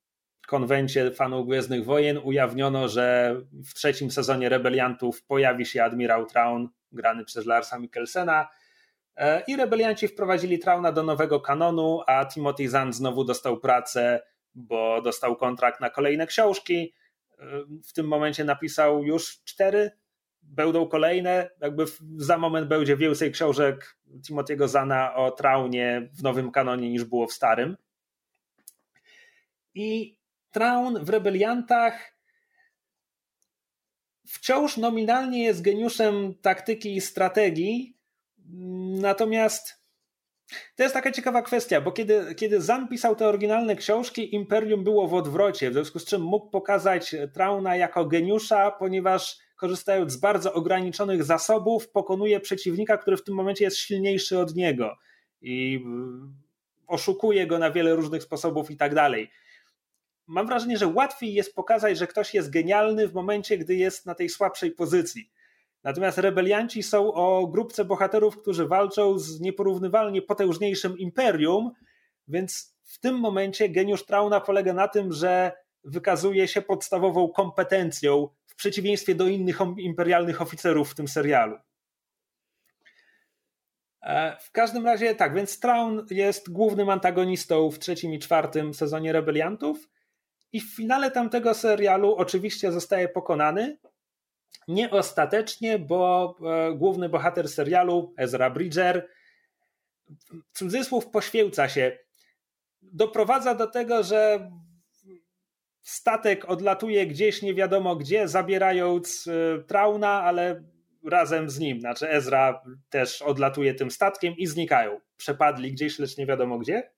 konwencie 0.47 1.11
fanów 1.11 1.47
Gwiezdnych 1.47 1.84
Wojen 1.84 2.18
ujawniono, 2.18 2.88
że 2.88 3.36
w 3.64 3.74
trzecim 3.74 4.11
sezonie 4.11 4.49
Rebeliantów 4.49 5.22
pojawi 5.22 5.66
się 5.66 5.84
admirał 5.84 6.26
Traun, 6.26 6.68
grany 6.93 7.24
przez 7.24 7.47
Larsa 7.47 7.78
Mikkelsena. 7.78 8.49
E, 9.16 9.43
I 9.47 9.57
rebelianci 9.57 10.09
wprowadzili 10.09 10.59
Trauna 10.59 10.93
do 10.93 11.03
nowego 11.03 11.40
kanonu, 11.40 12.01
a 12.07 12.26
Timothy 12.26 12.68
Zahn 12.68 12.93
znowu 12.93 13.24
dostał 13.24 13.61
pracę, 13.61 14.22
bo 14.55 15.03
dostał 15.03 15.36
kontrakt 15.36 15.80
na 15.80 15.90
kolejne 15.90 16.26
książki. 16.26 16.95
E, 17.38 17.45
w 17.88 17.93
tym 17.93 18.09
momencie 18.09 18.45
napisał 18.45 19.05
już 19.05 19.43
cztery, 19.45 19.90
będą 20.43 20.86
kolejne. 20.86 21.51
Jakby 21.61 21.84
za 22.16 22.38
moment 22.38 22.68
będzie 22.68 22.97
więcej 22.97 23.32
książek 23.32 23.97
Timothy'ego 24.28 24.68
Zana 24.68 25.14
o 25.14 25.30
Traunie 25.30 26.09
w 26.12 26.22
nowym 26.22 26.51
kanonie 26.51 26.90
niż 26.90 27.05
było 27.05 27.26
w 27.26 27.32
starym. 27.32 27.76
I 29.74 30.16
Traun 30.53 31.05
w 31.05 31.09
Rebeliantach 31.09 32.12
wciąż 34.26 34.76
nominalnie 34.76 35.44
jest 35.44 35.62
geniuszem 35.62 36.34
taktyki 36.42 36.96
i 36.96 37.00
strategii, 37.00 37.96
natomiast 39.00 39.82
to 40.76 40.82
jest 40.82 40.94
taka 40.94 41.12
ciekawa 41.12 41.42
kwestia, 41.42 41.80
bo 41.80 41.92
kiedy, 41.92 42.34
kiedy 42.34 42.61
Zan 42.61 42.88
pisał 42.88 43.16
te 43.16 43.26
oryginalne 43.26 43.76
książki, 43.76 44.34
Imperium 44.34 44.84
było 44.84 45.09
w 45.09 45.14
odwrocie, 45.14 45.70
w 45.70 45.72
związku 45.72 45.98
z 45.98 46.05
czym 46.05 46.22
mógł 46.22 46.50
pokazać 46.50 47.16
Trauna 47.34 47.76
jako 47.76 48.07
geniusza, 48.07 48.70
ponieważ 48.70 49.38
korzystając 49.57 50.12
z 50.12 50.16
bardzo 50.16 50.53
ograniczonych 50.53 51.24
zasobów, 51.24 51.88
pokonuje 51.88 52.40
przeciwnika, 52.40 52.98
który 52.98 53.16
w 53.16 53.24
tym 53.24 53.34
momencie 53.34 53.64
jest 53.64 53.76
silniejszy 53.76 54.38
od 54.38 54.55
niego 54.55 54.96
i 55.40 55.84
oszukuje 56.86 57.46
go 57.46 57.59
na 57.59 57.70
wiele 57.70 57.94
różnych 57.94 58.22
sposobów 58.22 58.70
i 58.70 58.76
tak 58.76 58.94
dalej 58.94 59.30
mam 60.27 60.47
wrażenie, 60.47 60.79
że 60.79 60.87
łatwiej 60.87 61.35
jest 61.35 61.55
pokazać, 61.55 61.99
że 61.99 62.07
ktoś 62.07 62.35
jest 62.35 62.51
genialny 62.51 63.09
w 63.09 63.14
momencie, 63.14 63.59
gdy 63.59 63.75
jest 63.75 64.07
na 64.07 64.14
tej 64.14 64.29
słabszej 64.29 64.70
pozycji. 64.70 65.31
Natomiast 65.85 66.18
rebelianci 66.18 66.83
są 66.83 67.14
o 67.14 67.47
grupce 67.47 67.85
bohaterów, 67.85 68.39
którzy 68.39 68.66
walczą 68.66 69.18
z 69.18 69.41
nieporównywalnie 69.41 70.23
potężniejszym 70.23 70.99
imperium, 70.99 71.70
więc 72.29 72.77
w 72.85 72.99
tym 72.99 73.18
momencie 73.18 73.68
geniusz 73.68 74.07
Trauna 74.07 74.41
polega 74.41 74.73
na 74.73 74.89
tym, 74.89 75.12
że 75.12 75.53
wykazuje 75.85 76.49
się 76.49 76.62
podstawową 76.62 77.29
kompetencją 77.29 78.29
w 78.47 78.55
przeciwieństwie 78.55 79.14
do 79.14 79.27
innych 79.27 79.59
imperialnych 79.79 80.43
oficerów 80.43 80.91
w 80.91 80.95
tym 80.95 81.09
serialu. 81.09 81.59
E, 84.03 84.37
w 84.41 84.51
każdym 84.51 84.87
razie 84.87 85.14
tak, 85.14 85.35
więc 85.35 85.61
Traun 85.61 86.07
jest 86.11 86.53
głównym 86.53 86.89
antagonistą 86.89 87.70
w 87.70 87.79
trzecim 87.79 88.14
i 88.14 88.18
czwartym 88.18 88.75
sezonie 88.75 89.12
Rebeliantów. 89.12 89.89
I 90.53 90.61
w 90.61 90.76
finale 90.76 91.11
tamtego 91.11 91.55
serialu 91.55 92.14
oczywiście 92.14 92.72
zostaje 92.72 93.09
pokonany. 93.09 93.78
Nie 94.68 94.90
ostatecznie, 94.90 95.78
bo 95.78 96.34
e, 96.44 96.74
główny 96.74 97.09
bohater 97.09 97.48
serialu, 97.48 98.14
Ezra 98.16 98.50
Bridger, 98.50 99.09
cudzysłów 100.53 101.07
poświęca 101.07 101.68
się. 101.68 101.98
Doprowadza 102.82 103.55
do 103.55 103.66
tego, 103.66 104.03
że 104.03 104.50
statek 105.82 106.50
odlatuje 106.50 107.07
gdzieś 107.07 107.42
nie 107.42 107.55
wiadomo 107.55 107.96
gdzie, 107.96 108.28
zabierając 108.28 109.28
e, 109.28 109.62
Trauna, 109.62 110.22
ale 110.22 110.64
razem 111.11 111.50
z 111.50 111.59
nim. 111.59 111.80
Znaczy 111.80 112.11
Ezra 112.11 112.62
też 112.90 113.22
odlatuje 113.22 113.74
tym 113.74 113.90
statkiem 113.90 114.36
i 114.36 114.46
znikają. 114.46 115.00
Przepadli 115.16 115.72
gdzieś, 115.72 115.98
lecz 115.98 116.16
nie 116.16 116.26
wiadomo 116.26 116.59
gdzie. 116.59 116.90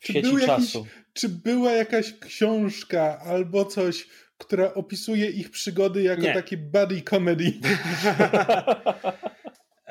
Czy, 0.00 0.22
był 0.22 0.38
jakiś, 0.38 0.72
czy 1.12 1.28
była 1.28 1.72
jakaś 1.72 2.18
książka 2.18 3.18
albo 3.18 3.64
coś, 3.64 4.06
która 4.38 4.74
opisuje 4.74 5.30
ich 5.30 5.50
przygody 5.50 6.02
jako 6.02 6.22
Nie. 6.22 6.34
takie 6.34 6.56
buddy 6.56 7.02
comedy? 7.02 7.52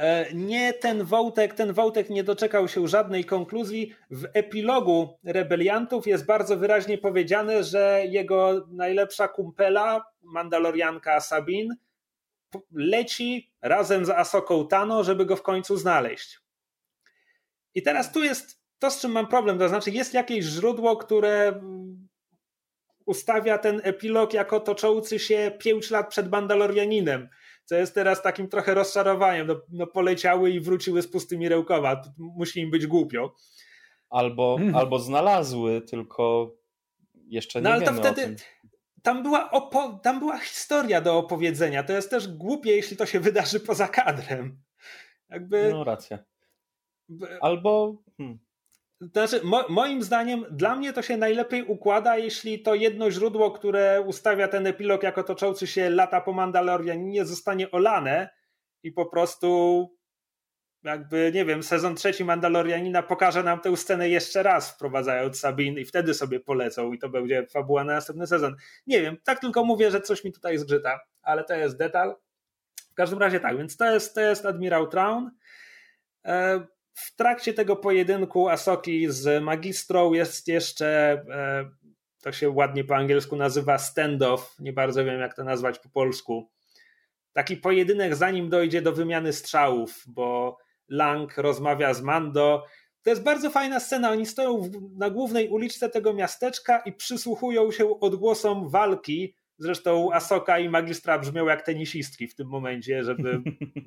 E, 0.01 0.33
nie, 0.33 0.73
ten 0.73 1.03
wątek, 1.03 1.53
ten 1.53 1.73
wątek 1.73 2.09
nie 2.09 2.23
doczekał 2.23 2.67
się 2.67 2.87
żadnej 2.87 3.25
konkluzji. 3.25 3.95
W 4.09 4.25
epilogu 4.33 5.17
Rebeliantów 5.23 6.07
jest 6.07 6.25
bardzo 6.25 6.57
wyraźnie 6.57 6.97
powiedziane, 6.97 7.63
że 7.63 8.03
jego 8.09 8.67
najlepsza 8.71 9.27
kumpela, 9.27 10.05
Mandalorianka 10.21 11.19
Sabin, 11.19 11.75
leci 12.71 13.51
razem 13.61 14.05
z 14.05 14.09
Asoką 14.09 14.67
Tano, 14.67 15.03
żeby 15.03 15.25
go 15.25 15.35
w 15.35 15.41
końcu 15.41 15.77
znaleźć. 15.77 16.39
I 17.75 17.81
teraz 17.81 18.11
tu 18.11 18.23
jest 18.23 18.60
to, 18.81 18.91
z 18.91 19.01
czym 19.01 19.11
mam 19.11 19.27
problem, 19.27 19.59
to 19.59 19.69
znaczy 19.69 19.91
jest 19.91 20.13
jakieś 20.13 20.45
źródło, 20.45 20.97
które 20.97 21.61
ustawia 23.05 23.57
ten 23.57 23.81
epilog 23.83 24.33
jako 24.33 24.59
toczący 24.59 25.19
się 25.19 25.51
5 25.59 25.91
lat 25.91 26.09
przed 26.09 26.31
Mandalorianinem, 26.31 27.29
co 27.65 27.75
jest 27.75 27.95
teraz 27.95 28.21
takim 28.21 28.47
trochę 28.47 28.73
rozczarowaniem. 28.73 29.47
No, 29.47 29.61
no 29.69 29.87
poleciały 29.87 30.51
i 30.51 30.59
wróciły 30.59 31.01
z 31.01 31.07
pustymi 31.07 31.49
rełkoma. 31.49 32.01
Musi 32.17 32.59
im 32.59 32.71
być 32.71 32.87
głupio. 32.87 33.35
Albo, 34.09 34.57
hmm. 34.57 34.75
albo 34.75 34.99
znalazły, 34.99 35.81
tylko 35.81 36.55
jeszcze 37.27 37.59
nie 37.59 37.63
no, 37.63 37.69
ale 37.69 37.85
wiemy 37.85 38.01
to 38.01 38.13
wtedy, 38.13 38.35
Tam 39.03 39.23
była, 39.23 39.51
opo- 39.51 39.99
tam 39.99 40.19
była 40.19 40.37
historia 40.39 41.01
do 41.01 41.17
opowiedzenia. 41.17 41.83
To 41.83 41.93
jest 41.93 42.09
też 42.09 42.27
głupie, 42.27 42.71
jeśli 42.71 42.97
to 42.97 43.05
się 43.05 43.19
wydarzy 43.19 43.59
poza 43.59 43.87
kadrem. 43.87 44.61
Jakby... 45.29 45.69
No 45.71 45.83
racja. 45.83 46.19
Albo... 47.41 47.97
Hmm. 48.17 48.39
Znaczy, 49.01 49.41
mo, 49.43 49.65
moim 49.69 50.03
zdaniem, 50.03 50.45
dla 50.51 50.75
mnie 50.75 50.93
to 50.93 51.01
się 51.01 51.17
najlepiej 51.17 51.63
układa, 51.63 52.17
jeśli 52.17 52.61
to 52.61 52.75
jedno 52.75 53.11
źródło, 53.11 53.51
które 53.51 54.01
ustawia 54.01 54.47
ten 54.47 54.67
epilog 54.67 55.03
jako 55.03 55.23
toczący 55.23 55.67
się 55.67 55.89
lata 55.89 56.21
po 56.21 56.33
Mandalorianinie, 56.33 57.25
zostanie 57.25 57.71
olane 57.71 58.29
i 58.83 58.91
po 58.91 59.05
prostu 59.05 59.89
jakby, 60.83 61.31
nie 61.33 61.45
wiem, 61.45 61.63
sezon 61.63 61.95
trzeci 61.95 62.23
Mandalorianina 62.23 63.03
pokaże 63.03 63.43
nam 63.43 63.59
tę 63.59 63.77
scenę 63.77 64.09
jeszcze 64.09 64.43
raz, 64.43 64.71
wprowadzając 64.71 65.39
Sabin 65.39 65.79
i 65.79 65.85
wtedy 65.85 66.13
sobie 66.13 66.39
polecą 66.39 66.93
i 66.93 66.99
to 66.99 67.09
będzie 67.09 67.47
fabuła 67.47 67.83
na 67.83 67.93
następny 67.93 68.27
sezon. 68.27 68.55
Nie 68.87 69.01
wiem, 69.01 69.17
tak 69.23 69.39
tylko 69.39 69.63
mówię, 69.63 69.91
że 69.91 70.01
coś 70.01 70.23
mi 70.23 70.31
tutaj 70.31 70.57
zgrzyta, 70.57 70.99
ale 71.21 71.43
to 71.43 71.53
jest 71.53 71.77
detal. 71.77 72.15
W 72.91 72.93
każdym 72.93 73.19
razie 73.19 73.39
tak, 73.39 73.57
więc 73.57 73.77
to 73.77 73.93
jest, 73.93 74.15
to 74.15 74.21
jest 74.21 74.45
Admirał 74.45 74.87
Traun. 74.87 75.31
W 76.93 77.15
trakcie 77.15 77.53
tego 77.53 77.75
pojedynku 77.75 78.49
Asoki 78.49 79.11
z 79.11 79.43
magistrą 79.43 80.13
jest 80.13 80.47
jeszcze, 80.47 80.87
e, 81.29 81.69
to 82.21 82.31
się 82.31 82.49
ładnie 82.49 82.83
po 82.83 82.95
angielsku 82.95 83.35
nazywa 83.35 83.77
standoff, 83.77 84.55
nie 84.59 84.73
bardzo 84.73 85.05
wiem 85.05 85.19
jak 85.19 85.35
to 85.35 85.43
nazwać 85.43 85.79
po 85.79 85.89
polsku. 85.89 86.49
taki 87.33 87.57
pojedynek, 87.57 88.15
zanim 88.15 88.49
dojdzie 88.49 88.81
do 88.81 88.91
wymiany 88.91 89.33
strzałów, 89.33 90.03
bo 90.07 90.57
Lang 90.89 91.37
rozmawia 91.37 91.93
z 91.93 92.01
Mando. 92.01 92.65
To 93.03 93.09
jest 93.09 93.23
bardzo 93.23 93.49
fajna 93.49 93.79
scena. 93.79 94.11
Oni 94.11 94.25
stoją 94.25 94.71
na 94.97 95.09
głównej 95.09 95.49
uliczce 95.49 95.89
tego 95.89 96.13
miasteczka 96.13 96.79
i 96.79 96.93
przysłuchują 96.93 97.71
się 97.71 97.99
odgłosom 97.99 98.69
walki. 98.69 99.35
Zresztą 99.57 100.13
Asoka 100.13 100.59
i 100.59 100.69
Magistra 100.69 101.19
brzmią 101.19 101.45
jak 101.45 101.61
tenisistki 101.61 102.27
w 102.27 102.35
tym 102.35 102.47
momencie, 102.47 103.03
żeby 103.03 103.41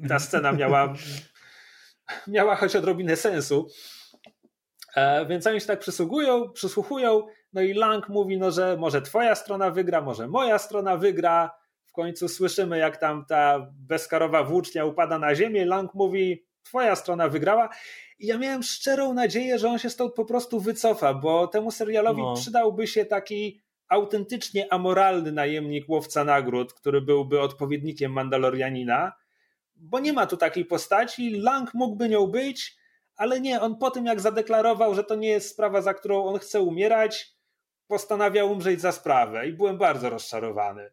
ta 0.09 0.19
scena 0.19 0.53
miała, 0.53 0.95
miała 2.27 2.57
choć 2.57 2.77
odrobinę 2.77 3.17
sensu. 3.17 3.69
E, 4.97 5.27
więc 5.27 5.47
oni 5.47 5.61
się 5.61 5.67
tak 5.67 5.79
przysłuchują, 5.79 6.51
przysłuchują, 6.51 7.27
no 7.53 7.63
i 7.63 7.75
Lang 7.75 8.09
mówi, 8.09 8.39
no, 8.39 8.51
że 8.51 8.77
może 8.77 9.03
twoja 9.03 9.35
strona 9.35 9.71
wygra, 9.71 10.01
może 10.01 10.29
moja 10.29 10.59
strona 10.59 10.97
wygra. 10.97 11.51
W 11.87 11.93
końcu 11.93 12.29
słyszymy, 12.29 12.79
jak 12.79 12.97
tam 12.97 13.25
ta 13.29 13.71
bezkarowa 13.73 14.45
włócznia 14.45 14.85
upada 14.85 15.19
na 15.19 15.35
ziemię. 15.35 15.65
Lang 15.65 15.95
mówi, 15.95 16.47
twoja 16.63 16.97
strona 16.97 17.29
wygrała. 17.29 17.69
I 18.19 18.27
ja 18.27 18.39
miałem 18.39 18.63
szczerą 18.63 19.15
nadzieję, 19.15 19.59
że 19.59 19.69
on 19.69 19.79
się 19.79 19.91
stąd 19.91 20.15
po 20.15 20.25
prostu 20.25 20.61
wycofa, 20.61 21.15
bo 21.15 21.47
temu 21.47 21.71
serialowi 21.71 22.23
no. 22.23 22.35
przydałby 22.35 22.87
się 22.87 23.05
taki 23.05 23.61
autentycznie 23.89 24.73
amoralny 24.73 25.33
najemnik 25.33 25.89
łowca 25.89 26.25
nagród, 26.25 26.73
który 26.73 27.01
byłby 27.01 27.41
odpowiednikiem 27.41 28.13
Mandalorianina, 28.13 29.13
bo 29.77 30.01
nie 30.01 30.12
ma 30.12 30.27
tu 30.27 30.37
takiej 30.37 30.64
postaci. 30.64 31.31
Lang 31.31 31.75
mógłby 31.75 32.09
nią 32.09 32.27
być, 32.27 32.77
ale 33.16 33.41
nie, 33.41 33.61
on 33.61 33.79
po 33.79 33.91
tym 33.91 34.07
jak 34.07 34.20
zadeklarował, 34.20 34.95
że 34.95 35.05
to 35.05 35.14
nie 35.14 35.29
jest 35.29 35.51
sprawa, 35.51 35.83
za 35.83 35.95
którą 35.95 36.25
on 36.25 36.39
chce 36.39 36.61
umierać, 36.61 37.35
postanawia 37.87 38.45
umrzeć 38.45 38.81
za 38.81 38.93
sprawę 38.93 39.49
i 39.49 39.53
byłem 39.53 39.79
bardzo 39.79 40.11
rozczarowany. 40.11 40.91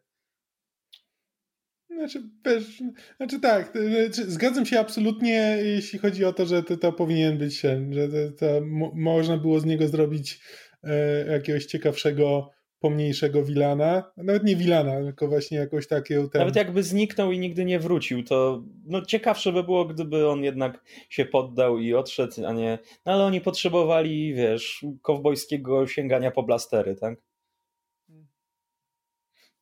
Znaczy, 1.96 2.22
znaczy 3.16 3.40
tak, 3.40 3.72
znaczy, 3.72 4.30
zgadzam 4.30 4.66
się 4.66 4.80
absolutnie, 4.80 5.58
jeśli 5.62 5.98
chodzi 5.98 6.24
o 6.24 6.32
to, 6.32 6.46
że 6.46 6.62
to, 6.62 6.76
to 6.76 6.92
powinien 6.92 7.38
być 7.38 7.60
że 7.90 8.08
to, 8.08 8.36
to 8.38 8.60
można 8.94 9.36
było 9.36 9.60
z 9.60 9.64
niego 9.64 9.88
zrobić 9.88 10.40
e, 10.82 11.26
jakiegoś 11.32 11.66
ciekawszego 11.66 12.50
pomniejszego 12.82 13.44
Wilana, 13.44 14.12
nawet 14.16 14.44
nie 14.44 14.56
Wilana, 14.56 15.02
tylko 15.02 15.28
właśnie 15.28 15.58
jakoś 15.58 15.86
takiego... 15.86 16.28
Ten... 16.28 16.38
Nawet 16.38 16.56
jakby 16.56 16.82
zniknął 16.82 17.32
i 17.32 17.38
nigdy 17.38 17.64
nie 17.64 17.78
wrócił, 17.78 18.24
to 18.24 18.62
no 18.84 19.02
ciekawsze 19.02 19.52
by 19.52 19.62
było, 19.62 19.84
gdyby 19.84 20.28
on 20.28 20.44
jednak 20.44 20.84
się 21.08 21.24
poddał 21.24 21.78
i 21.78 21.94
odszedł, 21.94 22.46
a 22.46 22.52
nie... 22.52 22.78
No 23.06 23.12
ale 23.12 23.24
oni 23.24 23.40
potrzebowali, 23.40 24.34
wiesz, 24.34 24.84
kowbojskiego 25.02 25.86
sięgania 25.86 26.30
po 26.30 26.42
blastery, 26.42 26.96
tak? 26.96 27.18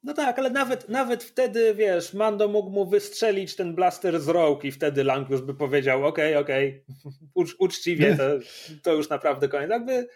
No 0.02 0.14
tak, 0.14 0.38
ale 0.38 0.50
nawet, 0.50 0.88
nawet 0.88 1.24
wtedy, 1.24 1.74
wiesz, 1.74 2.14
Mando 2.14 2.48
mógł 2.48 2.70
mu 2.70 2.86
wystrzelić 2.86 3.56
ten 3.56 3.74
blaster 3.74 4.20
z 4.20 4.28
rąk 4.28 4.64
i 4.64 4.72
wtedy 4.72 5.04
Lang 5.04 5.30
już 5.30 5.40
by 5.40 5.54
powiedział, 5.54 6.06
okej, 6.06 6.36
okay, 6.36 6.42
okej, 6.42 6.84
okay, 7.00 7.12
Ucz, 7.34 7.56
uczciwie, 7.58 8.16
to, 8.16 8.22
to 8.82 8.94
już 8.94 9.08
naprawdę 9.08 9.48
koniec. 9.48 9.70
Jakby 9.70 10.08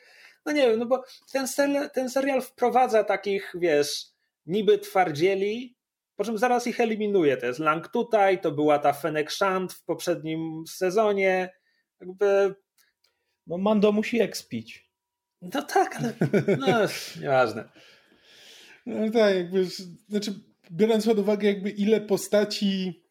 no 0.46 0.52
nie 0.52 0.68
wiem, 0.68 0.78
no 0.78 0.86
bo 0.86 1.04
ten 1.32 1.48
serial, 1.48 1.90
ten 1.90 2.10
serial 2.10 2.42
wprowadza 2.42 3.04
takich, 3.04 3.52
wiesz, 3.54 4.06
niby 4.46 4.78
twardzieli, 4.78 5.76
po 6.16 6.24
czym 6.24 6.38
zaraz 6.38 6.66
ich 6.66 6.80
eliminuje. 6.80 7.36
To 7.36 7.46
jest 7.46 7.58
Lang 7.58 7.88
tutaj, 7.88 8.40
to 8.40 8.52
była 8.52 8.78
ta 8.78 8.92
Fennec 8.92 9.32
Shand 9.32 9.72
w 9.72 9.84
poprzednim 9.84 10.64
sezonie. 10.66 11.52
Jakby... 12.00 12.54
No 13.46 13.58
Mando 13.58 13.92
musi 13.92 14.20
ekspić. 14.20 14.90
No 15.42 15.62
tak, 15.62 15.96
ale 15.96 16.12
no, 16.58 16.66
nieważne. 17.22 17.68
No 18.86 19.10
tak, 19.10 19.34
jakby, 19.34 19.64
znaczy 20.08 20.34
biorąc 20.72 21.06
pod 21.06 21.18
uwagę 21.18 21.48
jakby 21.48 21.70
ile 21.70 22.00
postaci 22.00 23.02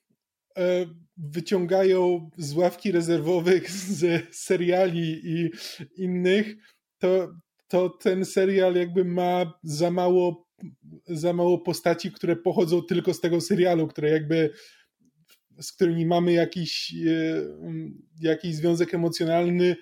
e, 0.58 0.86
wyciągają 1.18 2.30
z 2.38 2.54
ławki 2.54 2.92
rezerwowych 2.92 3.72
z 3.72 4.26
seriali 4.36 5.22
i 5.24 5.52
innych, 5.98 6.56
to, 7.04 7.34
to 7.68 7.90
ten 7.90 8.26
serial 8.26 8.76
jakby 8.76 9.06
ma 9.06 9.54
za 9.64 9.92
mało, 9.92 10.48
za 11.08 11.34
mało 11.34 11.58
postaci, 11.58 12.12
które 12.12 12.36
pochodzą 12.36 12.82
tylko 12.82 13.14
z 13.14 13.22
tego 13.22 13.42
serialu, 13.42 13.88
które 13.88 14.10
jakby 14.10 14.50
z 15.62 15.72
którymi 15.72 16.06
mamy 16.06 16.34
jakiś, 16.34 16.94
e, 16.94 17.42
jakiś 18.22 18.56
związek 18.56 18.94
emocjonalny 18.94 19.76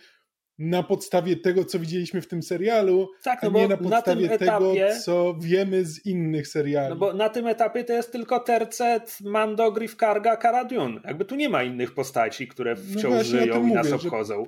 na 0.59 0.83
podstawie 0.83 1.37
tego, 1.37 1.65
co 1.65 1.79
widzieliśmy 1.79 2.21
w 2.21 2.27
tym 2.27 2.43
serialu, 2.43 3.07
tak, 3.23 3.43
no 3.43 3.49
a 3.49 3.53
nie 3.53 3.67
na 3.67 3.77
podstawie 3.77 4.27
na 4.27 4.37
tego, 4.37 4.71
etapie, 4.71 4.99
co 4.99 5.35
wiemy 5.41 5.85
z 5.85 6.05
innych 6.05 6.47
seriali. 6.47 6.89
No 6.89 6.95
bo 6.95 7.13
na 7.13 7.29
tym 7.29 7.47
etapie 7.47 7.83
to 7.83 7.93
jest 7.93 8.11
tylko 8.11 8.39
tercet, 8.39 9.17
Mando, 9.23 9.71
Griff, 9.71 9.95
Karga, 9.95 10.37
Karadun. 10.37 11.01
Jakby 11.05 11.25
tu 11.25 11.35
nie 11.35 11.49
ma 11.49 11.63
innych 11.63 11.93
postaci, 11.93 12.47
które 12.47 12.75
wciąż 12.75 13.03
no 13.03 13.23
żyją 13.23 13.55
i 13.55 13.59
mówię, 13.59 13.73
nas 13.73 13.91
obchodzą. 13.91 14.43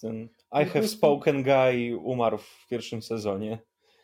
Ten 0.00 0.28
I 0.52 0.64
have 0.64 0.88
spoken 0.88 1.42
guy 1.42 1.96
umarł 1.96 2.38
w 2.38 2.66
pierwszym 2.70 3.02
sezonie. 3.02 3.58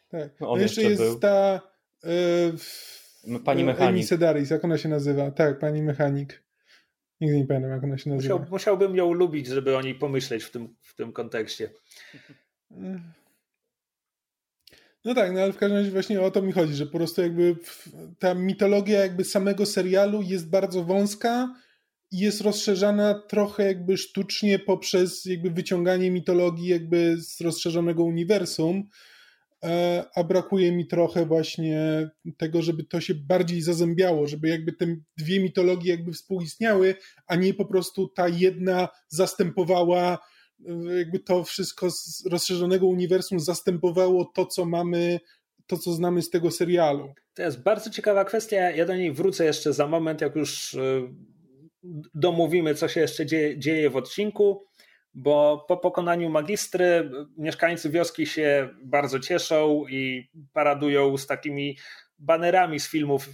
Tak. 0.08 0.42
On 0.42 0.58
no 0.58 0.62
jeszcze, 0.62 0.82
jeszcze 0.82 1.02
jest 1.02 1.12
był. 1.12 1.20
ta 1.20 1.60
yy, 2.04 3.40
pani 3.44 3.64
mechanik. 3.64 3.88
Amy 3.88 4.02
Sedaris, 4.02 4.50
jak 4.50 4.64
ona 4.64 4.78
się 4.78 4.88
nazywa? 4.88 5.30
Tak, 5.30 5.58
pani 5.58 5.82
mechanik. 5.82 6.44
Nigdy 7.20 7.38
nie 7.38 7.46
pamiętam, 7.46 7.70
jak 7.70 7.84
ona 7.84 7.98
się 7.98 8.10
nazywa. 8.10 8.34
Musiał, 8.34 8.50
musiałbym 8.50 8.96
ją 8.96 9.12
lubić, 9.12 9.46
żeby 9.46 9.76
o 9.76 9.82
niej 9.82 9.94
pomyśleć 9.94 10.44
w 10.44 10.50
tym, 10.50 10.76
w 10.80 10.94
tym 10.94 11.12
kontekście. 11.12 11.70
No 15.04 15.14
tak, 15.14 15.32
no 15.32 15.40
ale 15.40 15.52
w 15.52 15.56
każdym 15.56 15.78
razie 15.78 15.90
właśnie 15.90 16.20
o 16.20 16.30
to 16.30 16.42
mi 16.42 16.52
chodzi, 16.52 16.74
że 16.74 16.86
po 16.86 16.98
prostu 16.98 17.22
jakby 17.22 17.56
ta 18.18 18.34
mitologia 18.34 19.00
jakby 19.00 19.24
samego 19.24 19.66
serialu 19.66 20.22
jest 20.22 20.50
bardzo 20.50 20.84
wąska 20.84 21.54
jest 22.18 22.40
rozszerzana 22.40 23.22
trochę 23.28 23.66
jakby 23.66 23.96
sztucznie 23.96 24.58
poprzez 24.58 25.24
jakby 25.24 25.50
wyciąganie 25.50 26.10
mitologii 26.10 26.68
jakby 26.68 27.16
z 27.18 27.40
rozszerzonego 27.40 28.04
uniwersum, 28.04 28.88
e, 29.64 30.04
a 30.14 30.24
brakuje 30.24 30.72
mi 30.72 30.86
trochę 30.86 31.26
właśnie 31.26 32.10
tego, 32.36 32.62
żeby 32.62 32.84
to 32.84 33.00
się 33.00 33.14
bardziej 33.14 33.62
zazębiało, 33.62 34.26
żeby 34.26 34.48
jakby 34.48 34.72
te 34.72 34.86
dwie 35.16 35.40
mitologie 35.40 35.90
jakby 35.90 36.12
współistniały, 36.12 36.94
a 37.26 37.36
nie 37.36 37.54
po 37.54 37.64
prostu 37.64 38.08
ta 38.08 38.28
jedna 38.28 38.88
zastępowała 39.08 40.18
e, 40.68 40.98
jakby 40.98 41.18
to 41.18 41.44
wszystko 41.44 41.90
z 41.90 42.26
rozszerzonego 42.30 42.86
uniwersum 42.86 43.40
zastępowało 43.40 44.24
to, 44.24 44.46
co 44.46 44.64
mamy, 44.64 45.20
to, 45.66 45.78
co 45.78 45.92
znamy 45.92 46.22
z 46.22 46.30
tego 46.30 46.50
serialu. 46.50 47.14
To 47.34 47.42
jest 47.42 47.62
bardzo 47.62 47.90
ciekawa 47.90 48.24
kwestia. 48.24 48.56
Ja 48.56 48.86
do 48.86 48.96
niej 48.96 49.12
wrócę 49.12 49.44
jeszcze 49.44 49.72
za 49.72 49.86
moment, 49.86 50.20
jak 50.20 50.36
już 50.36 50.74
e, 50.74 51.08
domówimy, 52.14 52.74
co 52.74 52.88
się 52.88 53.00
jeszcze 53.00 53.26
dzieje, 53.26 53.58
dzieje 53.58 53.90
w 53.90 53.96
odcinku, 53.96 54.66
bo 55.14 55.64
po 55.68 55.76
pokonaniu 55.76 56.30
magistry 56.30 57.10
mieszkańcy 57.38 57.90
wioski 57.90 58.26
się 58.26 58.68
bardzo 58.84 59.20
cieszą 59.20 59.84
i 59.90 60.30
paradują 60.52 61.16
z 61.16 61.26
takimi 61.26 61.78
banerami 62.18 62.80
z 62.80 62.90
filmów 62.90 63.28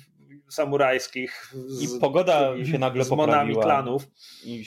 samurajskich. 0.50 1.52
Z, 1.66 1.82
I 1.82 2.00
pogoda 2.00 2.64
się 2.64 2.78
nagle 2.78 3.04
z 3.04 3.08
poprawiła. 3.08 3.62
klanów. 3.62 4.02
I 4.44 4.64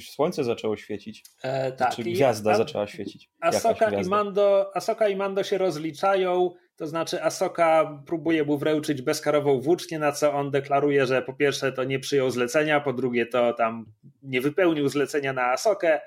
słońce 0.00 0.44
zaczęło 0.44 0.76
świecić. 0.76 1.24
E, 1.42 1.72
tak. 1.72 1.94
Czy 1.94 2.02
gwiazda 2.02 2.52
a, 2.52 2.56
zaczęła 2.56 2.86
świecić. 2.86 3.30
Asoka 3.40 3.90
i, 3.90 4.04
Mando, 4.04 4.70
Asoka 4.74 5.08
i 5.08 5.16
Mando 5.16 5.42
się 5.42 5.58
rozliczają 5.58 6.50
to 6.76 6.86
znaczy 6.86 7.22
Asoka 7.22 8.02
próbuje 8.06 8.44
mu 8.44 8.58
wręczyć 8.58 9.02
bezkarową 9.02 9.60
włócznię, 9.60 9.98
na 9.98 10.12
co 10.12 10.32
on 10.32 10.50
deklaruje, 10.50 11.06
że 11.06 11.22
po 11.22 11.34
pierwsze 11.34 11.72
to 11.72 11.84
nie 11.84 11.98
przyjął 11.98 12.30
zlecenia, 12.30 12.80
po 12.80 12.92
drugie 12.92 13.26
to 13.26 13.52
tam 13.52 13.86
nie 14.22 14.40
wypełnił 14.40 14.88
zlecenia 14.88 15.32
na 15.32 15.52
Asokę. 15.52 16.00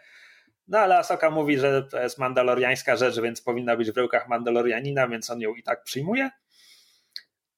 No 0.68 0.80
ale 0.80 0.98
Asoka 0.98 1.32
mówi, 1.32 1.58
że 1.58 1.84
to 1.84 2.00
jest 2.02 2.18
mandaloriańska 2.18 2.96
rzecz, 2.96 3.20
więc 3.20 3.42
powinna 3.42 3.78
być 3.78 3.92
w 3.92 3.98
rękach 3.98 4.30
Mandalorianina, 4.30 5.08
więc 5.08 5.30
on 5.30 5.42
ją 5.42 5.56
i 5.56 5.64
tak 5.64 5.84
przyjmuje. 5.84 6.30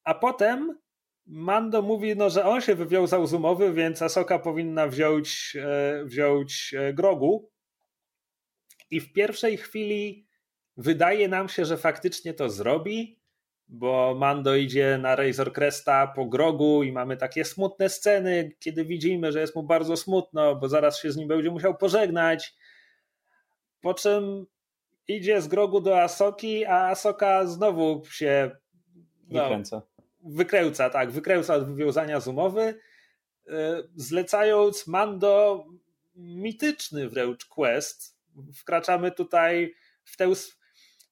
A 0.04 0.14
potem 0.14 0.78
Mando 1.26 1.82
mówi, 1.82 2.16
no, 2.16 2.30
że 2.30 2.46
on 2.46 2.62
się 2.62 2.76
wywiązał 2.76 3.28
z 3.28 3.34
umowy, 3.34 3.74
więc 3.74 4.02
Asoka 4.02 4.40
powinna 4.40 4.88
wziąć, 4.88 5.58
e, 5.62 6.06
wziąć 6.06 6.74
e, 6.78 6.94
grogu. 6.94 7.52
I 8.92 9.00
w 9.00 9.14
pierwszej 9.14 9.58
chwili 9.58 10.32
Wydaje 10.78 11.28
nam 11.28 11.50
się, 11.50 11.66
że 11.66 11.78
faktycznie 11.78 12.34
to 12.34 12.50
zrobi, 12.50 13.20
bo 13.68 14.16
Mando 14.18 14.56
idzie 14.56 14.98
na 15.02 15.16
Razor 15.16 15.54
Cresta 15.54 16.08
po 16.08 16.26
grogu 16.26 16.84
i 16.84 16.92
mamy 16.92 17.18
takie 17.18 17.46
smutne 17.46 17.90
sceny, 17.90 18.52
kiedy 18.60 18.86
widzimy, 18.86 19.32
że 19.32 19.42
jest 19.42 19.56
mu 19.56 19.64
bardzo 19.64 19.98
smutno, 19.98 20.56
bo 20.56 20.70
zaraz 20.70 21.00
się 21.00 21.12
z 21.12 21.18
nim 21.18 21.28
będzie 21.28 21.52
musiał 21.52 21.78
pożegnać. 21.78 22.56
Po 23.82 23.94
czym 23.94 24.46
idzie 25.08 25.42
z 25.42 25.48
grogu 25.48 25.82
do 25.82 26.02
Asoki, 26.02 26.66
a 26.66 26.88
Asoka 26.88 27.46
znowu 27.46 28.06
się 28.06 28.52
no, 29.28 29.44
wykręca. 29.44 29.82
Wykręca, 30.24 30.90
tak, 30.90 31.12
wykręca 31.12 31.56
od 31.56 31.66
wywiązania 31.66 32.20
z 32.20 32.28
umowy, 32.28 32.62
y, 32.62 33.52
zlecając 33.96 34.88
Mando 34.88 35.66
mityczny 36.16 37.10
wręcz 37.10 37.46
quest. 37.46 38.18
Wkraczamy 38.56 39.12
tutaj 39.12 39.74
w 40.04 40.18
tę 40.18 40.28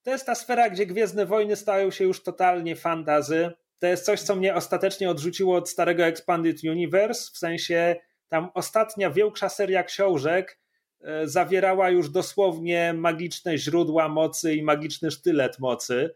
to 0.03 0.12
jest 0.12 0.26
ta 0.26 0.36
sfera, 0.36 0.70
gdzie 0.70 0.86
Gwiezdne 0.86 1.26
Wojny 1.26 1.55
stają 1.55 1.91
się 1.91 2.03
już 2.03 2.24
totalnie 2.24 2.76
fantazy. 2.76 3.51
to 3.80 3.88
jest 3.88 4.05
coś, 4.05 4.22
co 4.22 4.36
mnie 4.36 4.55
ostatecznie 4.55 5.10
odrzuciło 5.10 5.55
od 5.55 5.70
starego 5.70 6.05
Expanded 6.05 6.64
Universe, 6.64 7.32
w 7.34 7.38
sensie 7.38 7.95
tam 8.30 8.49
ostatnia 8.53 9.12
większa 9.12 9.49
seria 9.49 9.84
książek 9.84 10.60
e, 11.01 11.28
zawierała 11.28 11.89
już 11.89 12.10
dosłownie 12.10 12.93
magiczne 12.93 13.57
źródła 13.57 14.10
mocy 14.10 14.55
i 14.55 14.64
magiczny 14.64 15.12
sztylet 15.12 15.60
mocy. 15.60 16.16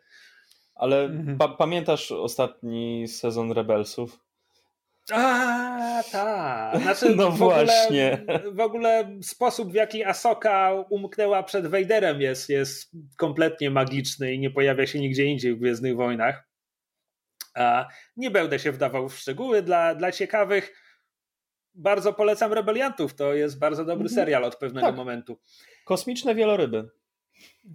Ale 0.75 1.03
mhm. 1.03 1.37
pa 1.37 1.47
pamiętasz 1.47 2.11
ostatni 2.11 3.07
sezon 3.07 3.51
Rebelsów? 3.51 4.19
A, 5.11 6.03
tak. 6.11 6.81
Znaczy, 6.81 7.09
no 7.15 7.31
w 7.31 7.37
właśnie. 7.37 8.21
Ogóle, 8.21 8.51
w 8.51 8.59
ogóle 8.59 9.19
sposób, 9.21 9.71
w 9.71 9.75
jaki 9.75 10.03
Asoka 10.03 10.73
umknęła 10.89 11.43
przed 11.43 11.67
Vaderem 11.67 12.21
jest, 12.21 12.49
jest 12.49 12.91
kompletnie 13.17 13.71
magiczny 13.71 14.33
i 14.33 14.39
nie 14.39 14.51
pojawia 14.51 14.87
się 14.87 14.99
nigdzie 14.99 15.25
indziej 15.25 15.55
w 15.55 15.59
Gwiezdnych 15.59 15.95
Wojnach. 15.95 16.47
A 17.55 17.87
nie 18.17 18.31
będę 18.31 18.59
się 18.59 18.71
wdawał 18.71 19.09
w 19.09 19.17
szczegóły 19.17 19.61
dla, 19.61 19.95
dla 19.95 20.11
ciekawych. 20.11 20.83
Bardzo 21.73 22.13
polecam 22.13 22.53
Rebeliantów. 22.53 23.15
To 23.15 23.33
jest 23.33 23.59
bardzo 23.59 23.85
dobry 23.85 24.05
mhm. 24.05 24.15
serial 24.15 24.43
od 24.43 24.55
pewnego 24.55 24.87
tak. 24.87 24.95
momentu. 24.95 25.39
Kosmiczne 25.85 26.35
wieloryby. 26.35 26.89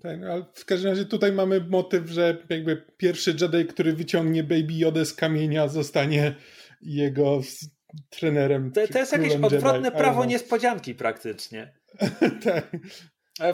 Tak, 0.02 0.22
ale 0.22 0.44
w 0.54 0.64
każdym 0.64 0.90
razie 0.90 1.04
tutaj 1.04 1.32
mamy 1.32 1.60
motyw, 1.60 2.08
że 2.08 2.36
jakby 2.48 2.86
pierwszy 2.96 3.36
Jedi, 3.40 3.66
który 3.66 3.92
wyciągnie 3.92 4.42
Baby 4.42 4.72
Yoda 4.72 5.04
z 5.04 5.14
kamienia, 5.14 5.68
zostanie 5.68 6.34
jego 6.82 7.40
trenerem. 8.10 8.72
To, 8.72 8.88
to 8.88 8.98
jest 8.98 9.12
jakieś 9.12 9.34
odwrotne 9.34 9.88
Jedi, 9.88 9.98
prawo 9.98 10.20
no. 10.20 10.26
niespodzianki 10.26 10.94
praktycznie. 10.94 11.74
tak. 12.44 12.76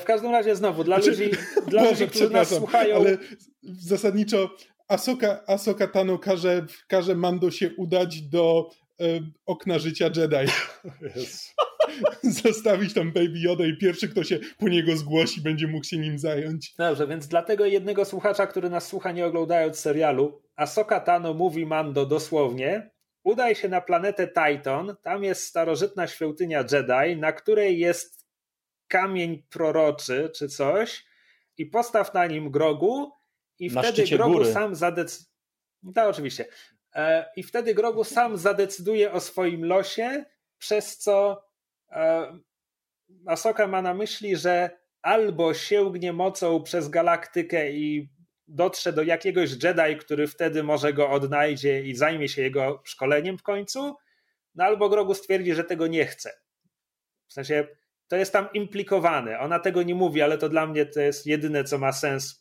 W 0.01 0.05
każdym 0.05 0.31
razie 0.31 0.57
znowu, 0.57 0.85
dla 0.85 0.97
znaczy, 0.97 1.11
ludzi, 1.11 1.31
dla 1.71 1.83
Boże, 1.83 1.91
ludzi 1.91 2.07
którzy 2.07 2.31
nas 2.31 2.49
słuchają... 2.49 2.97
Ale 2.97 3.19
zasadniczo 3.63 4.57
Asoka, 4.89 5.45
Asoka 5.47 5.87
Tano 5.87 6.19
każe, 6.19 6.67
każe 6.89 7.15
Mando 7.15 7.51
się 7.51 7.71
udać 7.77 8.23
do 8.23 8.71
e, 9.01 9.05
okna 9.47 9.79
życia 9.79 10.11
Jedi. 10.17 10.37
Yes. 11.17 11.55
Zostawić 12.43 12.95
tam 12.95 13.13
Baby 13.13 13.39
Yoda 13.41 13.67
i 13.67 13.77
pierwszy, 13.77 14.09
kto 14.09 14.25
się 14.25 14.39
po 14.59 14.69
niego 14.69 14.97
zgłosi, 14.97 15.41
będzie 15.41 15.67
mógł 15.67 15.85
się 15.85 15.99
nim 15.99 16.19
zająć. 16.19 16.75
Dobrze, 16.79 17.07
więc 17.07 17.29
dlatego 17.29 17.67
jednego 17.67 18.05
słuchacza, 18.05 18.47
który 18.47 18.71
nas 18.71 18.87
słucha 18.87 19.13
nie 19.13 19.27
oglądając 19.27 19.79
serialu, 19.79 20.43
Asoka 20.57 21.01
Tano 21.01 21.35
mówi 21.35 21.67
Mando 21.67 22.07
dosłownie, 22.07 22.91
udaj 23.25 23.55
się 23.55 23.69
na 23.69 23.81
planetę 23.81 24.29
Titan, 24.29 24.97
tam 25.03 25.25
jest 25.25 25.45
starożytna 25.45 26.07
świątynia 26.07 26.65
Jedi, 26.73 27.17
na 27.21 27.33
której 27.33 27.79
jest 27.79 28.27
kamień 28.89 29.43
proroczy 29.51 30.31
czy 30.37 30.49
coś 30.49 31.05
i 31.59 31.67
postaw 31.67 32.15
na 32.15 32.27
nim 32.27 32.51
grogu 32.51 33.13
i 33.59 33.71
na 33.71 33.83
wtedy 33.83 34.17
Grogu 34.17 34.33
góry. 34.33 34.53
sam 34.53 34.75
zadecyduje. 34.75 35.35
Tak, 35.95 36.09
oczywiście. 36.09 36.47
E, 36.95 37.27
I 37.37 37.43
wtedy 37.43 37.75
Grogu 37.75 38.05
sam 38.05 38.37
zadecyduje 38.37 39.13
o 39.13 39.21
swoim 39.21 39.65
losie, 39.65 40.25
przez 40.59 40.99
co 40.99 41.45
e, 41.95 42.39
Asoka 43.27 43.67
ma 43.67 43.83
na 43.83 43.95
myśli, 43.95 44.37
że 44.37 44.71
albo 45.03 45.55
sięgnie 45.55 46.13
mocą 46.13 46.63
przez 46.63 46.89
galaktykę 46.89 47.73
i 47.73 48.09
dotrze 48.49 48.93
do 48.93 49.03
jakiegoś 49.03 49.51
Jedi, 49.63 49.97
który 50.01 50.27
wtedy 50.27 50.63
może 50.63 50.93
go 50.93 51.11
odnajdzie 51.11 51.83
i 51.83 51.95
zajmie 51.95 52.29
się 52.29 52.43
jego 52.43 52.83
szkoleniem 52.85 53.39
w 53.39 53.43
końcu, 53.43 53.97
no 54.55 54.65
albo 54.65 54.89
Grogu 54.89 55.15
stwierdzi, 55.15 55.55
że 55.55 55.65
tego 55.65 55.87
nie 55.87 56.07
chce. 56.07 56.33
W 57.27 57.33
sensie 57.33 57.67
to 58.09 58.17
jest 58.17 58.33
tam 58.33 58.49
implikowane. 58.55 59.39
Ona 59.39 59.59
tego 59.59 59.83
nie 59.83 59.95
mówi, 59.95 60.23
ale 60.23 60.39
to 60.39 60.49
dla 60.49 60.67
mnie 60.67 60.87
to 60.87 61.01
jest 61.01 61.27
jedyne, 61.27 61.65
co 61.65 61.79
ma 61.79 61.93
sens 61.93 62.41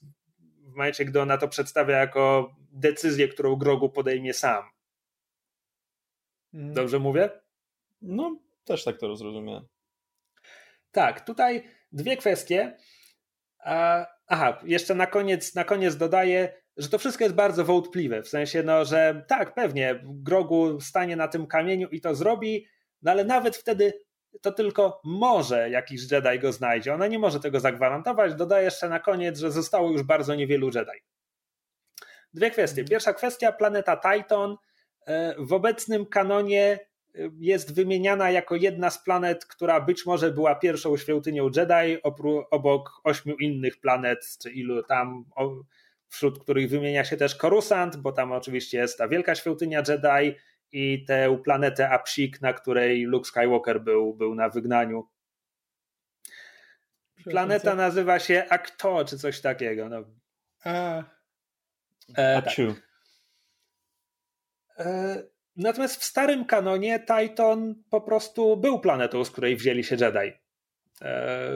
w 0.63 0.69
momencie, 0.69 1.05
gdy 1.05 1.21
ona 1.21 1.37
to 1.37 1.47
przedstawia 1.47 1.97
jako 1.97 2.55
decyzję, 2.71 3.27
którą 3.27 3.55
Grogu 3.55 3.89
podejmie 3.89 4.33
sam. 4.33 4.63
Mhm. 6.53 6.73
Dobrze 6.73 6.99
mówię? 6.99 7.29
No, 8.01 8.37
też 8.63 8.83
tak 8.83 8.97
to 8.97 9.15
zrozumiałem. 9.15 9.67
Tak, 10.91 11.25
tutaj 11.25 11.69
dwie 11.91 12.17
kwestie. 12.17 12.77
Aha, 14.27 14.61
jeszcze 14.63 14.95
na 14.95 15.07
koniec, 15.07 15.55
na 15.55 15.63
koniec 15.63 15.95
dodaję, 15.97 16.63
że 16.77 16.89
to 16.89 16.97
wszystko 16.97 17.23
jest 17.23 17.35
bardzo 17.35 17.65
wątpliwe. 17.65 18.21
W 18.21 18.27
sensie, 18.27 18.63
no, 18.63 18.85
że 18.85 19.25
tak, 19.27 19.53
pewnie 19.53 20.01
Grogu 20.03 20.81
stanie 20.81 21.15
na 21.15 21.27
tym 21.27 21.47
kamieniu 21.47 21.87
i 21.89 22.01
to 22.01 22.15
zrobi, 22.15 22.67
no 23.01 23.11
ale 23.11 23.25
nawet 23.25 23.57
wtedy 23.57 23.93
to 24.41 24.51
tylko 24.51 25.01
może 25.03 25.69
jakiś 25.69 26.11
Jedi 26.11 26.39
go 26.39 26.53
znajdzie. 26.53 26.93
Ona 26.93 27.07
nie 27.07 27.19
może 27.19 27.39
tego 27.39 27.59
zagwarantować. 27.59 28.35
Dodaję 28.35 28.65
jeszcze 28.65 28.89
na 28.89 28.99
koniec, 28.99 29.39
że 29.39 29.51
zostało 29.51 29.91
już 29.91 30.03
bardzo 30.03 30.35
niewielu 30.35 30.67
Jedi. 30.67 31.03
Dwie 32.33 32.51
kwestie. 32.51 32.83
Pierwsza 32.83 33.13
kwestia, 33.13 33.51
planeta 33.51 33.97
Titan 33.97 34.55
e, 35.05 35.35
w 35.37 35.53
obecnym 35.53 36.05
kanonie 36.05 36.79
jest 37.39 37.75
wymieniana 37.75 38.31
jako 38.31 38.55
jedna 38.55 38.89
z 38.89 39.03
planet, 39.03 39.45
która 39.45 39.81
być 39.81 40.05
może 40.05 40.31
była 40.31 40.55
pierwszą 40.55 40.97
świątynią 40.97 41.49
Jedi, 41.55 42.01
obok 42.51 43.01
ośmiu 43.03 43.35
innych 43.35 43.79
planet, 43.79 44.37
czy 44.41 44.51
ilu 44.51 44.83
tam, 44.83 45.25
wśród 46.07 46.39
których 46.39 46.69
wymienia 46.69 47.03
się 47.03 47.17
też 47.17 47.35
Coruscant, 47.35 47.97
bo 47.97 48.11
tam 48.11 48.31
oczywiście 48.31 48.77
jest 48.77 48.97
ta 48.97 49.07
wielka 49.07 49.35
świątynia 49.35 49.83
Jedi, 49.87 50.35
i 50.73 51.05
tę 51.05 51.41
planetę 51.43 51.89
Apsik, 51.89 52.41
na 52.41 52.53
której 52.53 53.03
Luke 53.03 53.27
Skywalker 53.27 53.81
był, 53.81 54.13
był 54.13 54.35
na 54.35 54.49
wygnaniu. 54.49 55.07
Planeta 57.23 57.75
nazywa 57.75 58.19
się 58.19 58.45
Akto, 58.49 59.05
czy 59.05 59.17
coś 59.17 59.41
takiego. 59.41 59.89
No. 59.89 60.03
A. 60.63 61.03
E, 62.15 62.41
tak. 62.41 62.53
e, 64.79 65.23
natomiast 65.55 66.01
w 66.01 66.03
starym 66.03 66.45
kanonie 66.45 66.99
Titan 66.99 67.75
po 67.89 68.01
prostu 68.01 68.57
był 68.57 68.79
planetą, 68.79 69.25
z 69.25 69.31
której 69.31 69.55
wzięli 69.55 69.83
się 69.83 69.95
Jedi. 69.95 70.33
E, 71.01 71.49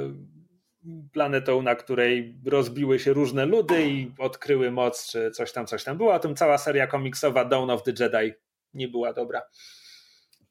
planetą, 1.13 1.61
na 1.61 1.75
której 1.75 2.39
rozbiły 2.45 2.99
się 2.99 3.13
różne 3.13 3.45
ludy 3.45 3.89
i 3.89 4.11
odkryły 4.19 4.71
moc, 4.71 5.11
czy 5.11 5.31
coś 5.31 5.51
tam, 5.51 5.67
coś 5.67 5.83
tam. 5.83 5.97
Była 5.97 6.15
o 6.15 6.19
tym 6.19 6.35
cała 6.35 6.57
seria 6.57 6.87
komiksowa 6.87 7.45
Dawn 7.45 7.69
of 7.69 7.83
the 7.83 7.91
Jedi 7.99 8.33
nie 8.73 8.87
była 8.87 9.13
dobra. 9.13 9.41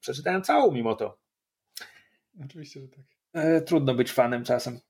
Przeczytałem 0.00 0.42
całą 0.42 0.72
mimo 0.72 0.94
to. 0.94 1.18
Oczywiście, 2.44 2.80
że 2.80 2.88
tak. 2.88 3.04
E, 3.32 3.60
trudno 3.60 3.94
być 3.94 4.12
fanem 4.12 4.44
czasem. 4.44 4.80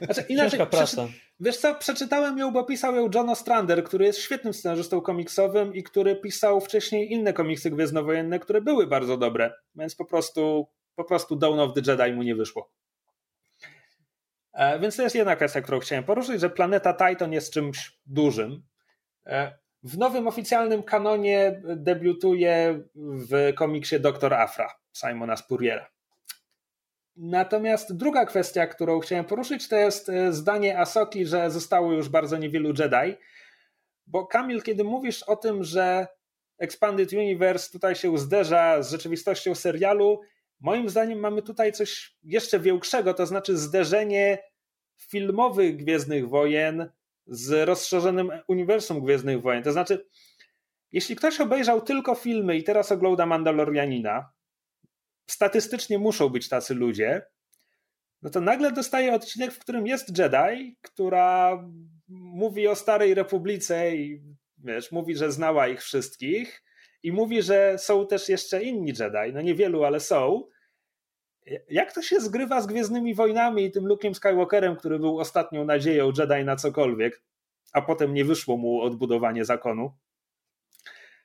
Znaczy, 0.00 0.24
inaczej, 0.28 0.66
prasa. 0.66 1.08
Wiesz 1.40 1.56
co, 1.56 1.74
przeczytałem 1.74 2.38
ją, 2.38 2.50
bo 2.50 2.64
pisał 2.64 2.94
ją 2.94 3.10
John 3.14 3.28
Ostrander, 3.28 3.84
który 3.84 4.04
jest 4.04 4.18
świetnym 4.18 4.54
scenarzystą 4.54 5.00
komiksowym 5.00 5.74
i 5.74 5.82
który 5.82 6.16
pisał 6.16 6.60
wcześniej 6.60 7.12
inne 7.12 7.32
komiksy 7.32 7.70
gwiezdnowojenne, 7.70 8.38
które 8.38 8.60
były 8.60 8.86
bardzo 8.86 9.16
dobre, 9.16 9.52
więc 9.74 9.94
po 9.94 10.04
prostu, 10.04 10.66
po 10.94 11.04
prostu 11.04 11.36
Dawn 11.36 11.60
of 11.60 11.72
the 11.74 11.80
Jedi 11.86 12.12
mu 12.12 12.22
nie 12.22 12.34
wyszło. 12.34 12.72
E, 14.52 14.78
więc 14.78 14.96
to 14.96 15.02
jest 15.02 15.14
jedna 15.14 15.36
kwestia, 15.36 15.60
którą 15.60 15.80
chciałem 15.80 16.04
poruszyć, 16.04 16.40
że 16.40 16.50
planeta 16.50 16.94
Titan 16.94 17.32
jest 17.32 17.52
czymś 17.52 17.98
dużym. 18.06 18.62
E, 19.26 19.58
w 19.82 19.98
nowym 19.98 20.28
oficjalnym 20.28 20.82
kanonie 20.82 21.62
debiutuje 21.64 22.82
w 22.94 23.52
komiksie 23.54 24.00
Doktor 24.00 24.34
Afra 24.34 24.68
Simona 24.92 25.36
Spurriera. 25.36 25.86
Natomiast 27.16 27.96
druga 27.96 28.26
kwestia, 28.26 28.66
którą 28.66 29.00
chciałem 29.00 29.24
poruszyć, 29.24 29.68
to 29.68 29.76
jest 29.76 30.08
e, 30.08 30.32
zdanie 30.32 30.78
Asoki, 30.78 31.26
że 31.26 31.50
zostało 31.50 31.92
już 31.92 32.08
bardzo 32.08 32.36
niewielu 32.36 32.68
Jedi. 32.68 33.16
Bo 34.06 34.26
Kamil, 34.26 34.62
kiedy 34.62 34.84
mówisz 34.84 35.22
o 35.22 35.36
tym, 35.36 35.64
że 35.64 36.06
Expanded 36.58 37.12
Universe 37.12 37.72
tutaj 37.72 37.94
się 37.94 38.18
zderza 38.18 38.82
z 38.82 38.90
rzeczywistością 38.90 39.54
serialu, 39.54 40.20
moim 40.60 40.88
zdaniem 40.88 41.18
mamy 41.18 41.42
tutaj 41.42 41.72
coś 41.72 42.16
jeszcze 42.22 42.60
większego, 42.60 43.14
to 43.14 43.26
znaczy 43.26 43.56
zderzenie 43.56 44.38
filmowych 44.96 45.76
Gwiezdnych 45.76 46.28
Wojen 46.28 46.90
z 47.26 47.68
rozszerzonym 47.68 48.30
uniwersum 48.48 49.04
Gwiezdnych 49.04 49.42
Wojen. 49.42 49.62
To 49.62 49.72
znaczy, 49.72 50.06
jeśli 50.92 51.16
ktoś 51.16 51.40
obejrzał 51.40 51.80
tylko 51.80 52.14
filmy 52.14 52.56
i 52.56 52.64
teraz 52.64 52.92
ogląda 52.92 53.26
Mandalorianina, 53.26 54.32
statystycznie 55.26 55.98
muszą 55.98 56.28
być 56.28 56.48
tacy 56.48 56.74
ludzie, 56.74 57.22
no 58.22 58.30
to 58.30 58.40
nagle 58.40 58.72
dostaje 58.72 59.14
odcinek, 59.14 59.52
w 59.52 59.58
którym 59.58 59.86
jest 59.86 60.18
Jedi, 60.18 60.76
która 60.82 61.58
mówi 62.08 62.68
o 62.68 62.74
Starej 62.74 63.14
Republice 63.14 63.96
i 63.96 64.22
wiesz, 64.58 64.92
mówi, 64.92 65.16
że 65.16 65.32
znała 65.32 65.68
ich 65.68 65.82
wszystkich 65.82 66.62
i 67.02 67.12
mówi, 67.12 67.42
że 67.42 67.78
są 67.78 68.06
też 68.06 68.28
jeszcze 68.28 68.62
inni 68.62 68.88
Jedi. 68.88 69.32
No 69.34 69.40
niewielu, 69.40 69.84
ale 69.84 70.00
są. 70.00 70.48
Jak 71.68 71.92
to 71.92 72.02
się 72.02 72.20
zgrywa 72.20 72.60
z 72.60 72.66
Gwiezdnymi 72.66 73.14
Wojnami 73.14 73.64
i 73.64 73.70
tym 73.70 73.84
Luke'em 73.84 74.14
Skywalkerem, 74.14 74.76
który 74.76 74.98
był 74.98 75.18
ostatnią 75.18 75.64
nadzieją 75.64 76.12
Jedi 76.18 76.44
na 76.44 76.56
cokolwiek, 76.56 77.22
a 77.72 77.82
potem 77.82 78.14
nie 78.14 78.24
wyszło 78.24 78.56
mu 78.56 78.80
odbudowanie 78.80 79.44
zakonu? 79.44 79.92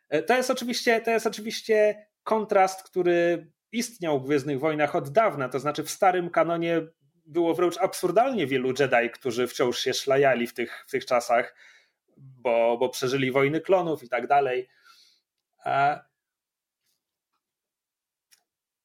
E, 0.09 0.23
to 0.23 0.37
jest 0.37 0.51
oczywiście, 0.51 1.01
to 1.01 1.11
jest 1.11 1.27
oczywiście 1.27 2.05
kontrast, 2.23 2.83
który 2.83 3.47
istniał 3.71 4.19
w 4.19 4.25
Gwiezdnych 4.25 4.59
Wojnach 4.59 4.95
od 4.95 5.09
dawna, 5.09 5.49
to 5.49 5.59
znaczy 5.59 5.83
w 5.83 5.91
starym 5.91 6.29
kanonie 6.29 6.81
było 7.25 7.53
wręcz 7.53 7.77
absurdalnie 7.77 8.47
wielu 8.47 8.73
Jedi, 8.79 9.09
którzy 9.13 9.47
wciąż 9.47 9.79
się 9.79 9.93
szlajali 9.93 10.47
w 10.47 10.53
tych, 10.53 10.85
w 10.87 10.91
tych 10.91 11.05
czasach. 11.05 11.55
bo, 12.17 12.77
bo 12.77 12.89
przeżyli 12.89 13.31
wojny 13.31 13.61
klonów 13.61 14.03
i 14.03 14.09
tak 14.09 14.27
dalej. 14.27 14.69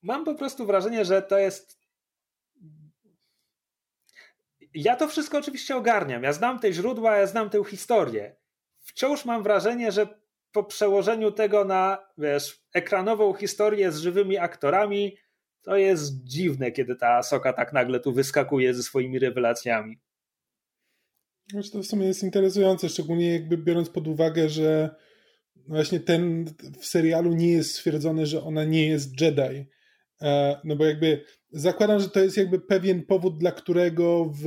Mam 0.03 0.25
po 0.25 0.35
prostu 0.35 0.67
wrażenie, 0.67 1.05
że 1.05 1.23
to 1.23 1.39
jest. 1.39 1.79
Ja 4.75 4.97
to 4.97 5.09
wszystko 5.09 5.39
oczywiście 5.39 5.77
ogarniam. 5.77 6.23
Ja 6.23 6.33
znam 6.33 6.59
te 6.59 6.73
źródła, 6.73 7.17
ja 7.17 7.27
znam 7.27 7.51
tę 7.51 7.65
historię. 7.65 8.37
Wciąż 8.81 9.25
mam 9.25 9.43
wrażenie, 9.43 9.93
że 9.93 10.23
po 10.53 10.65
przełożeniu 10.65 11.33
tego 11.33 11.65
na, 11.65 12.09
wiesz, 12.19 12.62
ekranową 12.75 13.35
historię 13.35 13.93
z 13.93 13.99
żywymi 13.99 14.39
aktorami, 14.39 15.17
to 15.63 15.77
jest 15.77 16.25
dziwne, 16.25 16.73
kiedy 16.73 16.97
ta 16.97 17.23
Soka 17.23 17.53
tak 17.53 17.73
nagle 17.73 18.01
tu 18.01 18.13
wyskakuje 18.13 18.75
ze 18.75 18.83
swoimi 18.83 19.19
rewelacjami. 19.19 20.01
Znaczy 21.51 21.71
to 21.71 21.79
w 21.79 21.87
sumie 21.87 22.07
jest 22.07 22.23
interesujące, 22.23 22.89
szczególnie 22.89 23.33
jakby 23.33 23.59
biorąc 23.59 23.91
pod 23.91 24.09
uwagę, 24.09 24.49
że 24.49 24.95
właśnie 25.69 26.01
ten 26.01 26.45
w 26.81 26.87
serialu 26.87 27.35
nie 27.35 27.53
jest 27.53 27.71
stwierdzone, 27.71 28.27
że 28.27 28.43
ona 28.43 28.65
nie 28.65 28.87
jest 28.89 29.21
Jedi. 29.21 29.67
E, 30.23 30.61
no 30.65 30.77
bo 30.77 30.85
jakby 30.85 31.25
zakładam, 31.51 32.01
że 32.01 32.09
to 32.09 32.21
jest 32.21 32.37
jakby 32.37 32.61
pewien 32.61 33.07
powód, 33.07 33.39
dla 33.39 33.53
którego 33.53 34.33
w, 34.43 34.47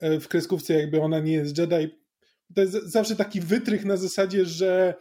e, 0.00 0.20
w 0.20 0.28
kreskówce 0.28 0.74
jakby 0.74 1.00
ona 1.00 1.18
nie 1.18 1.32
jest 1.32 1.58
Jedi. 1.58 1.88
To 2.54 2.60
jest 2.60 2.72
zawsze 2.72 3.16
taki 3.16 3.40
wytrych 3.40 3.84
na 3.84 3.96
zasadzie, 3.96 4.44
że 4.44 4.94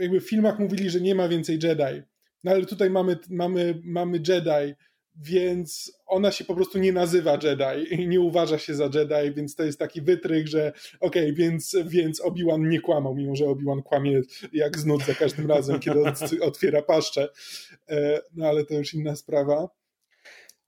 jakby 0.00 0.20
w 0.20 0.28
filmach 0.28 0.58
mówili, 0.58 0.90
że 0.90 1.00
nie 1.00 1.14
ma 1.14 1.28
więcej 1.28 1.58
Jedi. 1.62 2.02
No 2.44 2.50
ale 2.50 2.66
tutaj 2.66 2.90
mamy, 2.90 3.18
mamy, 3.30 3.80
mamy 3.84 4.18
Jedi, 4.28 4.74
więc 5.16 5.92
ona 6.06 6.32
się 6.32 6.44
po 6.44 6.54
prostu 6.54 6.78
nie 6.78 6.92
nazywa 6.92 7.38
Jedi 7.42 7.94
i 7.94 8.08
nie 8.08 8.20
uważa 8.20 8.58
się 8.58 8.74
za 8.74 8.84
Jedi, 8.84 9.34
więc 9.36 9.54
to 9.54 9.64
jest 9.64 9.78
taki 9.78 10.02
wytrych, 10.02 10.48
że 10.48 10.72
okej, 11.00 11.22
okay, 11.22 11.32
więc, 11.32 11.76
więc 11.86 12.20
Obi-Wan 12.20 12.68
nie 12.68 12.80
kłamał, 12.80 13.14
mimo 13.14 13.36
że 13.36 13.44
Obi-Wan 13.44 13.82
kłamie 13.82 14.20
jak 14.52 14.78
znud 14.78 15.04
za 15.04 15.14
każdym 15.14 15.50
razem, 15.50 15.80
kiedy 15.80 16.00
otwiera 16.40 16.82
paszczę. 16.82 17.28
E, 17.88 18.20
no 18.34 18.46
ale 18.46 18.64
to 18.64 18.74
już 18.74 18.94
inna 18.94 19.16
sprawa. 19.16 19.68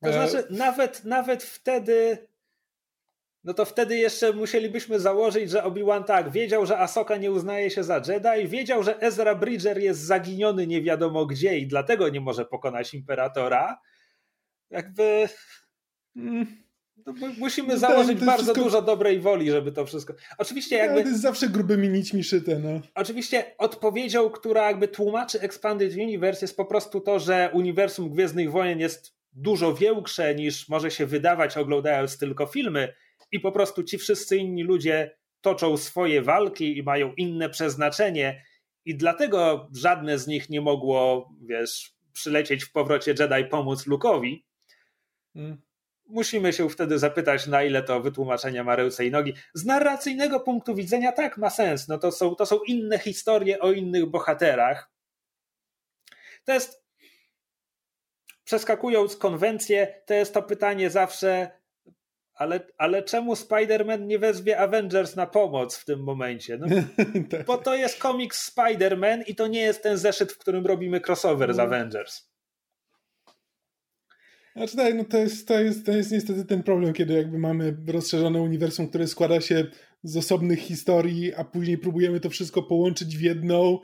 To 0.01 0.09
e, 0.09 0.13
znaczy, 0.13 0.47
nawet, 0.51 1.05
nawet 1.05 1.43
wtedy 1.43 2.19
no 3.45 3.55
to 3.55 3.65
wtedy 3.65 3.97
jeszcze 3.97 4.33
musielibyśmy 4.33 5.01
założyć, 5.01 5.51
że 5.51 5.65
Obi-Wan 5.65 6.05
tak, 6.05 6.31
wiedział, 6.31 6.67
że 6.67 6.79
Asoka 6.79 7.17
nie 7.17 7.31
uznaje 7.31 7.71
się 7.71 7.85
za 7.85 7.97
Jedi, 7.97 8.49
wiedział, 8.49 8.83
że 8.83 9.01
Ezra 9.01 9.35
Bridger 9.35 9.79
jest 9.79 10.01
zaginiony 10.01 10.67
nie 10.67 10.83
wiadomo 10.83 11.27
gdzie 11.27 11.59
i 11.59 11.67
dlatego 11.67 12.09
nie 12.09 12.21
może 12.21 12.45
pokonać 12.45 12.95
Imperatora. 12.95 13.81
Jakby... 14.71 15.29
Mm, 16.17 16.47
no 17.07 17.13
musimy 17.39 17.69
no 17.69 17.79
założyć 17.79 18.19
tak, 18.19 18.27
bardzo 18.27 18.43
wszystko... 18.45 18.65
dużo 18.65 18.83
dobrej 18.83 19.21
woli, 19.21 19.51
żeby 19.51 19.73
to 19.73 19.87
wszystko. 19.87 20.15
Oczywiście 20.39 20.77
jakby. 20.77 20.99
Ja, 20.99 21.03
to 21.03 21.09
jest 21.09 21.23
zawsze 21.23 21.49
grubymi 21.49 21.89
nićmi 21.89 22.25
szyte, 22.25 22.59
no. 22.59 22.81
Oczywiście 22.95 23.55
odpowiedzią, 23.59 24.31
która 24.31 24.67
jakby 24.67 24.89
tłumaczy 24.89 25.41
Expanded 25.41 25.95
Universe 25.95 26.45
jest 26.45 26.57
po 26.57 26.65
prostu 26.65 27.01
to, 27.01 27.19
że 27.19 27.51
uniwersum 27.53 28.11
Gwiezdnych 28.11 28.51
Wojen 28.51 28.81
jest 28.81 29.17
dużo 29.33 29.75
większe 29.75 30.35
niż 30.35 30.69
może 30.69 30.91
się 30.91 31.07
wydawać 31.07 31.57
oglądając 31.57 32.19
tylko 32.19 32.47
filmy 32.47 32.95
i 33.33 33.41
po 33.41 33.53
prostu 33.53 33.83
ci 33.83 33.99
wszyscy 33.99 34.37
inni 34.37 34.63
ludzie 34.63 35.17
toczą 35.41 35.77
swoje 35.77 36.23
walki 36.23 36.79
i 36.79 36.83
mają 36.83 37.15
inne 37.15 37.51
przeznaczenie 37.51 38.45
i 38.85 38.97
dlatego 38.97 39.69
żadne 39.77 40.19
z 40.19 40.27
nich 40.27 40.51
nie 40.51 40.61
mogło, 40.61 41.31
wiesz, 41.47 41.95
przylecieć 42.13 42.65
w 42.65 42.73
powrocie 42.73 43.15
Jedi 43.19 43.45
pomóc 43.51 43.87
Luke'owi. 43.87 44.43
Hmm. 45.35 45.63
Musimy 46.07 46.53
się 46.53 46.69
wtedy 46.69 46.99
zapytać, 46.99 47.47
na 47.47 47.63
ile 47.63 47.83
to 47.83 48.01
wytłumaczenia 48.01 48.65
ma 48.65 48.77
ręce 48.77 49.07
i 49.07 49.11
nogi. 49.11 49.35
Z 49.55 49.65
narracyjnego 49.65 50.41
punktu 50.41 50.75
widzenia 50.75 51.13
tak, 51.13 51.39
ma 51.39 51.51
sens. 51.51 51.89
No 51.89 51.99
to 51.99 52.13
są, 52.13 52.35
to 52.35 52.47
są 52.47 52.59
inne 52.67 52.99
historie 52.99 53.61
o 53.61 53.73
innych 53.73 54.07
bohaterach. 54.07 54.91
To 56.45 56.53
jest, 56.53 56.85
przeskakując 58.45 59.17
konwencję, 59.17 60.03
to 60.07 60.15
jest 60.15 60.35
to 60.35 60.43
pytanie 60.43 60.91
zawsze, 60.91 61.62
ale, 62.43 62.61
ale 62.79 63.03
czemu 63.03 63.35
Spider-Man 63.35 64.07
nie 64.07 64.19
wezwie 64.19 64.59
Avengers 64.59 65.17
na 65.17 65.27
pomoc 65.27 65.77
w 65.77 65.85
tym 65.85 66.03
momencie? 66.03 66.59
No, 66.59 66.67
tak. 67.31 67.47
Bo 67.47 67.59
to 67.59 67.75
jest 67.75 67.99
komiks 67.99 68.53
Spider-Man 68.53 69.23
i 69.27 69.35
to 69.35 69.47
nie 69.47 69.61
jest 69.61 69.83
ten 69.83 69.99
zeszyt, 69.99 70.33
w 70.33 70.39
którym 70.39 70.67
robimy 70.67 71.01
crossover 71.07 71.55
z 71.55 71.57
no. 71.57 71.63
Avengers. 71.63 72.33
Znaczy 74.57 74.77
tak, 74.77 74.95
no 74.95 75.05
to 75.05 75.19
jest, 75.19 75.49
to, 75.49 75.61
jest, 75.61 75.87
to 75.87 75.93
jest 75.93 76.13
niestety 76.13 76.45
ten 76.45 76.63
problem, 76.63 76.93
kiedy 76.93 77.15
jakby 77.15 77.39
mamy 77.39 77.77
rozszerzone 77.89 78.41
uniwersum, 78.41 78.89
które 78.89 79.07
składa 79.07 79.41
się 79.41 79.67
z 80.03 80.17
osobnych 80.17 80.59
historii, 80.59 81.35
a 81.35 81.45
później 81.45 81.79
próbujemy 81.79 82.21
to 82.21 82.31
wszystko 82.31 82.63
połączyć 82.63 83.17
w 83.17 83.21
jedną 83.21 83.79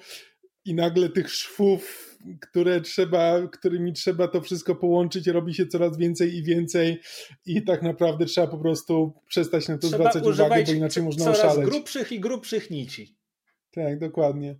i 0.69 0.75
nagle 0.75 1.09
tych 1.09 1.31
szwów 1.31 2.09
które 2.41 2.81
trzeba, 2.81 3.49
którymi 3.49 3.93
trzeba 3.93 4.29
to 4.29 4.41
wszystko 4.41 4.75
połączyć, 4.75 5.27
robi 5.27 5.55
się 5.55 5.67
coraz 5.67 5.99
więcej 5.99 6.37
i 6.37 6.43
więcej 6.43 7.01
i 7.47 7.63
tak 7.63 7.83
naprawdę 7.83 8.27
trzeba 8.27 8.47
po 8.47 8.59
prostu 8.59 9.13
przestać 9.29 9.69
na 9.69 9.79
to 9.79 9.89
trzeba 9.89 9.97
zwracać 9.97 10.25
uwagę, 10.25 10.65
bo 10.65 10.73
inaczej 10.73 11.03
można 11.03 11.25
coraz 11.25 11.39
oszaleć. 11.39 11.57
Coraz 11.57 11.71
grubszych 11.71 12.13
i 12.13 12.21
grubszych 12.21 12.71
nici. 12.71 13.17
Tak, 13.71 13.99
dokładnie. 13.99 14.59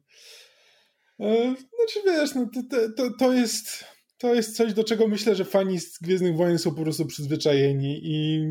E, 1.21 1.55
znaczy 1.55 2.01
wiesz, 2.07 2.35
no 2.35 2.51
to, 2.71 2.79
to, 2.97 3.11
to 3.19 3.33
jest 3.33 3.85
to 4.19 4.35
jest 4.35 4.57
coś, 4.57 4.75
do 4.75 4.85
czego 4.85 5.09
myślę, 5.09 5.35
że 5.35 5.45
fani 5.45 5.81
z 5.81 5.99
Gwiezdnych 5.99 6.37
Wojen 6.37 6.59
są 6.59 6.75
po 6.75 6.83
prostu 6.83 7.07
przyzwyczajeni 7.07 8.01
i 8.03 8.43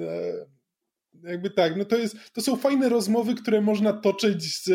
e, 0.00 0.46
jakby 1.22 1.50
tak, 1.50 1.76
no 1.76 1.84
to 1.84 1.96
jest, 1.96 2.16
to 2.32 2.40
są 2.40 2.56
fajne 2.56 2.88
rozmowy, 2.88 3.34
które 3.34 3.60
można 3.60 3.92
toczyć 3.92 4.64
z, 4.64 4.68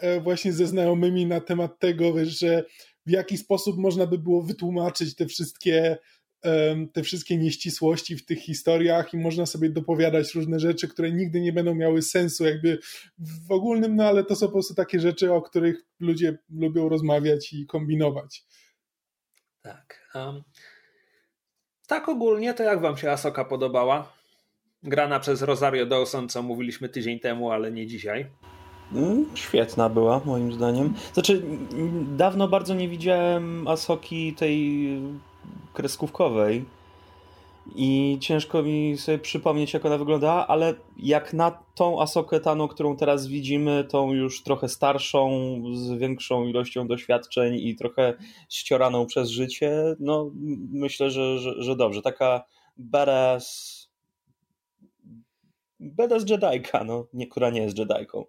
e, 0.00 0.20
właśnie 0.20 0.52
ze 0.52 0.66
znajomymi 0.66 1.26
na 1.26 1.40
temat 1.40 1.78
tego, 1.78 2.14
że 2.24 2.64
w 3.06 3.10
jaki 3.10 3.38
sposób 3.38 3.78
można 3.78 4.06
by 4.06 4.18
było 4.18 4.42
wytłumaczyć 4.42 5.14
te 5.14 5.26
wszystkie 5.26 5.98
te 6.92 7.02
wszystkie 7.02 7.36
nieścisłości 7.36 8.16
w 8.16 8.26
tych 8.26 8.38
historiach 8.38 9.14
i 9.14 9.18
można 9.18 9.46
sobie 9.46 9.70
dopowiadać 9.70 10.34
różne 10.34 10.60
rzeczy, 10.60 10.88
które 10.88 11.12
nigdy 11.12 11.40
nie 11.40 11.52
będą 11.52 11.74
miały 11.74 12.02
sensu 12.02 12.44
jakby 12.44 12.78
w 13.18 13.52
ogólnym, 13.52 13.96
no 13.96 14.04
ale 14.04 14.24
to 14.24 14.36
są 14.36 14.46
po 14.46 14.52
prostu 14.52 14.74
takie 14.74 15.00
rzeczy, 15.00 15.32
o 15.32 15.42
których 15.42 15.82
ludzie 16.00 16.38
lubią 16.50 16.88
rozmawiać 16.88 17.52
i 17.52 17.66
kombinować. 17.66 18.44
Tak. 19.62 20.10
Um, 20.14 20.42
tak 21.86 22.08
ogólnie, 22.08 22.54
to 22.54 22.62
jak 22.62 22.80
wam 22.80 22.96
się 22.96 23.10
Asoka 23.10 23.44
podobała? 23.44 24.19
Grana 24.82 25.20
przez 25.20 25.42
Rosario 25.42 25.86
Dawson, 25.86 26.28
co 26.28 26.42
mówiliśmy 26.42 26.88
tydzień 26.88 27.20
temu, 27.20 27.50
ale 27.50 27.72
nie 27.72 27.86
dzisiaj. 27.86 28.26
Mm, 28.92 29.26
świetna 29.34 29.88
była, 29.88 30.20
moim 30.24 30.52
zdaniem. 30.52 30.94
Znaczy, 31.12 31.42
dawno 32.16 32.48
bardzo 32.48 32.74
nie 32.74 32.88
widziałem 32.88 33.68
Asoki 33.68 34.34
tej 34.34 34.88
kreskówkowej 35.72 36.64
i 37.74 38.18
ciężko 38.20 38.62
mi 38.62 38.98
sobie 38.98 39.18
przypomnieć, 39.18 39.74
jak 39.74 39.84
ona 39.84 39.98
wyglądała, 39.98 40.46
ale 40.46 40.74
jak 40.96 41.32
na 41.32 41.50
tą 41.74 42.02
Asokę 42.02 42.40
Tano, 42.40 42.68
którą 42.68 42.96
teraz 42.96 43.26
widzimy, 43.26 43.84
tą 43.84 44.12
już 44.12 44.42
trochę 44.42 44.68
starszą, 44.68 45.30
z 45.74 45.90
większą 45.90 46.44
ilością 46.44 46.88
doświadczeń 46.88 47.54
i 47.54 47.76
trochę 47.76 48.14
ścioraną 48.48 49.06
przez 49.06 49.28
życie, 49.28 49.96
no 50.00 50.30
myślę, 50.72 51.10
że, 51.10 51.38
że, 51.38 51.62
że 51.62 51.76
dobrze. 51.76 52.02
Taka 52.02 52.44
badass 52.76 53.79
badass 55.80 56.30
Jedajka, 56.30 56.84
no, 56.84 57.06
nie, 57.12 57.26
która 57.26 57.50
nie 57.50 57.62
jest 57.62 57.78
Jedajką. 57.78 58.24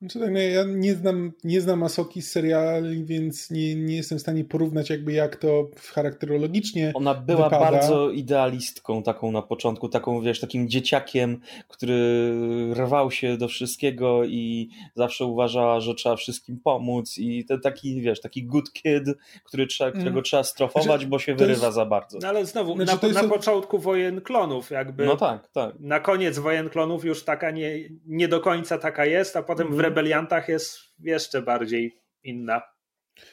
Znaczy, 0.00 0.20
tak, 0.20 0.30
no 0.30 0.38
ja 0.38 0.64
nie 0.64 0.94
znam, 0.94 1.32
nie 1.44 1.60
znam 1.60 1.82
Asoki 1.82 2.22
z 2.22 2.30
seriali, 2.30 3.04
więc 3.04 3.50
nie, 3.50 3.74
nie 3.74 3.96
jestem 3.96 4.18
w 4.18 4.20
stanie 4.20 4.44
porównać 4.44 4.90
jakby 4.90 5.12
jak 5.12 5.36
to 5.36 5.68
charakterologicznie 5.92 6.92
Ona 6.94 7.14
była 7.14 7.44
wypada. 7.44 7.70
bardzo 7.70 8.10
idealistką 8.10 9.02
taką 9.02 9.32
na 9.32 9.42
początku, 9.42 9.88
taką 9.88 10.20
wiesz, 10.20 10.40
takim 10.40 10.68
dzieciakiem, 10.68 11.40
który 11.68 12.32
rwał 12.74 13.10
się 13.10 13.36
do 13.36 13.48
wszystkiego 13.48 14.24
i 14.24 14.68
zawsze 14.94 15.24
uważała, 15.24 15.80
że 15.80 15.94
trzeba 15.94 16.16
wszystkim 16.16 16.60
pomóc 16.64 17.18
i 17.18 17.44
ten 17.44 17.60
taki, 17.60 18.00
wiesz, 18.00 18.20
taki 18.20 18.46
good 18.46 18.72
kid, 18.72 19.04
który 19.44 19.66
trzeba, 19.66 19.90
którego 19.90 20.10
mm. 20.10 20.22
trzeba 20.22 20.42
strofować, 20.42 20.84
znaczy, 20.84 21.06
bo 21.06 21.18
się 21.18 21.34
wyrywa 21.34 21.66
jest... 21.66 21.74
za 21.74 21.86
bardzo. 21.86 22.18
No 22.22 22.28
ale 22.28 22.46
znowu, 22.46 22.74
znaczy, 22.74 22.98
na, 23.02 23.08
jest... 23.08 23.22
na 23.22 23.28
początku 23.28 23.78
wojen 23.78 24.20
klonów 24.20 24.70
jakby. 24.70 25.06
No 25.06 25.16
tak, 25.16 25.48
tak. 25.48 25.80
Na 25.80 26.00
koniec 26.00 26.38
wojen 26.38 26.68
klonów 26.68 27.04
już 27.04 27.24
taka 27.24 27.50
nie, 27.50 27.78
nie 28.06 28.28
do 28.28 28.40
końca 28.40 28.78
taka 28.78 29.06
jest, 29.06 29.36
a 29.36 29.42
potem 29.42 29.66
mm. 29.66 29.87
Rebeliantach 29.88 30.48
jest 30.48 30.78
jeszcze 30.98 31.42
bardziej 31.42 32.02
inna. 32.22 32.62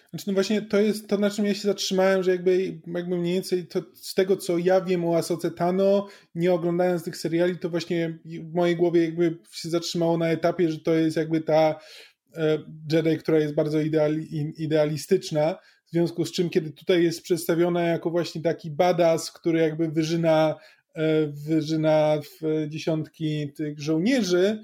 Znaczy, 0.10 0.26
no 0.28 0.34
właśnie 0.34 0.62
to 0.62 0.80
jest 0.80 1.08
to, 1.08 1.18
na 1.18 1.30
czym 1.30 1.45
ja 1.45 1.53
się 1.53 1.68
zatrzymałem, 1.68 2.24
że 2.24 2.32
jakby, 2.32 2.80
jakby 2.88 3.18
mniej 3.18 3.34
więcej 3.34 3.68
to, 3.68 3.82
z 3.93 4.14
tego, 4.14 4.38
co 4.38 4.58
ja 4.58 4.82
wiem 4.82 5.06
o 5.06 5.18
Asoce 5.18 5.51
Tano, 5.51 6.08
nie 6.36 6.53
oglądając 6.53 7.03
tych 7.03 7.18
seriali, 7.18 7.60
to 7.60 7.70
właśnie 7.70 8.20
w 8.26 8.53
mojej 8.53 8.76
głowie 8.76 9.06
jakby 9.06 9.38
się 9.51 9.70
zatrzymało 9.70 10.18
na 10.18 10.30
etapie, 10.30 10.72
że 10.72 10.80
to 10.80 10.93
jest 10.93 11.18
jakby 11.18 11.41
ta 11.41 11.80
e, 12.36 12.58
Jedi, 12.91 13.18
która 13.18 13.39
jest 13.39 13.53
bardzo 13.56 13.80
ideali, 13.82 14.53
idealistyczna, 14.58 15.58
w 15.86 15.91
związku 15.91 16.26
z 16.26 16.32
czym, 16.32 16.49
kiedy 16.49 16.72
tutaj 16.72 17.03
jest 17.03 17.22
przedstawiona 17.22 17.84
jako 17.84 18.10
właśnie 18.10 18.41
taki 18.41 18.72
badass, 18.72 19.32
który 19.32 19.60
jakby 19.60 19.91
wyżyna, 19.91 20.56
e, 20.93 21.28
wyżyna 21.28 22.20
w 22.22 22.68
dziesiątki 22.70 23.53
tych 23.53 23.80
żołnierzy, 23.80 24.60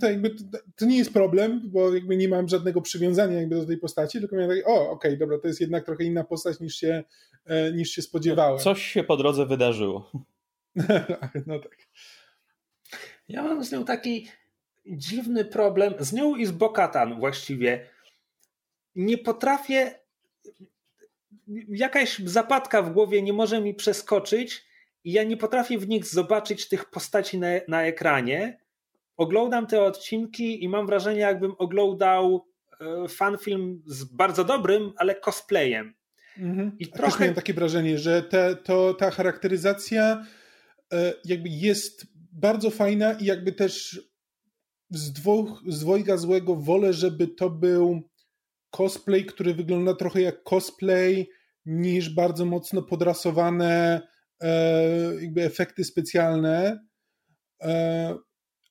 to 0.00 0.06
jakby 0.06 0.30
to, 0.30 0.58
to, 0.76 0.86
nie 0.86 0.98
jest 0.98 1.12
problem, 1.12 1.62
bo 1.64 1.94
jakby 1.94 2.16
nie 2.16 2.28
mam 2.28 2.48
żadnego 2.48 2.82
przywiązania 2.82 3.40
jakby 3.40 3.56
do 3.56 3.66
tej 3.66 3.78
postaci, 3.78 4.20
tylko 4.20 4.36
miałem 4.36 4.50
takie, 4.50 4.64
o, 4.64 4.74
okej, 4.74 4.90
okay, 4.90 5.16
dobra, 5.16 5.38
to 5.38 5.48
jest 5.48 5.60
jednak 5.60 5.84
trochę 5.84 6.04
inna 6.04 6.24
postać 6.24 6.60
niż 6.60 6.74
się, 6.74 7.04
e, 7.44 7.72
niż 7.72 7.90
się 7.90 8.02
spodziewałem. 8.02 8.58
Coś 8.58 8.82
się 8.82 9.04
po 9.04 9.16
drodze 9.16 9.46
wydarzyło. 9.46 10.10
no 11.46 11.58
tak. 11.58 11.76
Ja 13.28 13.42
mam 13.42 13.64
z 13.64 13.72
nią 13.72 13.84
taki 13.84 14.28
dziwny 14.86 15.44
problem, 15.44 15.94
z 15.98 16.12
nią 16.12 16.36
i 16.36 16.46
z 16.46 16.50
Bokatan 16.50 17.20
właściwie. 17.20 17.88
Nie 18.94 19.18
potrafię, 19.18 19.94
jakaś 21.68 22.18
zapadka 22.18 22.82
w 22.82 22.92
głowie 22.92 23.22
nie 23.22 23.32
może 23.32 23.60
mi 23.60 23.74
przeskoczyć 23.74 24.66
i 25.04 25.12
ja 25.12 25.24
nie 25.24 25.36
potrafię 25.36 25.78
w 25.78 25.88
nich 25.88 26.06
zobaczyć 26.06 26.68
tych 26.68 26.84
postaci 26.84 27.38
na, 27.38 27.48
na 27.68 27.82
ekranie 27.82 28.65
oglądam 29.16 29.66
te 29.66 29.82
odcinki 29.82 30.64
i 30.64 30.68
mam 30.68 30.86
wrażenie, 30.86 31.20
jakbym 31.20 31.52
oglądał 31.58 32.46
e, 32.80 33.08
fanfilm 33.08 33.82
z 33.86 34.04
bardzo 34.04 34.44
dobrym, 34.44 34.92
ale 34.96 35.20
cosplayem. 35.20 35.94
Mhm. 36.38 36.72
I 36.78 36.86
trochę... 36.86 37.10
Też 37.10 37.20
miałem 37.20 37.34
takie 37.34 37.54
wrażenie, 37.54 37.98
że 37.98 38.22
te, 38.22 38.56
to, 38.56 38.94
ta 38.94 39.10
charakteryzacja 39.10 40.26
e, 40.92 41.12
jakby 41.24 41.48
jest 41.48 42.06
bardzo 42.32 42.70
fajna 42.70 43.12
i 43.12 43.24
jakby 43.24 43.52
też 43.52 44.00
z, 44.90 45.12
dwóch, 45.12 45.62
z 45.68 45.80
dwojga 45.80 46.16
złego 46.16 46.56
wolę, 46.56 46.92
żeby 46.92 47.28
to 47.28 47.50
był 47.50 48.02
cosplay, 48.70 49.24
który 49.24 49.54
wygląda 49.54 49.94
trochę 49.94 50.20
jak 50.20 50.42
cosplay, 50.42 51.30
niż 51.66 52.14
bardzo 52.14 52.44
mocno 52.44 52.82
podrasowane 52.82 54.02
e, 54.40 55.14
jakby 55.20 55.42
efekty 55.42 55.84
specjalne 55.84 56.86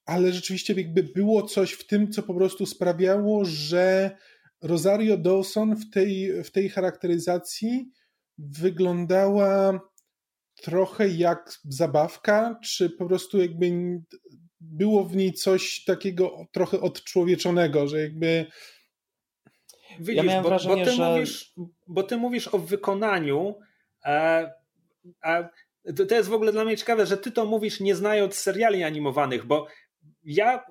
ale 0.06 0.34
rzeczywiście 0.34 0.74
jakby 0.74 1.04
było 1.04 1.44
coś 1.44 1.72
w 1.72 1.88
tym, 1.88 2.12
co 2.12 2.24
po 2.24 2.34
prostu 2.34 2.66
sprawiało, 2.66 3.46
że 3.46 4.18
Rosario 4.62 5.18
Dawson 5.18 5.76
w 5.76 5.90
tej, 5.90 6.44
w 6.44 6.52
tej 6.52 6.70
charakteryzacji 6.70 7.92
wyglądała 8.38 9.80
trochę 10.62 11.08
jak 11.08 11.60
zabawka, 11.64 12.60
czy 12.64 12.90
po 12.90 13.06
prostu 13.06 13.42
jakby 13.42 13.72
było 14.60 15.04
w 15.04 15.16
niej 15.16 15.34
coś 15.34 15.84
takiego 15.84 16.46
trochę 16.52 16.82
odczłowieczonego, 16.82 17.88
że 17.88 18.02
jakby. 18.02 18.46
Widzisz, 20.00 20.16
ja 20.16 20.24
miałem 20.24 20.44
bo, 20.44 20.50
wrażenie, 20.50 20.76
bo 20.76 20.86
ty, 20.86 20.92
że... 20.92 21.10
mówisz, 21.10 21.54
bo 21.88 22.04
ty 22.04 22.18
mówisz 22.18 22.48
o 22.48 22.60
wykonaniu, 22.60 23.56
a, 24.04 24.42
a 25.22 25.50
to, 25.96 26.06
to 26.06 26.16
jest 26.16 26.30
w 26.30 26.34
ogóle 26.34 26.52
dla 26.52 26.66
mnie 26.66 26.78
ciekawe, 26.78 27.06
że 27.06 27.18
ty 27.18 27.32
to 27.32 27.46
mówisz 27.46 27.80
nie 27.80 27.96
znając 27.96 28.36
seriali 28.36 28.84
animowanych, 28.84 29.46
bo 29.46 29.68
ja, 30.26 30.64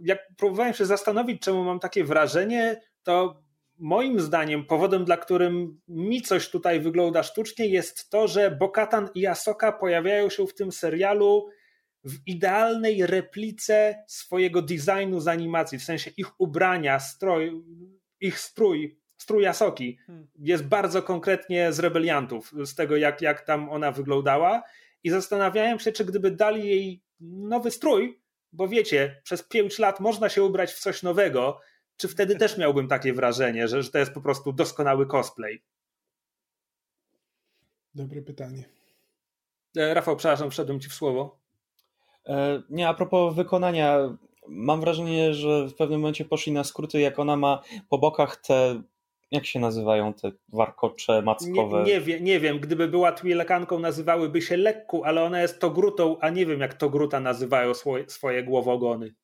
jak 0.00 0.18
próbowałem 0.36 0.74
się 0.74 0.84
zastanowić, 0.84 1.42
czemu 1.42 1.64
mam 1.64 1.80
takie 1.80 2.04
wrażenie, 2.04 2.80
to 3.02 3.42
moim 3.78 4.20
zdaniem 4.20 4.66
powodem, 4.66 5.04
dla 5.04 5.16
którym 5.16 5.80
mi 5.88 6.22
coś 6.22 6.50
tutaj 6.50 6.80
wygląda 6.80 7.22
sztucznie, 7.22 7.66
jest 7.66 8.10
to, 8.10 8.28
że 8.28 8.50
Bokatan 8.50 9.08
i 9.14 9.26
Asoka 9.26 9.72
pojawiają 9.72 10.30
się 10.30 10.46
w 10.46 10.54
tym 10.54 10.72
serialu 10.72 11.48
w 12.04 12.14
idealnej 12.26 13.06
replice 13.06 14.04
swojego 14.08 14.62
designu 14.62 15.20
z 15.20 15.28
animacji, 15.28 15.78
w 15.78 15.84
sensie 15.84 16.10
ich 16.16 16.40
ubrania, 16.40 17.00
stroj, 17.00 17.62
ich 18.20 18.38
strój, 18.38 18.98
strój 19.16 19.46
Asoki 19.46 19.98
hmm. 20.06 20.28
jest 20.38 20.64
bardzo 20.64 21.02
konkretnie 21.02 21.72
z 21.72 21.78
rebeliantów, 21.78 22.52
z 22.64 22.74
tego 22.74 22.96
jak, 22.96 23.22
jak 23.22 23.40
tam 23.40 23.70
ona 23.70 23.92
wyglądała 23.92 24.62
i 25.04 25.10
zastanawiałem 25.10 25.78
się, 25.78 25.92
czy 25.92 26.04
gdyby 26.04 26.30
dali 26.30 26.68
jej 26.68 27.02
nowy 27.20 27.70
strój, 27.70 28.20
bo 28.52 28.68
wiecie, 28.68 29.20
przez 29.24 29.42
pięć 29.42 29.78
lat 29.78 30.00
można 30.00 30.28
się 30.28 30.42
ubrać 30.42 30.72
w 30.72 30.78
coś 30.78 31.02
nowego, 31.02 31.60
czy 31.96 32.08
wtedy 32.08 32.36
też 32.36 32.58
miałbym 32.58 32.88
takie 32.88 33.12
wrażenie, 33.12 33.68
że, 33.68 33.82
że 33.82 33.90
to 33.90 33.98
jest 33.98 34.12
po 34.12 34.20
prostu 34.20 34.52
doskonały 34.52 35.06
cosplay? 35.06 35.62
Dobre 37.94 38.22
pytanie. 38.22 38.64
E, 39.76 39.94
Rafał, 39.94 40.16
przepraszam, 40.16 40.50
wszedłem 40.50 40.80
ci 40.80 40.88
w 40.88 40.94
słowo. 40.94 41.38
E, 42.26 42.62
nie, 42.70 42.88
a 42.88 42.94
propos 42.94 43.34
wykonania, 43.34 44.16
mam 44.48 44.80
wrażenie, 44.80 45.34
że 45.34 45.68
w 45.68 45.74
pewnym 45.74 46.00
momencie 46.00 46.24
poszli 46.24 46.52
na 46.52 46.64
skróty, 46.64 47.00
jak 47.00 47.18
ona 47.18 47.36
ma 47.36 47.62
po 47.88 47.98
bokach 47.98 48.36
te 48.36 48.82
jak 49.30 49.46
się 49.46 49.60
nazywają 49.60 50.14
te 50.14 50.32
warkocze 50.52 51.22
mackowe? 51.22 51.82
Nie, 51.82 51.92
nie, 51.92 52.00
wie, 52.00 52.20
nie 52.20 52.40
wiem, 52.40 52.60
gdyby 52.60 52.88
była 52.88 53.12
Twilekanką 53.12 53.78
nazywałyby 53.78 54.42
się 54.42 54.56
Lekku, 54.56 55.04
ale 55.04 55.22
ona 55.22 55.42
jest 55.42 55.60
Togrutą, 55.60 56.18
a 56.20 56.30
nie 56.30 56.46
wiem 56.46 56.60
jak 56.60 56.74
Togruta 56.74 57.20
nazywają 57.20 57.74
swoje, 57.74 58.08
swoje 58.08 58.42
głowogony. 58.42 59.14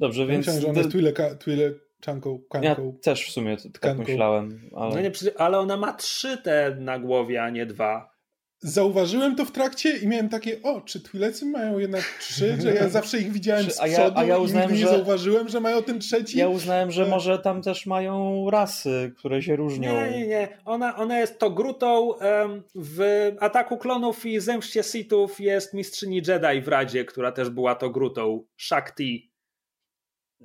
Dobrze, 0.00 0.26
więc... 0.26 0.46
Myślałem, 0.46 0.62
że 0.62 0.68
ona 0.68 0.78
jest 0.78 0.90
Twileka, 0.90 1.34
Twileczanką, 1.34 2.40
kanką. 2.50 2.68
Ja 2.68 2.76
też 3.02 3.28
w 3.28 3.30
sumie 3.30 3.56
tak 3.80 3.98
myślałem. 3.98 4.70
Ale... 4.76 4.94
No 4.94 5.00
nie, 5.00 5.10
ale 5.38 5.58
ona 5.58 5.76
ma 5.76 5.92
trzy 5.92 6.38
te 6.38 6.76
na 6.80 6.98
głowie, 6.98 7.42
a 7.42 7.50
nie 7.50 7.66
dwa 7.66 8.19
zauważyłem 8.62 9.36
to 9.36 9.44
w 9.44 9.52
trakcie 9.52 9.96
i 9.96 10.08
miałem 10.08 10.28
takie, 10.28 10.62
o, 10.62 10.80
czy 10.80 11.00
Twilecy 11.00 11.46
mają 11.46 11.78
jednak 11.78 12.04
trzy, 12.20 12.56
że 12.62 12.74
ja 12.74 12.88
zawsze 12.88 13.18
ich 13.18 13.32
widziałem 13.32 13.70
z 13.70 13.78
przodu 13.78 13.82
a 13.82 14.02
ja, 14.02 14.12
a 14.14 14.24
ja 14.24 14.38
uznałem, 14.38 14.70
i 14.70 14.72
nie 14.72 14.80
że, 14.80 14.88
zauważyłem, 14.88 15.48
że 15.48 15.60
mają 15.60 15.82
ten 15.82 16.00
trzeci. 16.00 16.38
Ja 16.38 16.48
uznałem, 16.48 16.90
że 16.90 17.06
może 17.06 17.38
tam 17.38 17.62
też 17.62 17.86
mają 17.86 18.46
rasy, 18.50 19.12
które 19.18 19.42
się 19.42 19.56
różnią. 19.56 19.92
Nie, 19.92 20.10
nie, 20.10 20.26
nie. 20.26 20.58
Ona, 20.64 20.96
ona 20.96 21.20
jest 21.20 21.38
to 21.38 21.50
grutą 21.50 22.00
um, 22.00 22.62
w 22.74 23.30
Ataku 23.40 23.78
Klonów 23.78 24.26
i 24.26 24.40
Zemście 24.40 24.82
Sithów 24.82 25.40
jest 25.40 25.74
mistrzyni 25.74 26.16
Jedi 26.16 26.62
w 26.62 26.68
Radzie, 26.68 27.04
która 27.04 27.32
też 27.32 27.50
była 27.50 27.74
to 27.74 27.90
grutą. 27.90 28.44
Shakti. 28.56 29.30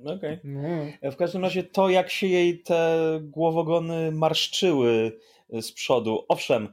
Okej. 0.00 0.14
Okay. 0.14 0.40
No. 0.44 1.10
W 1.10 1.16
każdym 1.16 1.42
razie 1.42 1.62
to, 1.62 1.88
jak 1.88 2.10
się 2.10 2.26
jej 2.26 2.62
te 2.62 2.98
głowogony 3.22 4.12
marszczyły 4.12 5.18
z 5.60 5.72
przodu. 5.72 6.24
Owszem, 6.28 6.72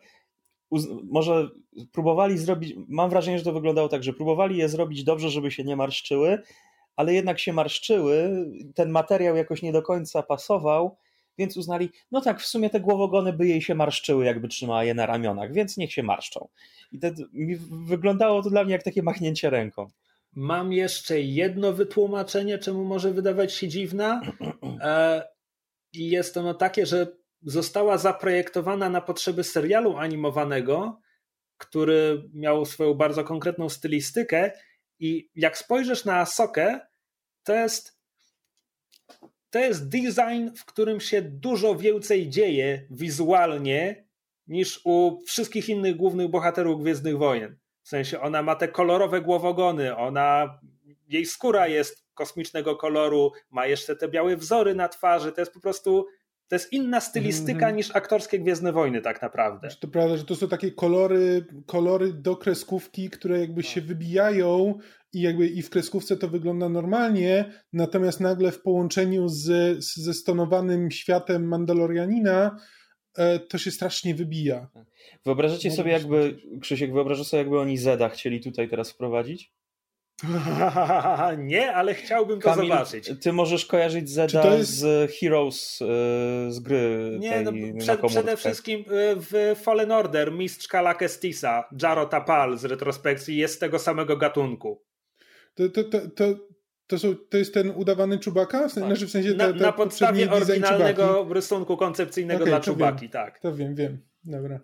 może 1.04 1.50
próbowali 1.92 2.38
zrobić, 2.38 2.76
mam 2.88 3.10
wrażenie, 3.10 3.38
że 3.38 3.44
to 3.44 3.54
wyglądało 3.54 3.90
tak, 3.90 4.04
że 4.04 4.14
próbowali 4.14 4.58
je 4.58 4.70
zrobić 4.70 5.04
dobrze, 5.04 5.30
żeby 5.30 5.52
się 5.52 5.64
nie 5.64 5.76
marszczyły, 5.76 6.42
ale 6.96 7.14
jednak 7.14 7.40
się 7.40 7.54
marszczyły, 7.54 8.46
ten 8.76 8.90
materiał 8.90 9.36
jakoś 9.36 9.62
nie 9.62 9.72
do 9.72 9.82
końca 9.82 10.24
pasował, 10.24 10.98
więc 11.38 11.58
uznali, 11.58 11.90
no 12.12 12.22
tak, 12.22 12.42
w 12.42 12.46
sumie 12.46 12.70
te 12.70 12.80
głowogony 12.80 13.34
by 13.34 13.48
jej 13.48 13.62
się 13.62 13.76
marszczyły, 13.76 14.26
jakby 14.26 14.48
trzymała 14.48 14.84
je 14.84 14.94
na 14.94 15.06
ramionach, 15.06 15.54
więc 15.54 15.78
niech 15.78 15.94
się 15.94 16.04
marszczą. 16.04 16.48
I 16.92 17.00
to, 17.00 17.08
mi 17.34 17.56
wyglądało 17.86 18.44
to 18.44 18.50
dla 18.50 18.64
mnie 18.64 18.74
jak 18.74 18.84
takie 18.84 19.04
machnięcie 19.04 19.50
ręką. 19.50 19.88
Mam 20.36 20.74
jeszcze 20.74 21.22
jedno 21.22 21.74
wytłumaczenie, 21.74 22.58
czemu 22.58 22.84
może 22.86 23.12
wydawać 23.12 23.54
się 23.54 23.68
dziwna. 23.68 24.22
E, 24.82 25.24
I 25.94 26.10
jest 26.10 26.38
ono 26.38 26.54
takie, 26.54 26.86
że 26.86 27.08
została 27.46 27.98
zaprojektowana 27.98 28.90
na 28.90 29.02
potrzeby 29.02 29.44
serialu 29.44 29.98
animowanego, 29.98 31.02
który 31.58 32.30
miał 32.34 32.66
swoją 32.66 32.94
bardzo 32.94 33.24
konkretną 33.24 33.70
stylistykę 33.70 34.52
i 35.00 35.30
jak 35.36 35.58
spojrzysz 35.58 36.06
na 36.06 36.20
Asokę, 36.20 36.80
to 37.44 37.54
jest 37.54 38.04
to 39.50 39.60
jest 39.60 39.90
design, 39.90 40.56
w 40.58 40.66
którym 40.66 41.00
się 41.00 41.22
dużo 41.22 41.76
więcej 41.76 42.30
dzieje 42.30 42.88
wizualnie 42.90 44.08
niż 44.48 44.82
u 44.84 45.22
wszystkich 45.26 45.70
innych 45.70 45.96
głównych 45.96 46.28
bohaterów 46.28 46.82
Gwiezdnych 46.82 47.18
Wojen. 47.18 47.58
W 47.84 47.90
sensie 47.90 48.22
ona 48.22 48.42
ma 48.42 48.56
te 48.56 48.68
kolorowe 48.68 49.22
głowogony, 49.22 49.96
ona 49.98 50.60
jej 51.08 51.26
skóra 51.26 51.68
jest 51.68 52.06
kosmicznego 52.14 52.76
koloru, 52.76 53.32
ma 53.50 53.68
jeszcze 53.68 53.96
te 53.96 54.08
białe 54.08 54.38
wzory 54.38 54.76
na 54.76 54.90
twarzy, 54.90 55.32
to 55.32 55.42
jest 55.42 55.54
po 55.54 55.60
prostu 55.60 56.08
to 56.48 56.56
jest 56.56 56.74
inna 56.74 57.02
stylistyka 57.02 57.66
mm 57.66 57.76
niż 57.76 57.96
aktorskie 57.96 58.40
Gwiezdne 58.40 58.72
Wojny 58.74 59.02
tak 59.02 59.22
naprawdę. 59.22 59.70
To 59.80 59.88
prawda, 59.88 60.18
że 60.18 60.26
to 60.26 60.36
są 60.36 60.48
takie 60.48 60.72
kolory, 60.72 61.46
kolory 61.66 62.14
do 62.14 62.36
kreskówki, 62.36 63.10
które 63.10 63.40
jakby 63.40 63.62
no. 63.62 63.68
się 63.68 63.82
wybijają 63.82 64.80
i 65.14 65.22
jakby 65.22 65.48
i 65.48 65.62
w 65.62 65.70
kreskówce 65.70 66.18
to 66.18 66.28
wygląda 66.28 66.70
normalnie, 66.70 67.54
natomiast 67.74 68.20
nagle 68.20 68.52
w 68.52 68.62
połączeniu 68.62 69.28
z, 69.28 69.78
ze 69.84 70.14
stonowanym 70.14 70.92
światem 70.92 71.48
Mandalorianina 71.48 72.58
e, 73.18 73.40
to 73.40 73.58
się 73.58 73.72
strasznie 73.72 74.16
wybija. 74.16 74.68
Wyobrażacie 75.26 75.72
sobie 75.72 75.92
jakby, 75.92 76.38
Krzysiek, 76.62 76.94
wyobrażasz 76.94 77.28
sobie 77.28 77.42
jakby 77.42 77.60
oni 77.60 77.78
Zeda 77.78 78.10
chcieli 78.10 78.42
tutaj 78.42 78.70
teraz 78.70 78.92
wprowadzić? 78.92 79.54
nie, 81.38 81.76
ale 81.76 81.94
chciałbym 81.94 82.40
to 82.40 82.50
Kamil, 82.50 82.70
zobaczyć. 82.70 83.12
Ty 83.22 83.34
możesz 83.34 83.66
kojarzyć 83.66 84.10
Zeda 84.10 84.56
jest... 84.56 84.72
z 84.72 85.12
Heroes 85.12 85.82
e, 85.82 85.86
z 86.52 86.60
gry. 86.60 87.18
Nie, 87.20 87.42
no, 87.42 87.52
przed, 87.80 88.02
przede 88.08 88.38
wszystkim 88.38 88.80
e, 88.80 89.16
w 89.16 89.60
Fallen 89.64 89.92
Order 89.92 90.32
mistrz 90.32 90.68
Kala 90.68 90.94
Kestisa, 90.94 91.70
Jaro 91.82 92.06
Tapal 92.06 92.58
z 92.58 92.66
retrospekcji 92.66 93.38
jest 93.38 93.56
z 93.56 93.60
tego 93.60 93.80
samego 93.80 94.18
gatunku. 94.18 94.84
To, 95.56 95.70
to, 95.70 95.84
to, 95.84 96.00
to, 96.10 96.26
to, 96.88 97.00
są, 97.00 97.16
to 97.30 97.38
jest 97.38 97.54
ten 97.54 97.70
udawany 97.70 98.20
czubaka? 98.20 98.60
Tak. 98.60 98.70
Znaczy 98.70 99.08
w 99.08 99.12
sensie 99.12 99.34
na, 99.34 99.50
na 99.50 99.72
podstawie 99.72 100.32
oryginalnego 100.32 101.28
rysunku 101.34 101.78
koncepcyjnego 101.78 102.44
okay, 102.44 102.52
dla 102.52 102.60
czubaki, 102.60 103.02
wiem, 103.02 103.12
tak. 103.12 103.40
To 103.40 103.56
wiem, 103.56 103.76
wiem. 103.76 104.02
Dobra. 104.24 104.60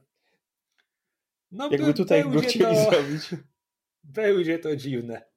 No, 1.51 1.69
Jakby 1.71 1.93
tutaj 1.93 2.23
go 2.29 2.39
chcieli 2.39 2.75
to, 2.75 2.91
zrobić. 2.91 3.29
Będzie 4.03 4.59
to 4.59 4.75
dziwne. 4.75 5.28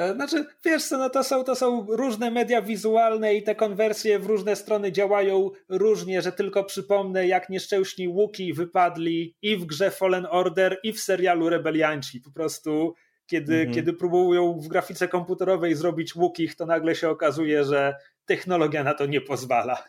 E, 0.00 0.14
znaczy, 0.14 0.46
wiesz 0.64 0.84
co, 0.84 0.98
no 0.98 1.10
to 1.10 1.24
są, 1.24 1.44
to 1.44 1.54
są 1.54 1.86
różne 1.88 2.30
media 2.30 2.62
wizualne 2.62 3.34
i 3.34 3.42
te 3.42 3.54
konwersje 3.54 4.18
w 4.18 4.26
różne 4.26 4.56
strony 4.56 4.92
działają 4.92 5.50
różnie, 5.68 6.22
że 6.22 6.32
tylko 6.32 6.64
przypomnę, 6.64 7.26
jak 7.26 7.48
nieszczęśni 7.48 8.08
Łuki 8.08 8.52
wypadli 8.52 9.36
i 9.42 9.56
w 9.56 9.64
grze 9.64 9.90
Fallen 9.90 10.26
Order, 10.30 10.80
i 10.82 10.92
w 10.92 11.00
serialu 11.00 11.48
Rebelianci. 11.48 12.20
Po 12.20 12.30
prostu, 12.30 12.94
kiedy, 13.26 13.54
mhm. 13.54 13.74
kiedy 13.74 13.92
próbują 13.92 14.60
w 14.60 14.68
grafice 14.68 15.08
komputerowej 15.08 15.74
zrobić 15.74 16.16
Łukich, 16.16 16.56
to 16.56 16.66
nagle 16.66 16.94
się 16.94 17.08
okazuje, 17.08 17.64
że 17.64 17.94
technologia 18.26 18.84
na 18.84 18.94
to 18.94 19.06
nie 19.06 19.20
pozwala. 19.20 19.84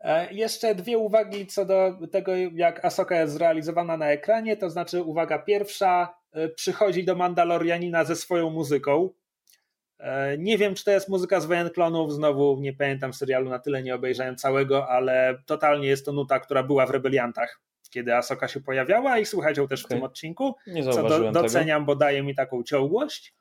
E, 0.00 0.34
jeszcze 0.34 0.74
dwie 0.74 0.98
uwagi 0.98 1.46
co 1.46 1.64
do 1.64 1.98
tego, 2.12 2.32
jak 2.36 2.84
Asoka 2.84 3.20
jest 3.20 3.32
zrealizowana 3.32 3.96
na 3.96 4.06
ekranie. 4.06 4.56
To 4.56 4.70
znaczy, 4.70 5.02
uwaga 5.02 5.38
pierwsza, 5.38 6.17
przychodzi 6.54 7.04
do 7.04 7.16
Mandalorianina 7.16 8.04
ze 8.04 8.16
swoją 8.16 8.50
muzyką. 8.50 9.10
E, 9.98 10.38
nie 10.38 10.58
wiem, 10.58 10.74
czy 10.74 10.84
to 10.84 10.90
jest 10.90 11.08
muzyka 11.08 11.40
z 11.40 11.46
Wojen 11.46 11.70
Klonów, 11.70 12.12
znowu 12.12 12.60
nie 12.60 12.72
pamiętam 12.72 13.14
serialu, 13.14 13.50
na 13.50 13.58
tyle 13.58 13.82
nie 13.82 13.94
obejrzałem 13.94 14.36
całego, 14.36 14.88
ale 14.88 15.38
totalnie 15.46 15.88
jest 15.88 16.04
to 16.04 16.12
nuta, 16.12 16.40
która 16.40 16.62
była 16.62 16.86
w 16.86 16.90
Rebeliantach, 16.90 17.60
kiedy 17.90 18.14
Asoka 18.14 18.48
się 18.48 18.60
pojawiała 18.60 19.18
i 19.18 19.26
słuchać 19.26 19.58
ją 19.58 19.68
też 19.68 19.84
okay. 19.84 19.96
w 19.96 19.98
tym 19.98 20.04
odcinku, 20.04 20.54
nie 20.66 20.84
co 20.84 21.02
do, 21.02 21.32
doceniam, 21.32 21.82
tego. 21.82 21.86
bo 21.86 21.96
daje 21.96 22.22
mi 22.22 22.34
taką 22.34 22.62
ciągłość. 22.62 23.34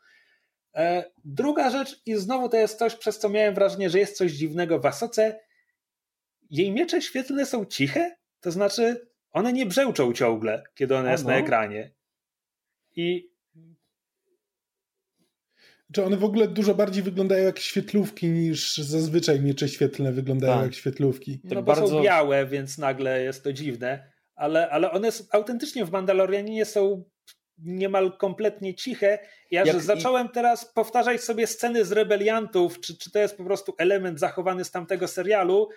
Druga 1.26 1.70
rzecz, 1.70 2.02
i 2.06 2.16
znowu 2.16 2.50
to 2.50 2.58
jest 2.58 2.80
coś, 2.80 2.96
przez 2.96 3.20
co 3.20 3.30
miałem 3.30 3.56
wrażenie, 3.56 3.90
że 3.90 4.00
jest 4.00 4.18
coś 4.18 4.32
dziwnego 4.32 4.80
w 4.80 4.86
Asoce, 4.86 5.40
jej 6.50 6.72
miecze 6.72 7.02
świetlne 7.02 7.46
są 7.46 7.66
ciche, 7.66 8.16
to 8.42 8.52
znaczy 8.52 9.08
one 9.32 9.54
nie 9.54 9.66
brzęczą 9.66 10.14
ciągle, 10.14 10.64
kiedy 10.76 10.98
ona 10.98 11.12
jest 11.12 11.26
na 11.26 11.38
ekranie. 11.38 11.92
I 12.98 13.32
czy 15.94 16.04
one 16.04 16.18
w 16.18 16.24
ogóle 16.24 16.48
dużo 16.48 16.76
bardziej 16.76 17.04
wyglądają 17.04 17.46
jak 17.46 17.60
świetlówki 17.60 18.28
niż 18.28 18.78
zazwyczaj 18.78 19.40
miecze 19.40 19.70
świetlne 19.70 20.12
wyglądają 20.12 20.54
tak. 20.54 20.64
jak 20.64 20.74
świetlówki. 20.74 21.40
No 21.44 21.50
tak 21.50 21.60
bo 21.60 21.64
bardzo... 21.64 21.88
są 21.88 22.04
białe, 22.04 22.46
więc 22.46 22.78
nagle 22.78 23.24
jest 23.24 23.44
to 23.44 23.54
dziwne, 23.54 24.12
ale, 24.36 24.70
ale 24.70 24.92
one 24.92 25.10
autentycznie 25.32 25.86
w 25.86 25.92
Mandalorianinie 25.92 26.66
są 26.66 27.04
niemal 27.58 28.18
kompletnie 28.18 28.76
ciche. 28.76 29.20
Ja 29.52 29.66
że 29.66 29.80
zacząłem 29.80 30.30
teraz 30.30 30.74
powtarzać 30.74 31.24
sobie 31.24 31.48
sceny 31.48 31.86
z 31.86 31.92
rebeliantów, 31.92 32.80
czy, 32.80 32.98
czy 32.98 33.12
to 33.12 33.20
jest 33.20 33.38
po 33.38 33.44
prostu 33.44 33.74
element 33.78 34.20
zachowany 34.20 34.64
z 34.64 34.72
tamtego 34.72 35.08
serialu 35.08 35.70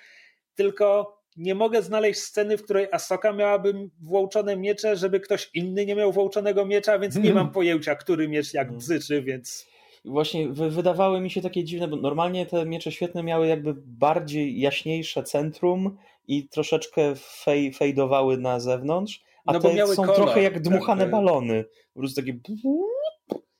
tylko 0.54 1.19
nie 1.36 1.54
mogę 1.54 1.82
znaleźć 1.82 2.20
sceny, 2.20 2.58
w 2.58 2.62
której 2.62 2.88
Asoka 2.92 3.32
miałaby 3.32 3.90
włączone 4.00 4.56
miecze, 4.56 4.96
żeby 4.96 5.20
ktoś 5.20 5.50
inny 5.54 5.86
nie 5.86 5.94
miał 5.94 6.12
włączonego 6.12 6.66
miecza, 6.66 6.98
więc 6.98 7.16
nie 7.16 7.34
mam 7.34 7.50
pojęcia, 7.52 7.94
który 7.94 8.28
miecz 8.28 8.54
jak 8.54 8.66
mhm. 8.66 8.78
bzyczy, 8.78 9.22
więc... 9.22 9.70
Właśnie 10.04 10.48
wydawały 10.48 11.20
mi 11.20 11.30
się 11.30 11.42
takie 11.42 11.64
dziwne, 11.64 11.88
bo 11.88 11.96
normalnie 11.96 12.46
te 12.46 12.66
miecze 12.66 12.92
świetne 12.92 13.22
miały 13.22 13.46
jakby 13.46 13.74
bardziej 13.76 14.60
jaśniejsze 14.60 15.22
centrum 15.22 15.96
i 16.28 16.48
troszeczkę 16.48 17.14
fej, 17.16 17.72
fejdowały 17.72 18.38
na 18.38 18.60
zewnątrz, 18.60 19.24
a 19.46 19.52
no 19.52 19.60
te 19.60 19.86
są 19.86 20.02
kolor, 20.02 20.16
trochę 20.16 20.42
jak 20.42 20.60
dmuchane 20.60 21.02
tak, 21.02 21.10
balony. 21.10 21.64
Po 21.94 22.00
prostu 22.00 22.22
takie 22.22 22.38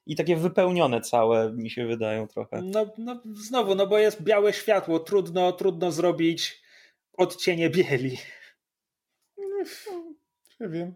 i 0.06 0.16
takie 0.16 0.36
wypełnione 0.36 1.00
całe 1.00 1.52
mi 1.52 1.70
się 1.70 1.86
wydają 1.86 2.26
trochę. 2.26 2.62
No, 2.62 2.86
no 2.98 3.22
znowu, 3.34 3.74
no 3.74 3.86
bo 3.86 3.98
jest 3.98 4.22
białe 4.22 4.52
światło, 4.52 4.98
trudno, 4.98 5.52
trudno 5.52 5.92
zrobić 5.92 6.62
odcienie 7.12 7.70
bieli. 7.70 8.18
Nie 10.60 10.68
wiem. 10.68 10.94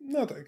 No 0.00 0.26
tak. 0.26 0.44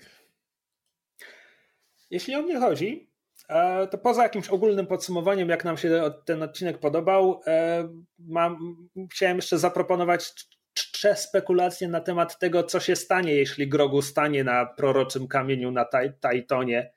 Jeśli 2.10 2.34
o 2.34 2.42
mnie 2.42 2.60
chodzi, 2.60 3.10
e, 3.48 3.86
to 3.86 3.98
poza 3.98 4.22
jakimś 4.22 4.48
ogólnym 4.48 4.86
podsumowaniem, 4.86 5.48
jak 5.48 5.64
nam 5.64 5.76
się 5.76 6.10
ten 6.24 6.42
odcinek 6.42 6.78
podobał, 6.78 7.40
e, 7.46 7.88
mam, 8.18 8.76
chciałem 9.12 9.36
jeszcze 9.36 9.58
zaproponować 9.58 10.32
czcze 10.74 11.16
spekulacje 11.16 11.88
na 11.88 12.00
temat 12.00 12.38
tego, 12.38 12.62
co 12.62 12.80
się 12.80 12.96
stanie, 12.96 13.34
jeśli 13.34 13.68
Grogu 13.68 14.02
stanie 14.02 14.44
na 14.44 14.66
proroczym 14.66 15.28
kamieniu 15.28 15.70
na 15.70 15.86
Tajtonie. 16.20 16.92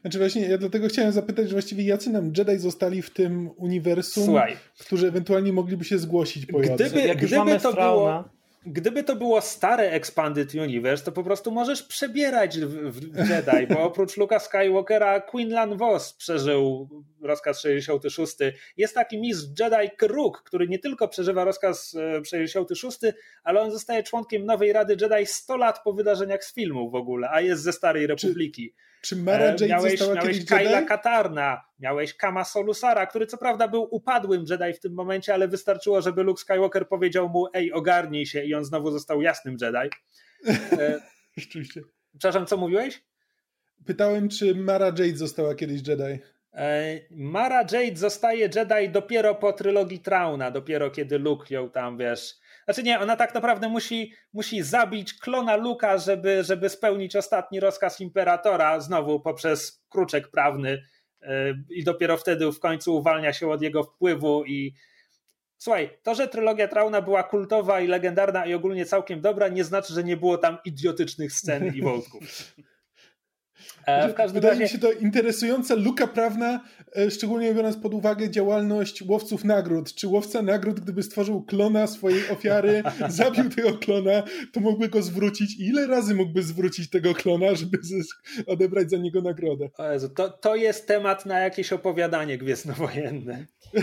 Znaczy 0.00 0.18
właśnie, 0.18 0.48
ja 0.48 0.58
dlatego 0.58 0.88
chciałem 0.88 1.12
zapytać, 1.12 1.48
że 1.48 1.52
właściwie 1.52 1.84
jacy 1.84 2.10
nam 2.10 2.32
Jedi 2.38 2.58
zostali 2.58 3.02
w 3.02 3.10
tym 3.10 3.50
uniwersum, 3.56 4.24
Słuchaj, 4.24 4.56
którzy 4.78 5.08
ewentualnie 5.08 5.52
mogliby 5.52 5.84
się 5.84 5.98
zgłosić 5.98 6.46
po 6.46 6.58
Gdyby, 6.58 7.00
Jak 7.00 7.18
gdyby 7.18 7.60
to 7.60 7.72
było 7.72 8.24
gdyby 8.66 9.04
to 9.04 9.16
było 9.16 9.40
stare 9.40 9.90
Expanded 9.90 10.54
Universe, 10.54 11.04
to 11.04 11.12
po 11.12 11.24
prostu 11.24 11.50
możesz 11.50 11.82
przebierać 11.82 12.58
w, 12.58 13.00
w 13.12 13.28
Jedi, 13.28 13.66
bo 13.74 13.82
oprócz 13.82 14.16
Luka 14.16 14.38
Skywalkera 14.38 15.20
Quinlan 15.20 15.76
Vos 15.76 16.12
przeżył 16.12 16.88
rozkaz 17.22 17.60
66. 17.60 18.36
Jest 18.76 18.94
taki 18.94 19.20
mistrz 19.20 19.60
Jedi 19.60 19.96
Kruk, 19.96 20.42
który 20.42 20.68
nie 20.68 20.78
tylko 20.78 21.08
przeżywa 21.08 21.44
rozkaz 21.44 21.96
66, 22.24 23.04
e, 23.04 23.14
ale 23.44 23.60
on 23.60 23.70
zostaje 23.70 24.02
członkiem 24.02 24.46
nowej 24.46 24.72
Rady 24.72 24.96
Jedi 25.00 25.26
100 25.26 25.56
lat 25.56 25.82
po 25.84 25.92
wydarzeniach 25.92 26.44
z 26.44 26.54
filmu 26.54 26.90
w 26.90 26.94
ogóle, 26.94 27.30
a 27.30 27.40
jest 27.40 27.62
ze 27.62 27.72
Starej 27.72 28.06
Republiki. 28.06 28.74
Czy 28.76 28.90
czy 29.02 29.16
Mara 29.16 29.44
Jade 29.44 29.68
miałeś, 29.68 29.98
została 29.98 30.14
miałeś 30.14 30.44
Kyla 30.44 30.82
Katarna, 30.82 31.64
miałeś 31.78 32.14
Kama 32.14 32.44
Solusara, 32.44 33.06
który 33.06 33.26
co 33.26 33.38
prawda 33.38 33.68
był 33.68 33.88
upadłym 33.90 34.44
Jedi 34.50 34.72
w 34.72 34.80
tym 34.80 34.94
momencie, 34.94 35.34
ale 35.34 35.48
wystarczyło, 35.48 36.02
żeby 36.02 36.22
Luke 36.22 36.40
Skywalker 36.40 36.88
powiedział 36.88 37.28
mu 37.28 37.46
ej, 37.54 37.72
ogarnij 37.72 38.26
się 38.26 38.44
i 38.44 38.54
on 38.54 38.64
znowu 38.64 38.90
został 38.90 39.22
jasnym 39.22 39.56
Jedi. 39.60 39.90
E, 40.72 41.00
Rzeczywiście. 41.36 41.80
Przepraszam, 42.18 42.46
co 42.46 42.56
mówiłeś? 42.56 43.04
Pytałem, 43.86 44.28
czy 44.28 44.54
Mara 44.54 44.86
Jade 44.86 45.16
została 45.16 45.54
kiedyś 45.54 45.88
Jedi. 45.88 46.22
E, 46.54 47.00
Mara 47.10 47.60
Jade 47.72 47.96
zostaje 47.96 48.48
Jedi 48.54 48.88
dopiero 48.88 49.34
po 49.34 49.52
trylogii 49.52 50.00
Trauna, 50.00 50.50
dopiero 50.50 50.90
kiedy 50.90 51.18
Luke 51.18 51.54
ją 51.54 51.70
tam, 51.70 51.98
wiesz, 51.98 52.34
znaczy 52.64 52.82
nie, 52.82 53.00
ona 53.00 53.16
tak 53.16 53.34
naprawdę 53.34 53.68
musi, 53.68 54.12
musi 54.32 54.62
zabić 54.62 55.14
klona 55.14 55.56
Luka, 55.56 55.98
żeby, 55.98 56.44
żeby 56.44 56.68
spełnić 56.68 57.16
ostatni 57.16 57.60
rozkaz 57.60 58.00
imperatora, 58.00 58.80
znowu 58.80 59.20
poprzez 59.20 59.84
kruczek 59.88 60.30
prawny 60.30 60.82
yy, 61.20 61.28
i 61.70 61.84
dopiero 61.84 62.16
wtedy 62.16 62.52
w 62.52 62.60
końcu 62.60 62.96
uwalnia 62.96 63.32
się 63.32 63.50
od 63.50 63.62
jego 63.62 63.82
wpływu 63.82 64.44
i 64.44 64.74
Słuchaj, 65.62 65.98
to, 66.02 66.14
że 66.14 66.28
trylogia 66.28 66.68
Trauna 66.68 67.02
była 67.02 67.22
kultowa 67.22 67.80
i 67.80 67.86
legendarna 67.86 68.46
i 68.46 68.54
ogólnie 68.54 68.86
całkiem 68.86 69.20
dobra, 69.20 69.48
nie 69.48 69.64
znaczy, 69.64 69.94
że 69.94 70.04
nie 70.04 70.16
było 70.16 70.38
tam 70.38 70.58
idiotycznych 70.64 71.32
scen 71.32 71.74
i 71.74 71.82
wątków. 71.90 72.54
E, 73.86 74.08
w 74.08 74.14
każdym 74.14 74.34
Wydaje 74.34 74.52
razie... 74.52 74.62
mi 74.62 74.68
się 74.68 74.78
to 74.78 74.92
interesująca 74.92 75.74
luka 75.74 76.06
prawna, 76.06 76.60
e, 76.96 77.10
szczególnie 77.10 77.54
biorąc 77.54 77.76
pod 77.76 77.94
uwagę 77.94 78.30
działalność 78.30 79.02
łowców 79.02 79.44
nagród. 79.44 79.94
Czy 79.94 80.08
łowca 80.08 80.42
nagród, 80.42 80.80
gdyby 80.80 81.02
stworzył 81.02 81.42
klona 81.42 81.86
swojej 81.86 82.28
ofiary, 82.28 82.82
zabił 83.08 83.50
tego 83.50 83.72
klona, 83.72 84.22
to 84.52 84.60
mógłby 84.60 84.88
go 84.88 85.02
zwrócić? 85.02 85.60
I 85.60 85.66
ile 85.66 85.86
razy 85.86 86.14
mógłby 86.14 86.42
zwrócić 86.42 86.90
tego 86.90 87.14
klona, 87.14 87.54
żeby 87.54 87.78
odebrać 88.46 88.90
za 88.90 88.96
niego 88.96 89.22
nagrodę? 89.22 89.68
O 89.78 89.92
Jezu, 89.92 90.08
to, 90.08 90.28
to 90.30 90.56
jest 90.56 90.86
temat 90.86 91.26
na 91.26 91.38
jakieś 91.38 91.72
opowiadanie 91.72 92.38
gwiezdnowojenne. 92.38 93.46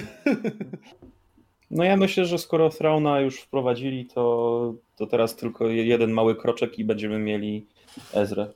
No 1.72 1.84
ja 1.84 1.98
myślę, 1.98 2.26
że 2.26 2.38
skoro 2.38 2.70
Thrauna 2.70 3.22
już 3.22 3.42
wprowadzili, 3.42 4.06
to, 4.06 4.74
to 4.96 5.08
teraz 5.08 5.36
tylko 5.36 5.68
jeden 5.68 6.12
mały 6.12 6.36
kroczek 6.36 6.80
i 6.80 6.86
będziemy 6.86 7.20
mieli 7.20 7.66
Ezrę. 8.14 8.48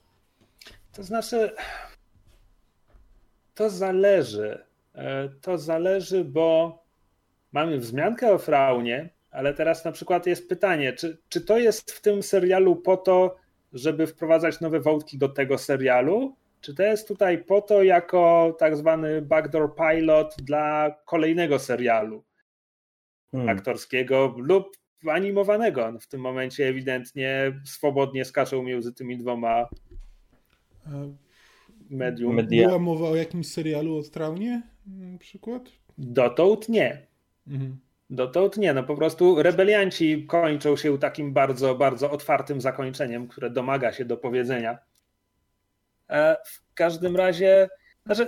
To 0.94 1.04
znaczy, 1.04 1.52
to 3.54 3.70
zależy. 3.70 4.66
E, 4.96 5.30
to 5.42 5.58
zależy, 5.58 6.26
bo 6.26 6.78
mamy 7.52 7.78
wzmiankę 7.78 8.32
o 8.32 8.38
Fraunie, 8.38 9.10
ale 9.32 9.54
teraz 9.54 9.86
na 9.86 9.92
przykład 9.92 10.28
jest 10.28 10.50
pytanie, 10.50 10.94
czy, 10.94 11.18
czy 11.30 11.42
to 11.42 11.58
jest 11.58 11.92
w 11.92 12.02
tym 12.02 12.24
serialu 12.24 12.76
po 12.76 12.98
to, 12.98 13.38
żeby 13.74 14.08
wprowadzać 14.08 14.62
nowe 14.62 14.80
wątki 14.80 15.18
do 15.18 15.30
tego 15.30 15.58
serialu, 15.58 16.36
czy 16.62 16.76
to 16.76 16.84
jest 16.84 17.08
tutaj 17.08 17.44
po 17.44 17.62
to 17.62 17.84
jako 17.84 18.56
tak 18.60 18.78
zwany 18.78 19.22
backdoor 19.22 19.76
pilot 19.76 20.36
dla 20.42 20.96
kolejnego 21.06 21.60
serialu 21.60 22.24
hmm. 23.32 23.50
aktorskiego 23.50 24.36
lub 24.38 24.78
animowanego? 25.10 26.00
W 26.02 26.08
tym 26.08 26.22
momencie 26.22 26.68
ewidentnie 26.68 27.62
swobodnie 27.66 28.26
skaczą 28.26 28.64
między 28.64 28.94
tymi 28.94 29.18
dwoma 29.18 29.70
medium. 31.90 32.36
Media. 32.36 32.68
Była 32.68 32.80
mowa 32.80 33.10
o 33.10 33.16
jakimś 33.16 33.48
serialu 33.48 33.98
o 33.98 34.04
Traunie 34.04 34.62
na 34.88 35.18
przykład? 35.20 35.64
Dotąd 35.98 36.70
nie. 36.70 37.08
Mhm. 37.48 37.80
Dotąd 38.10 38.58
nie, 38.58 38.74
no 38.74 38.84
po 38.84 38.96
prostu 38.96 39.44
rebelianci 39.44 40.26
kończą 40.26 40.78
się 40.78 40.98
takim 40.98 41.34
bardzo, 41.34 41.76
bardzo 41.76 42.12
otwartym 42.12 42.62
zakończeniem, 42.62 43.28
które 43.28 43.50
domaga 43.50 43.94
się 43.94 44.06
do 44.06 44.18
powiedzenia. 44.18 44.78
E, 46.10 46.38
w 46.46 46.74
każdym 46.74 47.16
razie, 47.16 47.70
znaczy, 48.06 48.28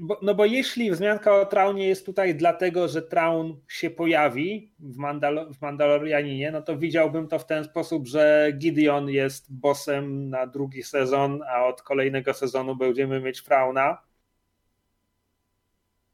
bo, 0.00 0.18
no 0.22 0.34
bo 0.34 0.44
jeśli 0.44 0.90
wzmianka 0.90 1.40
o 1.40 1.46
Traunie 1.46 1.88
jest 1.88 2.06
tutaj 2.06 2.34
dlatego, 2.34 2.88
że 2.88 3.02
Traun 3.02 3.60
się 3.68 3.90
pojawi 3.90 4.72
w, 4.78 4.96
Mandal 4.96 5.52
w 5.54 5.62
Mandalorianinie, 5.62 6.50
no 6.50 6.62
to 6.62 6.76
widziałbym 6.76 7.28
to 7.28 7.38
w 7.38 7.46
ten 7.46 7.64
sposób, 7.64 8.06
że 8.06 8.52
Gideon 8.58 9.08
jest 9.08 9.52
bossem 9.52 10.30
na 10.30 10.46
drugi 10.46 10.82
sezon, 10.82 11.42
a 11.48 11.64
od 11.64 11.82
kolejnego 11.82 12.34
sezonu 12.34 12.76
będziemy 12.76 13.20
mieć 13.20 13.42
Trauna. 13.42 13.98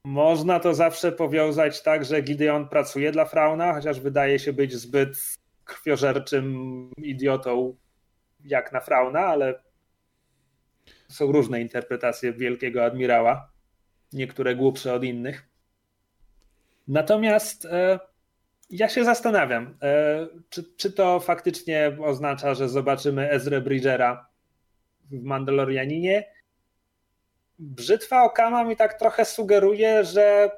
Można 0.05 0.61
to 0.61 0.75
zawsze 0.75 1.13
powiązać 1.13 1.83
tak, 1.83 2.05
że 2.05 2.23
Gideon 2.23 2.69
pracuje 2.69 3.13
dla 3.13 3.25
Frauna, 3.25 3.75
chociaż 3.75 4.01
wydaje 4.01 4.39
się 4.39 4.53
być 4.53 4.75
zbyt 4.75 5.17
krwiożerczym 5.65 6.91
idiotą 6.97 7.77
jak 8.45 8.73
na 8.73 8.81
Frauna, 8.81 9.21
ale 9.21 9.63
są 11.09 11.33
różne 11.33 11.61
interpretacje 11.61 12.33
wielkiego 12.33 12.85
admirała, 12.85 13.54
niektóre 14.15 14.55
głupsze 14.55 14.95
od 14.95 15.05
innych. 15.05 15.49
Natomiast 16.89 17.65
e, 17.65 17.99
ja 18.71 18.89
się 18.89 19.05
zastanawiam, 19.05 19.77
e, 19.83 20.27
czy, 20.51 20.65
czy 20.77 20.93
to 20.93 21.21
faktycznie 21.21 21.97
oznacza, 22.03 22.55
że 22.55 22.69
zobaczymy 22.69 23.31
Ezra 23.31 23.61
Bridgera 23.61 24.27
w 25.11 25.23
Mandalorianinie. 25.23 26.25
Brzytwa 27.59 28.23
Okama 28.23 28.65
mi 28.65 28.77
tak 28.77 28.99
trochę 28.99 29.25
sugeruje, 29.25 30.05
że 30.05 30.51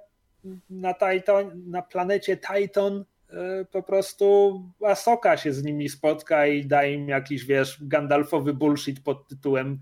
na, 0.70 0.94
Titan, 0.94 1.62
na 1.66 1.82
planecie 1.82 2.36
Titan 2.36 3.04
e, 3.30 3.64
po 3.64 3.82
prostu 3.82 4.62
Asoka 4.84 5.36
się 5.36 5.52
z 5.52 5.64
nimi 5.64 5.88
spotka 5.88 6.46
i 6.46 6.66
da 6.66 6.84
im 6.84 7.08
jakiś, 7.08 7.44
wiesz, 7.44 7.78
Gandalfowy 7.82 8.54
bullshit 8.54 9.02
pod 9.02 9.28
tytułem 9.28 9.80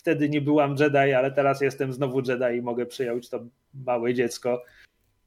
wtedy 0.00 0.28
nie 0.28 0.40
byłam 0.40 0.76
Jedi, 0.78 1.12
ale 1.12 1.30
teraz 1.30 1.60
jestem 1.60 1.92
znowu 1.92 2.20
Jedi 2.20 2.56
i 2.58 2.62
mogę 2.62 2.86
przyjąć 2.86 3.28
to 3.28 3.40
małe 3.86 4.14
dziecko. 4.14 4.62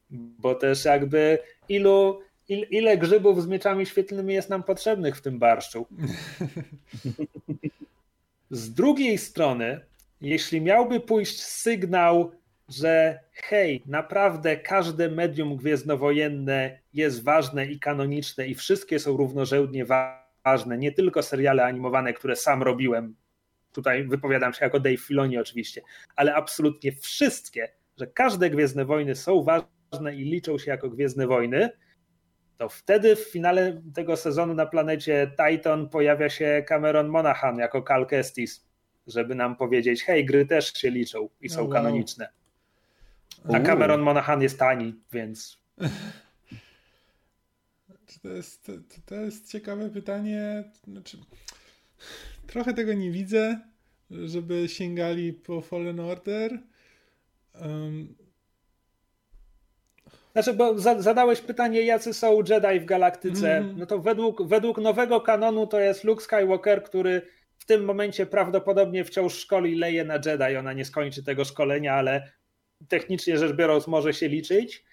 Bo 0.09 0.55
też 0.55 0.85
jakby 0.85 1.39
ilu, 1.69 2.19
il, 2.47 2.65
ile 2.69 2.97
grzybów 2.97 3.43
z 3.43 3.47
mieczami 3.47 3.85
świetlnymi 3.85 4.33
jest 4.33 4.49
nam 4.49 4.63
potrzebnych 4.63 5.17
w 5.17 5.21
tym 5.21 5.39
barszczu. 5.39 5.87
Z 8.51 8.73
drugiej 8.73 9.17
strony, 9.17 9.79
jeśli 10.21 10.61
miałby 10.61 10.99
pójść 10.99 11.43
sygnał, 11.43 12.31
że 12.69 13.19
hej, 13.31 13.83
naprawdę 13.85 14.57
każde 14.57 15.09
medium 15.09 15.57
gwiezdnowojenne 15.57 16.79
jest 16.93 17.23
ważne 17.23 17.65
i 17.65 17.79
kanoniczne 17.79 18.47
i 18.47 18.55
wszystkie 18.55 18.99
są 18.99 19.17
równorzędnie 19.17 19.85
ważne, 20.45 20.77
nie 20.77 20.91
tylko 20.91 21.23
seriale 21.23 21.65
animowane, 21.65 22.13
które 22.13 22.35
sam 22.35 22.63
robiłem, 22.63 23.15
tutaj 23.73 24.07
wypowiadam 24.07 24.53
się 24.53 24.65
jako 24.65 24.79
Dave 24.79 24.97
Filoni 24.97 25.37
oczywiście, 25.37 25.81
ale 26.15 26.35
absolutnie 26.35 26.91
wszystkie, 26.91 27.69
że 27.97 28.07
każde 28.07 28.49
Gwiezdne 28.49 28.85
Wojny 28.85 29.15
są 29.15 29.43
ważne 29.43 30.15
i 30.15 30.23
liczą 30.23 30.57
się 30.57 30.71
jako 30.71 30.89
Gwiezdne 30.89 31.27
Wojny, 31.27 31.69
to 32.57 32.69
wtedy 32.69 33.15
w 33.15 33.19
finale 33.19 33.81
tego 33.93 34.17
sezonu 34.17 34.53
na 34.53 34.65
planecie 34.65 35.31
Titan 35.37 35.89
pojawia 35.89 36.29
się 36.29 36.63
Cameron 36.67 37.07
Monaghan 37.07 37.57
jako 37.57 37.81
Cal 37.81 38.07
Kestis, 38.07 38.65
żeby 39.07 39.35
nam 39.35 39.55
powiedzieć, 39.55 40.03
hej, 40.03 40.25
gry 40.25 40.45
też 40.45 40.73
się 40.73 40.89
liczą 40.89 41.29
i 41.41 41.49
są 41.49 41.61
wow. 41.61 41.69
kanoniczne. 41.69 42.29
A 43.53 43.59
Cameron 43.59 44.01
Monaghan 44.01 44.41
jest 44.41 44.59
tani, 44.59 44.95
więc... 45.11 45.57
To 48.21 48.29
jest, 48.29 48.65
to, 48.65 48.71
to 49.05 49.15
jest 49.15 49.51
ciekawe 49.51 49.89
pytanie. 49.89 50.63
Znaczy, 50.87 51.17
trochę 52.47 52.73
tego 52.73 52.93
nie 52.93 53.11
widzę, 53.11 53.59
żeby 54.11 54.69
sięgali 54.69 55.33
po 55.33 55.61
Fallen 55.61 55.99
Order. 55.99 56.59
Um. 57.61 58.15
Znaczy, 60.33 60.53
bo 60.53 60.79
zadałeś 60.79 61.41
pytanie, 61.41 61.81
jacy 61.81 62.13
są 62.13 62.37
Jedi 62.49 62.79
w 62.79 62.85
galaktyce. 62.85 63.57
Mm. 63.57 63.79
No 63.79 63.85
to 63.85 63.99
według, 63.99 64.47
według 64.47 64.77
nowego 64.77 65.21
kanonu 65.21 65.67
to 65.67 65.79
jest 65.79 66.03
Luke 66.03 66.23
Skywalker, 66.23 66.83
który 66.83 67.21
w 67.57 67.65
tym 67.65 67.85
momencie 67.85 68.25
prawdopodobnie 68.25 69.05
wciąż 69.05 69.33
szkoli 69.33 69.75
leje 69.75 70.05
na 70.05 70.15
Jedi. 70.15 70.57
Ona 70.59 70.73
nie 70.73 70.85
skończy 70.85 71.23
tego 71.23 71.45
szkolenia, 71.45 71.93
ale 71.93 72.31
technicznie 72.87 73.37
rzecz 73.37 73.55
biorąc 73.55 73.87
może 73.87 74.13
się 74.13 74.27
liczyć. 74.27 74.85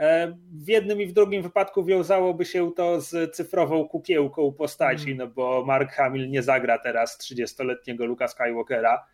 E, 0.00 0.36
w 0.52 0.68
jednym 0.68 1.00
i 1.00 1.06
w 1.06 1.12
drugim 1.12 1.42
wypadku 1.42 1.84
wiązałoby 1.84 2.44
się 2.44 2.72
to 2.76 3.00
z 3.00 3.36
cyfrową 3.36 3.88
kukiełką 3.88 4.52
postaci, 4.52 5.12
mm. 5.12 5.16
no 5.16 5.26
bo 5.26 5.64
Mark 5.66 5.92
Hamill 5.92 6.30
nie 6.30 6.42
zagra 6.42 6.78
teraz 6.78 7.18
30-letniego 7.18 8.06
Luka 8.06 8.28
Skywalkera. 8.28 9.06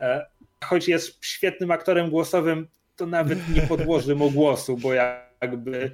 E, 0.00 0.26
choć 0.64 0.88
jest 0.88 1.24
świetnym 1.24 1.70
aktorem 1.70 2.10
głosowym, 2.10 2.68
to 2.96 3.06
nawet 3.06 3.38
nie 3.54 3.62
podłoży 3.62 4.14
mu 4.14 4.30
głosu, 4.30 4.76
bo 4.76 4.92
jakby 4.92 5.92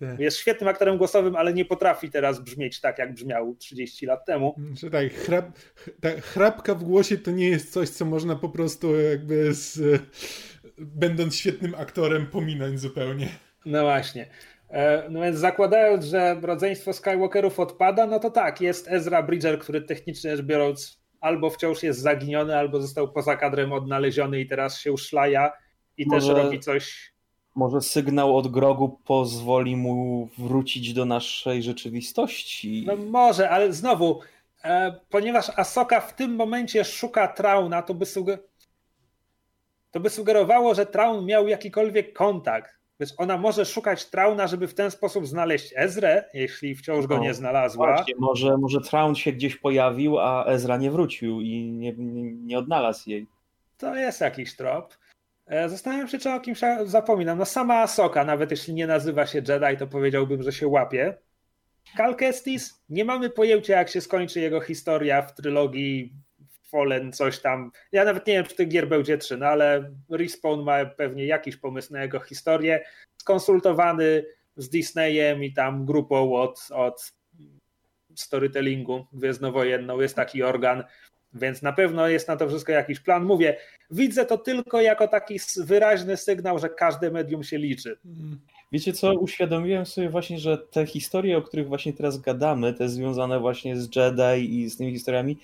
tak. 0.00 0.20
jest 0.20 0.36
świetnym 0.36 0.68
aktorem 0.68 0.98
głosowym, 0.98 1.36
ale 1.36 1.54
nie 1.54 1.64
potrafi 1.64 2.10
teraz 2.10 2.40
brzmieć 2.40 2.80
tak, 2.80 2.98
jak 2.98 3.14
brzmiał 3.14 3.56
30 3.58 4.06
lat 4.06 4.24
temu. 4.24 4.54
Że 4.74 4.90
tak, 4.90 5.12
chrap, 5.12 5.58
ta 6.00 6.20
chrapka 6.20 6.74
w 6.74 6.84
głosie 6.84 7.18
to 7.18 7.30
nie 7.30 7.48
jest 7.48 7.72
coś, 7.72 7.88
co 7.88 8.04
można 8.04 8.36
po 8.36 8.48
prostu 8.48 9.00
jakby 9.00 9.54
z, 9.54 10.02
będąc 10.78 11.36
świetnym 11.36 11.74
aktorem 11.74 12.26
pominąć 12.26 12.80
zupełnie. 12.80 13.28
No 13.66 13.82
właśnie. 13.82 14.26
E, 14.70 15.08
no 15.10 15.20
więc 15.20 15.38
zakładając, 15.38 16.04
że 16.04 16.36
rodzeństwo 16.42 16.92
Skywalkerów 16.92 17.60
odpada, 17.60 18.06
no 18.06 18.18
to 18.18 18.30
tak, 18.30 18.60
jest 18.60 18.88
Ezra 18.88 19.22
Bridger, 19.22 19.58
który 19.58 19.82
technicznie 19.82 20.36
rzecz 20.36 20.46
biorąc 20.46 21.00
albo 21.20 21.50
wciąż 21.50 21.82
jest 21.82 22.00
zaginiony, 22.00 22.56
albo 22.56 22.80
został 22.80 23.12
poza 23.12 23.36
kadrem 23.36 23.72
odnaleziony 23.72 24.40
i 24.40 24.48
teraz 24.48 24.78
się 24.78 24.92
uszlaja 24.92 25.52
i 25.96 26.06
może, 26.06 26.34
też 26.34 26.44
robi 26.44 26.60
coś. 26.60 27.12
Może 27.54 27.80
sygnał 27.80 28.36
od 28.36 28.48
Grogu 28.48 29.00
pozwoli 29.04 29.76
mu 29.76 30.28
wrócić 30.38 30.92
do 30.92 31.04
naszej 31.04 31.62
rzeczywistości. 31.62 32.84
No 32.86 32.96
może, 32.96 33.50
ale 33.50 33.72
znowu, 33.72 34.20
e, 34.64 34.94
ponieważ 35.10 35.50
Asoka 35.56 36.00
w 36.00 36.16
tym 36.16 36.34
momencie 36.34 36.84
szuka 36.84 37.28
Trauna, 37.28 37.82
to 37.82 37.94
by, 37.94 38.06
suger... 38.06 38.38
to 39.90 40.00
by 40.00 40.10
sugerowało, 40.10 40.74
że 40.74 40.86
Traun 40.86 41.26
miał 41.26 41.48
jakikolwiek 41.48 42.12
kontakt 42.12 42.79
więc 43.00 43.14
ona 43.16 43.38
może 43.38 43.64
szukać 43.64 44.06
Trauna, 44.06 44.46
żeby 44.46 44.68
w 44.68 44.74
ten 44.74 44.90
sposób 44.90 45.26
znaleźć 45.26 45.72
Ezrę, 45.76 46.24
jeśli 46.34 46.74
wciąż 46.74 47.06
go 47.06 47.18
nie 47.18 47.34
znalazła. 47.34 47.86
Właśnie, 47.86 48.14
może, 48.18 48.58
może 48.58 48.80
Traun 48.80 49.14
się 49.14 49.32
gdzieś 49.32 49.56
pojawił, 49.56 50.18
a 50.18 50.44
Ezra 50.44 50.76
nie 50.76 50.90
wrócił 50.90 51.40
i 51.40 51.72
nie, 51.72 51.92
nie, 51.92 52.32
nie 52.32 52.58
odnalazł 52.58 53.10
jej. 53.10 53.26
To 53.78 53.96
jest 53.96 54.20
jakiś 54.20 54.56
trop. 54.56 54.96
E, 55.46 55.68
zastanawiam 55.68 56.08
się, 56.08 56.18
czy 56.18 56.30
o 56.30 56.40
kimś 56.40 56.60
zapominam. 56.84 57.38
No 57.38 57.44
sama 57.44 57.74
Asoka, 57.74 58.24
nawet 58.24 58.50
jeśli 58.50 58.74
nie 58.74 58.86
nazywa 58.86 59.26
się 59.26 59.38
Jedi, 59.48 59.76
to 59.78 59.86
powiedziałbym, 59.86 60.42
że 60.42 60.52
się 60.52 60.68
łapie. 60.68 61.14
Cal 61.96 62.16
Kestis, 62.16 62.82
nie 62.88 63.04
mamy 63.04 63.30
pojęcia, 63.30 63.78
jak 63.78 63.88
się 63.88 64.00
skończy 64.00 64.40
jego 64.40 64.60
historia 64.60 65.22
w 65.22 65.34
trylogii 65.34 66.12
Fallen, 66.70 67.12
coś 67.12 67.38
tam. 67.38 67.70
Ja 67.92 68.04
nawet 68.04 68.26
nie 68.26 68.34
wiem, 68.34 68.44
czy 68.44 68.56
tych 68.56 68.68
gier 68.68 68.88
będzie 68.88 69.18
trzy, 69.18 69.36
no 69.36 69.46
ale 69.46 69.90
Respawn 70.10 70.62
ma 70.62 70.84
pewnie 70.84 71.26
jakiś 71.26 71.56
pomysł 71.56 71.92
na 71.92 72.02
jego 72.02 72.20
historię, 72.20 72.84
skonsultowany 73.20 74.24
z 74.56 74.68
Disneyem 74.68 75.44
i 75.44 75.52
tam 75.52 75.84
grupą 75.86 76.34
od, 76.34 76.68
od 76.72 77.12
storytellingu 78.14 79.06
gwiezdnowojenną, 79.12 80.00
jest 80.00 80.16
taki 80.16 80.42
organ, 80.42 80.84
więc 81.32 81.62
na 81.62 81.72
pewno 81.72 82.08
jest 82.08 82.28
na 82.28 82.36
to 82.36 82.48
wszystko 82.48 82.72
jakiś 82.72 83.00
plan. 83.00 83.24
Mówię, 83.24 83.56
widzę 83.90 84.26
to 84.26 84.38
tylko 84.38 84.80
jako 84.80 85.08
taki 85.08 85.40
wyraźny 85.56 86.16
sygnał, 86.16 86.58
że 86.58 86.68
każde 86.68 87.10
medium 87.10 87.44
się 87.44 87.58
liczy. 87.58 87.98
Wiecie 88.72 88.92
co, 88.92 89.14
uświadomiłem 89.14 89.86
sobie 89.86 90.08
właśnie, 90.08 90.38
że 90.38 90.58
te 90.58 90.86
historie, 90.86 91.38
o 91.38 91.42
których 91.42 91.68
właśnie 91.68 91.92
teraz 91.92 92.18
gadamy, 92.18 92.74
te 92.74 92.88
związane 92.88 93.40
właśnie 93.40 93.76
z 93.76 93.96
Jedi 93.96 94.60
i 94.60 94.70
z 94.70 94.76
tymi 94.76 94.92
historiami, 94.92 95.38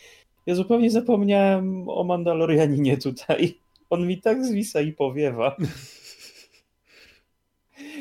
ja 0.47 0.55
zupełnie 0.55 0.90
zapomniałem 0.90 1.89
o 1.89 2.05
Mandalorianinie 2.05 2.97
tutaj. 2.97 3.59
On 3.90 4.06
mi 4.06 4.20
tak 4.20 4.44
zwisa 4.44 4.81
i 4.81 4.93
powiewa. 4.93 5.56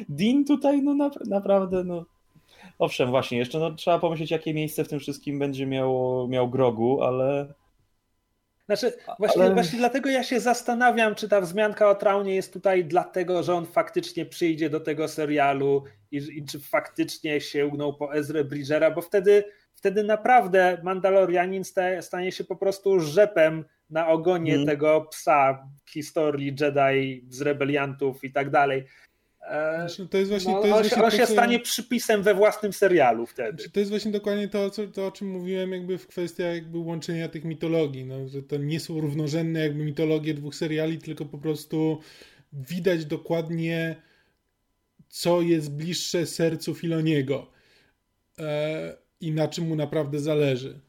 Dean 0.10 0.46
tutaj, 0.46 0.82
no 0.82 0.94
na, 0.94 1.12
naprawdę, 1.26 1.84
no. 1.84 2.06
Owszem, 2.80 3.10
właśnie, 3.10 3.38
jeszcze 3.38 3.60
no, 3.60 3.72
trzeba 3.72 4.00
pomyśleć, 4.00 4.32
jakie 4.32 4.54
miejsce 4.54 4.84
w 4.84 4.88
tym 4.88 5.00
wszystkim 5.00 5.40
będzie 5.40 5.66
miało, 5.66 6.28
miał 6.28 6.50
Grogu, 6.50 7.02
ale. 7.02 7.54
Znaczy, 8.66 8.94
właśnie, 9.20 9.44
ale... 9.44 9.54
właśnie 9.54 9.80
dlatego 9.80 10.10
ja 10.10 10.24
się 10.24 10.40
zastanawiam, 10.40 11.16
czy 11.16 11.30
ta 11.30 11.42
wzmianka 11.42 11.90
o 11.90 11.96
Traunie 11.96 12.36
jest 12.36 12.54
tutaj 12.54 12.86
dlatego, 12.86 13.44
że 13.44 13.54
on 13.54 13.66
faktycznie 13.66 14.26
przyjdzie 14.26 14.70
do 14.70 14.80
tego 14.80 15.08
serialu 15.08 15.84
i, 16.12 16.18
i 16.18 16.46
czy 16.46 16.60
faktycznie 16.60 17.42
sięgnął 17.42 17.98
po 17.98 18.14
Ezra 18.16 18.44
Bridgera, 18.44 18.92
bo 18.92 19.02
wtedy 19.02 19.44
wtedy 19.76 20.04
naprawdę 20.04 20.78
Mandalorianin 20.84 21.64
stanie 22.02 22.32
się 22.32 22.44
po 22.44 22.56
prostu 22.56 23.00
rzepem 23.00 23.66
na 23.90 24.08
ogonie 24.08 24.54
mm. 24.54 24.66
tego 24.66 25.02
psa 25.02 25.70
historii 25.90 26.56
Jedi 26.60 27.26
z 27.30 27.42
rebeliantów 27.42 28.24
i 28.24 28.32
tak 28.32 28.50
dalej. 28.50 28.86
Znaczy, 29.76 30.08
to 30.08 30.18
jest 30.18 30.30
właśnie, 30.32 30.54
no, 30.54 30.62
to 30.62 30.68
jest 30.68 30.94
on, 30.94 31.00
właśnie 31.00 31.04
on 31.04 31.12
się 31.12 31.18
to, 31.18 31.28
co... 31.28 31.34
stanie 31.34 31.60
przypisem 31.60 32.24
we 32.24 32.34
własnym 32.34 32.74
serialu 32.74 33.26
wtedy. 33.26 33.58
Znaczy, 33.58 33.72
to 33.72 33.80
jest 33.80 33.90
właśnie 33.90 34.12
dokładnie 34.12 34.48
to, 34.48 34.70
co, 34.70 34.88
to, 34.88 35.08
o 35.08 35.12
czym 35.12 35.28
mówiłem 35.28 35.72
jakby 35.72 35.98
w 35.98 36.08
kwestiach 36.08 36.56
jakby 36.56 36.78
łączenia 36.78 37.30
tych 37.30 37.46
mitologii, 37.46 38.06
no, 38.06 38.28
że 38.28 38.44
to 38.44 38.58
nie 38.58 38.80
są 38.80 39.02
równorzędne 39.02 39.60
jakby 39.60 39.84
mitologie 39.84 40.34
dwóch 40.34 40.56
seriali, 40.56 40.98
tylko 40.98 41.26
po 41.26 41.38
prostu 41.38 42.00
widać 42.54 43.06
dokładnie 43.06 43.96
co 45.10 45.42
jest 45.42 45.72
bliższe 45.72 46.26
sercu 46.26 46.76
Filoniego 46.76 47.52
e, 48.40 49.05
i 49.22 49.32
na 49.32 49.48
czym 49.48 49.68
mu 49.68 49.76
naprawdę 49.76 50.20
zależy. 50.20 50.80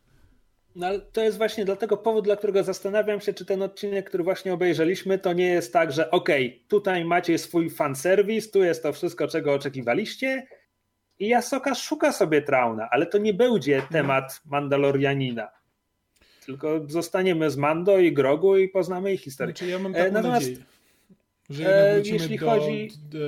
No 0.76 0.86
ale 0.86 1.00
to 1.00 1.22
jest 1.22 1.38
właśnie 1.38 1.64
dlatego 1.64 1.96
powód, 1.96 2.24
dla 2.24 2.36
którego 2.36 2.64
zastanawiam 2.64 3.20
się, 3.20 3.34
czy 3.34 3.44
ten 3.44 3.62
odcinek, 3.62 4.08
który 4.08 4.24
właśnie 4.24 4.52
obejrzeliśmy, 4.54 5.18
to 5.18 5.32
nie 5.32 5.46
jest 5.46 5.72
tak, 5.72 5.92
że 5.92 6.10
okej, 6.10 6.46
okay, 6.46 6.68
tutaj 6.68 7.04
macie 7.04 7.38
swój 7.38 7.70
fanserwis, 7.70 8.50
tu 8.50 8.64
jest 8.64 8.82
to 8.82 8.92
wszystko, 8.92 9.28
czego 9.28 9.54
oczekiwaliście 9.54 10.46
i 11.18 11.28
Jasoka 11.28 11.74
szuka 11.74 12.12
sobie 12.12 12.42
Trauna, 12.42 12.88
ale 12.90 13.06
to 13.06 13.18
nie 13.18 13.34
będzie 13.34 13.82
temat 13.92 14.40
Mandalorianina. 14.44 15.48
Tylko 16.46 16.80
zostaniemy 16.88 17.50
z 17.50 17.56
Mando 17.56 17.98
i 17.98 18.12
Grogu 18.12 18.56
i 18.56 18.68
poznamy 18.68 19.12
ich 19.12 19.20
historię. 19.20 19.54
Znaczy 19.54 19.70
ja 19.70 19.78
mam 19.78 19.92
taką 19.92 20.06
e, 20.06 20.10
Natomiast, 20.10 20.46
nadzieję, 20.46 20.66
że 21.50 21.92
e, 21.94 22.02
jeśli 22.04 22.38
do, 22.38 22.46
chodzi... 22.46 22.88
do 23.10 23.18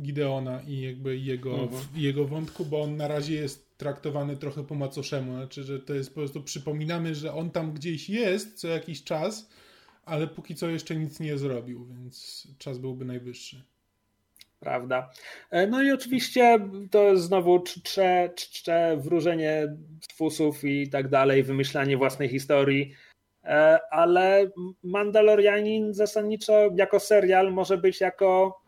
Gideona 0.00 0.60
i 0.66 0.80
jakby 0.80 1.18
jego, 1.18 1.54
mhm. 1.54 1.82
jego 1.94 2.24
wątku, 2.24 2.64
bo 2.64 2.82
on 2.82 2.96
na 2.96 3.08
razie 3.08 3.34
jest 3.34 3.65
traktowany 3.76 4.36
trochę 4.36 4.64
po 4.64 4.74
macoszemu, 4.74 5.32
znaczy, 5.32 5.62
że 5.62 5.80
to 5.80 5.94
jest 5.94 6.10
po 6.10 6.14
prostu 6.14 6.42
przypominamy, 6.42 7.14
że 7.14 7.34
on 7.34 7.50
tam 7.50 7.72
gdzieś 7.72 8.10
jest 8.10 8.60
co 8.60 8.68
jakiś 8.68 9.04
czas, 9.04 9.50
ale 10.04 10.26
póki 10.26 10.54
co 10.54 10.68
jeszcze 10.68 10.96
nic 10.96 11.20
nie 11.20 11.38
zrobił, 11.38 11.86
więc 11.86 12.48
czas 12.58 12.78
byłby 12.78 13.04
najwyższy. 13.04 13.62
Prawda. 14.60 15.10
E, 15.50 15.66
no 15.66 15.82
i 15.82 15.90
oczywiście 15.90 16.58
to 16.90 17.02
jest 17.02 17.22
znowu 17.22 17.60
czcze, 17.60 18.30
czcze 18.36 18.96
wróżenie 19.00 19.76
z 20.00 20.16
fusów 20.16 20.64
i 20.64 20.90
tak 20.90 21.08
dalej, 21.08 21.42
wymyślanie 21.42 21.96
własnej 21.96 22.28
historii, 22.28 22.92
e, 23.44 23.78
ale 23.90 24.50
Mandalorianin 24.82 25.94
zasadniczo 25.94 26.70
jako 26.76 27.00
serial 27.00 27.52
może 27.52 27.78
być 27.78 28.00
jako 28.00 28.60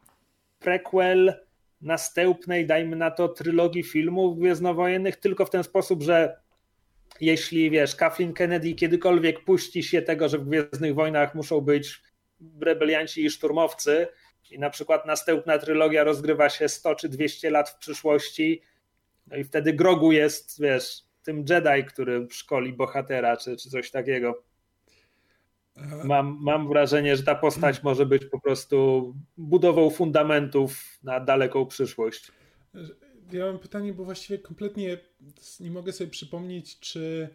prequel 0.59 1.48
następnej, 1.81 2.67
dajmy 2.67 2.97
na 2.97 3.11
to, 3.11 3.29
trylogii 3.29 3.83
filmów 3.83 4.39
gwiezdnowojennych, 4.39 5.17
tylko 5.17 5.47
w 5.47 5.51
ten 5.51 5.65
sposób, 5.65 6.03
że 6.03 6.41
jeśli 7.21 7.71
wiesz, 7.71 7.97
Kathleen 7.97 8.33
Kennedy 8.33 8.75
kiedykolwiek 8.75 9.45
puści 9.45 9.83
się 9.83 10.03
tego, 10.03 10.29
że 10.29 10.39
w 10.39 10.49
Gwiezdnych 10.49 10.95
Wojnach 10.95 11.35
muszą 11.35 11.61
być 11.61 12.03
rebelianci 12.61 13.25
i 13.25 13.31
szturmowcy, 13.31 14.07
i 14.51 14.59
na 14.59 14.71
przykład 14.71 15.07
następna 15.07 15.59
trylogia 15.59 16.05
rozgrywa 16.05 16.49
się 16.49 16.69
100 16.69 16.95
czy 16.95 17.09
200 17.09 17.51
lat 17.51 17.71
w 17.71 17.79
przyszłości, 17.79 18.63
no 19.27 19.37
i 19.37 19.45
wtedy 19.45 19.73
Grogu 19.73 20.13
jest, 20.13 20.61
wiesz, 20.61 21.03
tym 21.23 21.45
Jedi, 21.49 21.85
który 21.85 22.27
szkoli 22.31 22.73
bohatera, 22.73 23.37
czy, 23.37 23.57
czy 23.57 23.71
coś 23.71 23.91
takiego. 23.91 24.43
Mam, 26.05 26.39
mam 26.41 26.69
wrażenie, 26.69 27.17
że 27.17 27.23
ta 27.23 27.35
postać 27.35 27.83
może 27.83 28.07
być 28.07 28.25
po 28.25 28.41
prostu 28.41 29.15
budową 29.37 29.91
fundamentów 29.91 30.99
na 31.03 31.21
daleką 31.21 31.67
przyszłość. 31.67 32.33
Ja 33.33 33.47
mam 33.47 33.59
pytanie, 33.59 33.93
bo 33.93 34.05
właściwie 34.05 34.39
kompletnie 34.39 34.99
nie 35.61 35.71
mogę 35.71 35.93
sobie 35.93 36.11
przypomnieć, 36.11 36.81
czy 36.81 37.29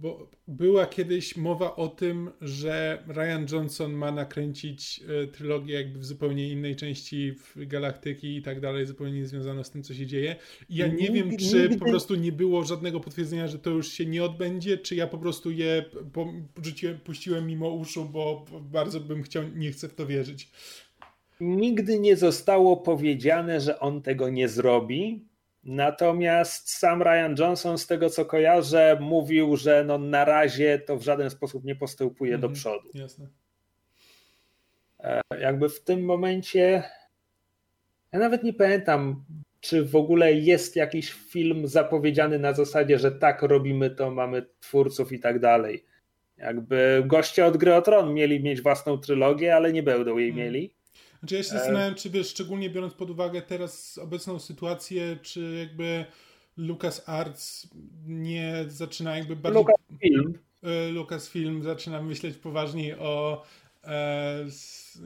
bo 0.00 0.30
była 0.48 0.86
kiedyś 0.86 1.36
mowa 1.36 1.76
o 1.76 1.88
tym, 1.88 2.30
że 2.40 3.04
Ryan 3.08 3.46
Johnson 3.52 3.92
ma 3.92 4.12
nakręcić 4.12 5.00
e, 5.22 5.26
trylogię 5.26 5.74
jakby 5.74 5.98
w 5.98 6.04
zupełnie 6.04 6.48
innej 6.48 6.76
części 6.76 7.34
galaktyki 7.56 8.36
i 8.36 8.42
tak 8.42 8.60
dalej, 8.60 8.86
zupełnie 8.86 9.20
niezwiązano 9.20 9.64
z 9.64 9.70
tym, 9.70 9.82
co 9.82 9.94
się 9.94 10.06
dzieje. 10.06 10.36
I 10.68 10.76
ja 10.76 10.86
nie 10.86 11.10
wiem, 11.10 11.36
czy 11.36 11.78
po 11.78 11.84
prostu 11.84 12.14
nie 12.14 12.32
było 12.32 12.64
żadnego 12.64 13.00
potwierdzenia, 13.00 13.48
że 13.48 13.58
to 13.58 13.70
już 13.70 13.88
się 13.88 14.06
nie 14.06 14.24
odbędzie, 14.24 14.78
czy 14.78 14.94
ja 14.94 15.06
po 15.06 15.18
prostu 15.18 15.50
je 15.50 15.84
porzuciłem, 16.54 16.98
puściłem 16.98 17.46
mimo 17.46 17.70
uszu, 17.70 18.04
bo 18.04 18.44
bardzo 18.60 19.00
bym 19.00 19.22
chciał, 19.22 19.42
nie 19.54 19.70
chcę 19.72 19.88
w 19.88 19.94
to 19.94 20.06
wierzyć. 20.06 20.50
Nigdy 21.40 21.98
nie 21.98 22.16
zostało 22.16 22.76
powiedziane, 22.76 23.60
że 23.60 23.80
on 23.80 24.02
tego 24.02 24.28
nie 24.28 24.48
zrobi. 24.48 25.29
Natomiast 25.64 26.70
sam 26.70 27.02
Ryan 27.02 27.34
Johnson, 27.38 27.78
z 27.78 27.86
tego 27.86 28.10
co 28.10 28.24
kojarzę, 28.24 28.98
mówił, 29.00 29.56
że 29.56 29.84
no 29.84 29.98
na 29.98 30.24
razie 30.24 30.78
to 30.78 30.96
w 30.96 31.02
żaden 31.02 31.30
sposób 31.30 31.64
nie 31.64 31.76
postępuje 31.76 32.30
mm, 32.34 32.40
do 32.40 32.46
mhm, 32.46 32.54
przodu. 32.54 32.88
Jasne. 32.94 33.26
E, 35.00 35.20
jakby 35.40 35.68
w 35.68 35.80
tym 35.80 36.04
momencie. 36.04 36.82
Ja 38.12 38.18
nawet 38.18 38.42
nie 38.42 38.52
pamiętam, 38.52 39.24
czy 39.60 39.84
w 39.84 39.96
ogóle 39.96 40.32
jest 40.32 40.76
jakiś 40.76 41.12
film 41.12 41.68
zapowiedziany 41.68 42.38
na 42.38 42.52
zasadzie, 42.52 42.98
że 42.98 43.12
tak 43.12 43.42
robimy 43.42 43.90
to, 43.90 44.10
mamy 44.10 44.46
twórców 44.60 45.12
i 45.12 45.18
tak 45.18 45.38
dalej. 45.38 45.84
Jakby 46.36 47.02
goście 47.06 47.46
od 47.46 47.56
Gry 47.56 47.74
o 47.74 47.82
Tron 47.82 48.14
mieli 48.14 48.42
mieć 48.42 48.62
własną 48.62 48.98
trylogię, 48.98 49.56
ale 49.56 49.72
nie 49.72 49.82
będą 49.82 50.18
jej 50.18 50.30
mm. 50.30 50.38
mieli. 50.44 50.74
Znaczy 51.20 51.34
ja 51.34 51.42
się 51.42 51.48
zastanawiam, 51.48 51.94
czy 51.94 52.10
wiesz, 52.10 52.28
szczególnie 52.28 52.70
biorąc 52.70 52.94
pod 52.94 53.10
uwagę 53.10 53.42
teraz 53.42 53.98
obecną 53.98 54.38
sytuację, 54.38 55.18
czy 55.22 55.56
jakby 55.58 56.04
Lucas 56.56 57.08
Arts 57.08 57.68
nie 58.06 58.64
zaczyna 58.68 59.16
jakby 59.16 59.36
bardziej... 59.36 59.62
Lucasfilm. 59.62 60.38
E, 60.62 60.88
Lucasfilm 60.90 61.62
zaczyna 61.62 62.02
myśleć 62.02 62.36
poważniej 62.36 62.94
o 62.94 63.42
e, 63.84 64.46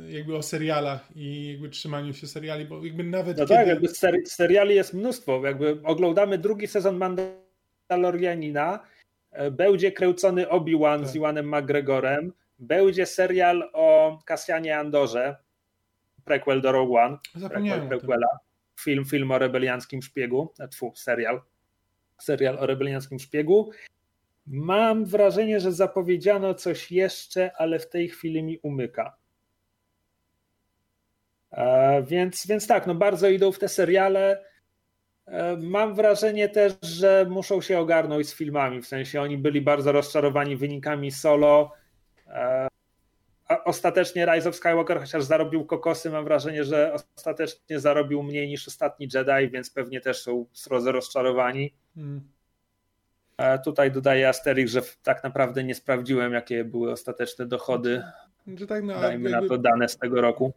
jakby 0.08 0.36
o 0.36 0.42
serialach 0.42 1.08
i 1.16 1.48
jakby 1.52 1.68
trzymaniu 1.68 2.14
się 2.14 2.26
seriali, 2.26 2.64
bo 2.64 2.84
jakby 2.84 3.04
nawet 3.04 3.38
No 3.38 3.46
tak, 3.46 3.48
kiedy... 3.48 3.60
tak, 3.60 3.68
jakby 3.68 3.88
ser 3.88 4.14
seriali 4.26 4.74
jest 4.74 4.94
mnóstwo, 4.94 5.46
jakby 5.46 5.78
oglądamy 5.84 6.38
drugi 6.38 6.66
sezon 6.66 6.96
Mandalorianina, 7.88 8.80
e, 9.30 9.50
będzie 9.50 9.92
kręcony 9.92 10.48
Obi-Wan 10.48 11.00
tak. 11.00 11.08
z 11.08 11.14
Iwanem 11.14 11.48
McGregorem, 11.48 12.32
będzie 12.58 13.06
serial 13.06 13.70
o 13.72 14.18
Kasjanie 14.24 14.78
Andorze, 14.78 15.36
prequel 16.24 16.60
do 16.60 16.72
Rogue 16.72 16.98
One. 16.98 17.18
Zapomniałem 17.34 17.88
prequela. 17.88 18.28
Film, 18.80 19.04
film 19.04 19.30
o 19.30 19.38
rebelianckim 19.38 20.02
szpiegu, 20.02 20.52
e, 20.58 20.68
tfu, 20.68 20.92
serial. 20.94 21.40
Serial 22.18 22.58
o 22.58 22.66
rebelianckim 22.66 23.18
szpiegu. 23.18 23.70
Mam 24.46 25.04
wrażenie, 25.04 25.60
że 25.60 25.72
zapowiedziano 25.72 26.54
coś 26.54 26.92
jeszcze, 26.92 27.50
ale 27.56 27.78
w 27.78 27.88
tej 27.88 28.08
chwili 28.08 28.42
mi 28.42 28.58
umyka. 28.58 29.16
E, 31.52 32.02
więc, 32.02 32.46
więc 32.46 32.66
tak, 32.66 32.86
no 32.86 32.94
bardzo 32.94 33.28
idą 33.28 33.52
w 33.52 33.58
te 33.58 33.68
seriale. 33.68 34.44
E, 35.26 35.56
mam 35.56 35.94
wrażenie 35.94 36.48
też, 36.48 36.72
że 36.82 37.26
muszą 37.30 37.60
się 37.60 37.78
ogarnąć 37.78 38.28
z 38.28 38.34
filmami, 38.34 38.82
w 38.82 38.86
sensie 38.86 39.22
oni 39.22 39.38
byli 39.38 39.60
bardzo 39.60 39.92
rozczarowani 39.92 40.56
wynikami 40.56 41.10
solo. 41.10 41.72
E, 42.26 42.68
ostatecznie 43.48 44.26
Rise 44.26 44.48
of 44.48 44.56
Skywalker, 44.56 45.00
chociaż 45.00 45.24
zarobił 45.24 45.64
kokosy, 45.64 46.10
mam 46.10 46.24
wrażenie, 46.24 46.64
że 46.64 46.96
ostatecznie 47.16 47.80
zarobił 47.80 48.22
mniej 48.22 48.48
niż 48.48 48.68
ostatni 48.68 49.08
Jedi, 49.14 49.50
więc 49.50 49.70
pewnie 49.70 50.00
też 50.00 50.22
są 50.22 50.46
srodze 50.52 50.92
rozczarowani. 50.92 51.74
Hmm. 51.94 52.20
Tutaj 53.64 53.92
dodaję 53.92 54.28
Asterix, 54.28 54.72
że 54.72 54.82
tak 55.02 55.24
naprawdę 55.24 55.64
nie 55.64 55.74
sprawdziłem, 55.74 56.32
jakie 56.32 56.64
były 56.64 56.92
ostateczne 56.92 57.46
dochody. 57.46 58.02
Że 58.56 58.66
tak, 58.66 58.84
no, 58.84 59.00
Dajmy 59.00 59.30
jakby, 59.30 59.42
na 59.42 59.48
to 59.48 59.58
dane 59.58 59.88
z 59.88 59.96
tego 59.96 60.20
roku. 60.20 60.52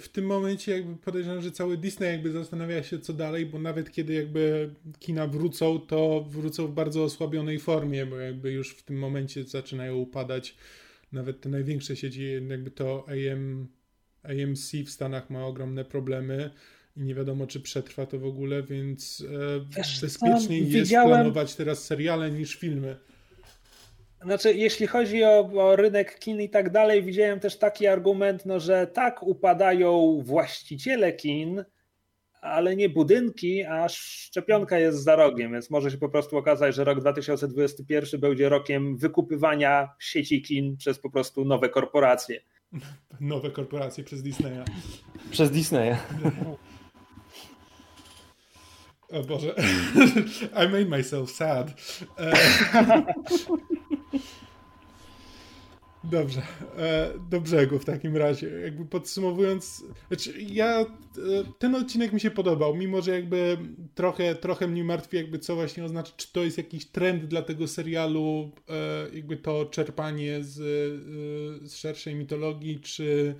w 0.00 0.08
tym 0.08 0.26
momencie 0.26 0.72
jakby 0.72 0.96
podejrzewam, 0.96 1.42
że 1.42 1.50
cały 1.50 1.76
Disney 1.76 2.06
jakby 2.12 2.30
zastanawia 2.30 2.82
się 2.82 2.98
co 2.98 3.12
dalej, 3.12 3.46
bo 3.46 3.58
nawet 3.58 3.92
kiedy 3.92 4.12
jakby 4.12 4.70
kina 4.98 5.26
wrócą, 5.26 5.80
to 5.80 6.24
wrócą 6.28 6.66
w 6.66 6.72
bardzo 6.72 7.04
osłabionej 7.04 7.58
formie, 7.58 8.06
bo 8.06 8.16
jakby 8.16 8.52
już 8.52 8.70
w 8.70 8.82
tym 8.82 8.98
momencie 8.98 9.44
zaczynają 9.44 9.94
upadać 9.94 10.56
nawet 11.14 11.40
te 11.40 11.48
największe 11.48 11.96
sieci, 11.96 12.32
jakby 12.48 12.70
to 12.70 13.06
AM, 13.08 13.68
AMC 14.22 14.72
w 14.86 14.90
Stanach 14.90 15.30
ma 15.30 15.46
ogromne 15.46 15.84
problemy 15.84 16.50
i 16.96 17.02
nie 17.02 17.14
wiadomo, 17.14 17.46
czy 17.46 17.60
przetrwa 17.60 18.06
to 18.06 18.18
w 18.18 18.24
ogóle, 18.24 18.62
więc 18.62 19.24
e, 19.30 19.76
Wiesz, 19.76 20.00
bezpieczniej 20.00 20.60
jest 20.60 20.72
widziałem... 20.72 21.08
planować 21.08 21.54
teraz 21.54 21.84
seriale 21.84 22.30
niż 22.30 22.56
filmy. 22.56 22.96
Znaczy, 24.24 24.54
jeśli 24.54 24.86
chodzi 24.86 25.24
o, 25.24 25.50
o, 25.54 25.76
rynek 25.76 26.18
kin 26.18 26.40
i 26.40 26.48
tak 26.48 26.70
dalej, 26.70 27.02
widziałem 27.02 27.40
też 27.40 27.56
taki 27.56 27.86
argument, 27.86 28.46
no, 28.46 28.60
że 28.60 28.86
tak 28.86 29.22
upadają 29.22 30.20
właściciele 30.22 31.12
kin, 31.12 31.64
ale 32.44 32.76
nie 32.76 32.88
budynki, 32.88 33.64
a 33.64 33.88
szczepionka 33.88 34.78
jest 34.78 35.04
za 35.04 35.16
rogiem, 35.16 35.52
więc 35.52 35.70
może 35.70 35.90
się 35.90 35.98
po 35.98 36.08
prostu 36.08 36.36
okazać, 36.36 36.74
że 36.74 36.84
rok 36.84 37.00
2021 37.00 38.20
będzie 38.20 38.48
rokiem 38.48 38.96
wykupywania 38.96 39.88
sieci 39.98 40.42
kin 40.42 40.76
przez 40.76 40.98
po 40.98 41.10
prostu 41.10 41.44
nowe 41.44 41.68
korporacje. 41.68 42.40
Nowe 43.20 43.50
korporacje 43.50 44.04
przez 44.04 44.22
Disneya. 44.22 44.64
Przez 45.30 45.50
Disneya. 45.50 45.96
O 49.10 49.22
Boże. 49.22 49.54
I 50.64 50.68
made 50.68 50.84
myself 50.84 51.30
sad. 51.30 51.70
Dobrze, 56.10 56.42
e, 56.78 57.10
do 57.30 57.40
brzegu 57.40 57.78
w 57.78 57.84
takim 57.84 58.16
razie. 58.16 58.50
Jakby 58.50 58.84
podsumowując, 58.84 59.84
znaczy 60.08 60.32
ja, 60.48 60.80
e, 60.80 60.86
ten 61.58 61.74
odcinek 61.74 62.12
mi 62.12 62.20
się 62.20 62.30
podobał, 62.30 62.74
mimo 62.74 63.02
że 63.02 63.10
jakby 63.10 63.58
trochę, 63.94 64.34
trochę 64.34 64.68
mnie 64.68 64.84
martwi 64.84 65.16
jakby 65.16 65.38
co 65.38 65.54
właśnie 65.54 65.84
oznacza, 65.84 66.12
czy 66.16 66.32
to 66.32 66.44
jest 66.44 66.58
jakiś 66.58 66.86
trend 66.86 67.24
dla 67.24 67.42
tego 67.42 67.68
serialu, 67.68 68.50
e, 68.68 69.16
jakby 69.16 69.36
to 69.36 69.64
czerpanie 69.66 70.44
z, 70.44 70.54
z 71.62 71.74
szerszej 71.76 72.14
mitologii, 72.14 72.80
czy 72.80 73.34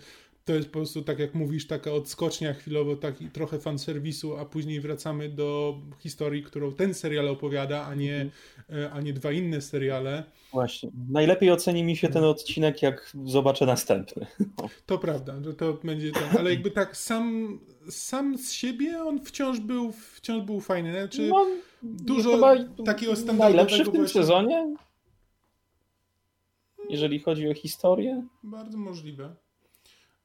to 0.44 0.52
jest 0.54 0.68
po 0.68 0.72
prostu, 0.72 1.02
tak 1.02 1.18
jak 1.18 1.34
mówisz, 1.34 1.66
taka 1.66 1.92
odskocznia 1.92 2.54
chwilowo, 2.54 2.96
taki 2.96 3.30
trochę 3.30 3.58
fanserwisu, 3.58 4.36
a 4.36 4.44
później 4.44 4.80
wracamy 4.80 5.28
do 5.28 5.78
historii, 5.98 6.42
którą 6.42 6.72
ten 6.72 6.94
serial 6.94 7.28
opowiada, 7.28 7.86
a 7.86 7.94
nie, 7.94 8.30
mhm. 8.68 8.92
a 8.92 9.00
nie 9.00 9.12
dwa 9.12 9.32
inne 9.32 9.60
seriale. 9.60 10.24
Właśnie. 10.52 10.90
Najlepiej 11.10 11.50
oceni 11.50 11.84
mi 11.84 11.96
się 11.96 12.08
ten 12.08 12.24
odcinek, 12.24 12.82
jak 12.82 13.12
zobaczę 13.24 13.66
następny. 13.66 14.26
To 14.86 14.98
prawda, 14.98 15.34
że 15.44 15.54
to 15.54 15.74
będzie 15.84 16.12
tak, 16.12 16.36
ale 16.38 16.50
jakby 16.50 16.70
tak 16.70 16.96
sam, 16.96 17.58
sam 17.90 18.38
z 18.38 18.52
siebie 18.52 19.02
on 19.04 19.20
wciąż 19.20 19.60
był, 19.60 19.92
wciąż 19.92 20.42
był 20.42 20.60
fajny. 20.60 20.92
Znaczy, 20.92 21.28
no, 21.28 21.46
dużo 21.82 22.54
takiego 22.84 23.16
standardowego... 23.16 23.56
Najlepszy 23.56 23.84
w 23.84 23.92
tym 23.92 24.00
właśnie... 24.00 24.20
sezonie? 24.20 24.74
Jeżeli 26.90 27.20
chodzi 27.20 27.48
o 27.48 27.54
historię? 27.54 28.26
Bardzo 28.42 28.78
możliwe. 28.78 29.43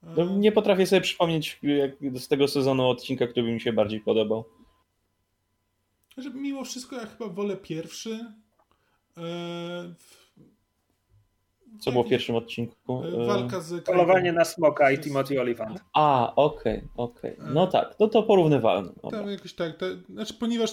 No, 0.03 0.38
nie 0.38 0.51
potrafię 0.51 0.88
sobie 0.88 1.01
przypomnieć 1.01 1.59
z 2.15 2.27
tego 2.27 2.47
sezonu 2.47 2.89
odcinka, 2.89 3.27
który 3.27 3.45
by 3.45 3.51
mi 3.51 3.61
się 3.61 3.73
bardziej 3.73 3.99
podobał. 3.99 4.45
Że 6.17 6.30
mimo 6.30 6.63
wszystko 6.65 6.95
ja 6.95 7.05
chyba 7.05 7.30
wolę 7.30 7.57
pierwszy. 7.57 8.19
E, 9.17 9.93
Co 11.80 11.91
było 11.91 12.03
w 12.03 12.09
pierwszym 12.09 12.35
odcinku? 12.35 13.03
E, 13.03 13.27
walka 13.27 13.61
z... 13.61 13.85
Polowanie 13.85 14.31
na 14.31 14.45
smoka 14.45 14.91
i 14.91 14.99
Timothy 14.99 15.41
Olyphant. 15.41 15.80
A, 15.93 16.34
okej, 16.35 16.77
okay, 16.77 16.89
okej. 16.95 17.38
Okay. 17.38 17.53
No 17.53 17.67
tak, 17.67 17.95
no 17.99 18.07
to 18.07 18.23
porównywalne. 18.23 18.91
Tam 19.11 19.30
jakoś 19.30 19.53
tak, 19.53 19.77
to, 19.77 19.85
znaczy 20.09 20.34
ponieważ 20.34 20.71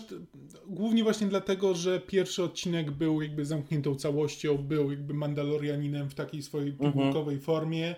głównie 0.66 1.02
właśnie 1.02 1.26
dlatego, 1.26 1.74
że 1.74 2.00
pierwszy 2.00 2.42
odcinek 2.42 2.90
był 2.90 3.22
jakby 3.22 3.44
zamkniętą 3.44 3.94
całością, 3.94 4.58
był 4.58 4.90
jakby 4.90 5.14
Mandalorianinem 5.14 6.10
w 6.10 6.14
takiej 6.14 6.42
swojej 6.42 6.72
pigułkowej 6.72 7.36
mhm. 7.36 7.40
formie 7.40 7.94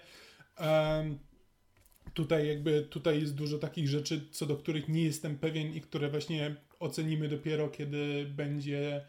Tutaj 2.15 2.49
jakby 2.49 2.83
tutaj 2.83 3.21
jest 3.21 3.35
dużo 3.35 3.59
takich 3.59 3.89
rzeczy, 3.89 4.29
co 4.31 4.47
do 4.47 4.57
których 4.57 4.89
nie 4.89 5.03
jestem 5.03 5.39
pewien 5.39 5.75
i 5.75 5.81
które 5.81 6.11
właśnie 6.11 6.57
ocenimy 6.81 7.29
dopiero, 7.29 7.69
kiedy 7.69 8.27
będzie, 8.37 9.05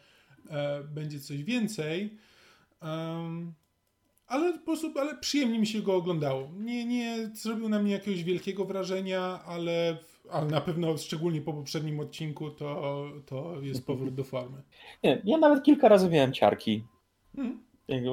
e, 0.49 0.83
będzie 0.83 1.19
coś 1.19 1.43
więcej. 1.43 2.17
ale 4.27 4.53
po 4.53 4.65
prostu, 4.65 4.93
ale 4.99 5.17
przyjemnie 5.17 5.59
mi 5.59 5.67
się 5.67 5.81
go 5.81 5.95
oglądało. 5.95 6.49
Nie, 6.57 6.85
nie 6.85 7.29
zrobił 7.33 7.69
na 7.69 7.79
mnie 7.79 7.91
jakiegoś 7.91 8.23
wielkiego 8.23 8.65
wrażenia, 8.65 9.41
ale, 9.45 9.97
ale 10.31 10.47
na 10.47 10.61
pewno 10.61 10.97
szczególnie 10.97 11.41
po 11.41 11.53
poprzednim 11.53 11.99
odcinku 11.99 12.49
to, 12.49 13.03
to 13.25 13.61
jest 13.61 13.85
powrót 13.85 14.15
do 14.15 14.23
formy. 14.23 14.61
Nie, 15.03 15.21
ja 15.25 15.37
nawet 15.37 15.63
kilka 15.63 15.87
razy 15.87 16.09
miałem 16.09 16.33
ciarki. 16.33 16.83
Hmm. 17.35 17.68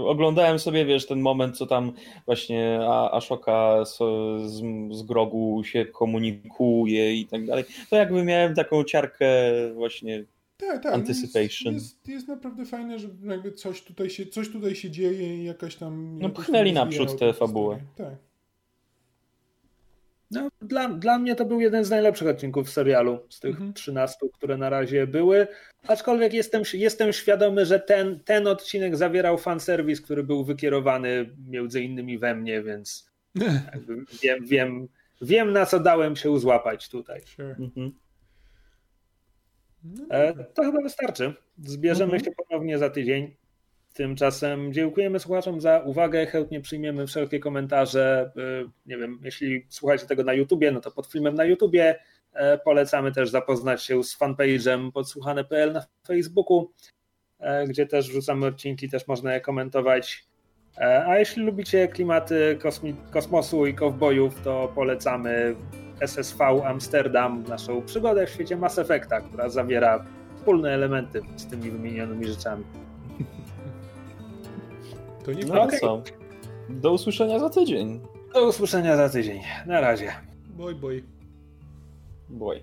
Oglądałem 0.06 0.58
sobie, 0.58 0.84
wiesz, 0.84 1.06
ten 1.06 1.20
moment, 1.20 1.56
co 1.56 1.66
tam 1.66 1.92
właśnie 2.26 2.80
Ashoka 3.12 3.84
z, 3.84 3.98
z 4.96 5.02
Grogu 5.02 5.64
się 5.64 5.84
komunikuje 5.84 7.14
i 7.14 7.26
tak 7.26 7.46
dalej. 7.46 7.64
To 7.90 7.96
jakby 7.96 8.24
miałem 8.24 8.54
taką 8.54 8.84
ciarkę 8.84 9.28
właśnie 9.74 10.24
tak, 10.56 10.82
tak. 10.82 10.94
Anticipation. 10.94 11.74
Jest, 11.74 11.96
jest, 11.96 12.08
jest, 12.08 12.28
naprawdę 12.28 12.64
fajne, 12.64 12.98
że 12.98 13.08
jakby 13.24 13.52
coś 13.52 13.82
tutaj 13.82 14.10
się, 14.10 14.26
coś 14.26 14.52
tutaj 14.52 14.74
się 14.74 14.90
dzieje 14.90 15.36
i 15.36 15.44
jakaś 15.44 15.76
tam... 15.76 16.18
No 16.18 16.28
pchnęli 16.28 16.72
naprzód 16.72 17.18
tę 17.18 17.32
fabułę. 17.32 17.78
Tak. 17.96 18.25
No, 20.30 20.48
dla, 20.62 20.88
dla 20.88 21.18
mnie 21.18 21.34
to 21.34 21.44
był 21.44 21.60
jeden 21.60 21.84
z 21.84 21.90
najlepszych 21.90 22.28
odcinków 22.28 22.70
serialu 22.70 23.26
z 23.28 23.40
tych 23.40 23.50
mhm. 23.50 23.72
13, 23.72 24.18
które 24.32 24.56
na 24.56 24.70
razie 24.70 25.06
były. 25.06 25.46
Aczkolwiek 25.88 26.32
jestem, 26.32 26.62
jestem 26.74 27.12
świadomy, 27.12 27.66
że 27.66 27.80
ten, 27.80 28.20
ten 28.20 28.46
odcinek 28.46 28.96
zawierał 28.96 29.38
fanserwis, 29.38 30.00
który 30.00 30.22
był 30.22 30.44
wykierowany 30.44 31.36
między 31.48 31.82
innymi 31.82 32.18
we 32.18 32.34
mnie, 32.34 32.62
więc 32.62 33.10
wiem, 34.22 34.46
wiem, 34.46 34.88
wiem 35.22 35.52
na 35.52 35.66
co 35.66 35.80
dałem 35.80 36.16
się 36.16 36.30
uzłapać 36.30 36.88
tutaj. 36.88 37.22
Sure. 37.26 37.56
Mhm. 37.58 37.92
No 39.84 40.04
e, 40.10 40.44
to 40.54 40.62
chyba 40.62 40.82
wystarczy. 40.82 41.34
Zbierzemy 41.64 42.12
mhm. 42.12 42.24
się 42.24 42.30
ponownie 42.32 42.78
za 42.78 42.90
tydzień. 42.90 43.36
Tymczasem 43.96 44.72
dziękujemy 44.72 45.18
słuchaczom 45.18 45.60
za 45.60 45.78
uwagę. 45.78 46.26
Chętnie 46.26 46.60
przyjmiemy 46.60 47.06
wszelkie 47.06 47.38
komentarze. 47.38 48.32
Y, 48.36 48.70
nie 48.86 48.96
wiem, 48.96 49.20
jeśli 49.24 49.66
słuchacie 49.68 50.06
tego 50.06 50.24
na 50.24 50.32
YouTubie, 50.32 50.72
no 50.72 50.80
to 50.80 50.90
pod 50.90 51.06
filmem 51.06 51.34
na 51.34 51.44
YouTubie. 51.44 51.98
E, 52.36 52.58
polecamy 52.58 53.12
też 53.12 53.30
zapoznać 53.30 53.82
się 53.82 54.04
z 54.04 54.18
fanpage'em 54.18 54.92
podsłuchane.pl 54.92 55.72
na 55.72 55.86
Facebooku, 56.06 56.72
e, 57.38 57.66
gdzie 57.66 57.86
też 57.86 58.08
wrzucamy 58.08 58.46
odcinki, 58.46 58.88
też 58.88 59.06
można 59.06 59.34
je 59.34 59.40
komentować. 59.40 60.24
E, 60.78 61.06
a 61.06 61.18
jeśli 61.18 61.42
lubicie 61.42 61.88
klimaty 61.88 62.58
kosmosu 63.10 63.66
i 63.66 63.74
kowbojów, 63.74 64.40
to 64.40 64.72
polecamy 64.74 65.56
SSV 66.00 66.44
Amsterdam, 66.66 67.44
naszą 67.48 67.82
przygodę 67.82 68.26
w 68.26 68.30
świecie 68.30 68.56
Mass 68.56 68.78
Effecta, 68.78 69.20
która 69.20 69.48
zawiera 69.48 70.04
wspólne 70.36 70.74
elementy 70.74 71.20
z 71.36 71.46
tymi 71.46 71.70
wymienionymi 71.70 72.26
rzeczami. 72.26 72.64
To 75.26 75.32
nie 75.32 75.44
no, 75.44 75.62
okay. 75.62 75.80
co? 75.80 76.02
Do 76.68 76.92
usłyszenia 76.92 77.38
za 77.38 77.50
tydzień. 77.50 78.00
Do 78.34 78.48
usłyszenia 78.48 78.96
za 78.96 79.08
tydzień. 79.08 79.40
Na 79.66 79.80
razie. 79.80 80.12
Boj, 80.56 80.74
boj. 80.74 81.04
Boj. 82.28 82.62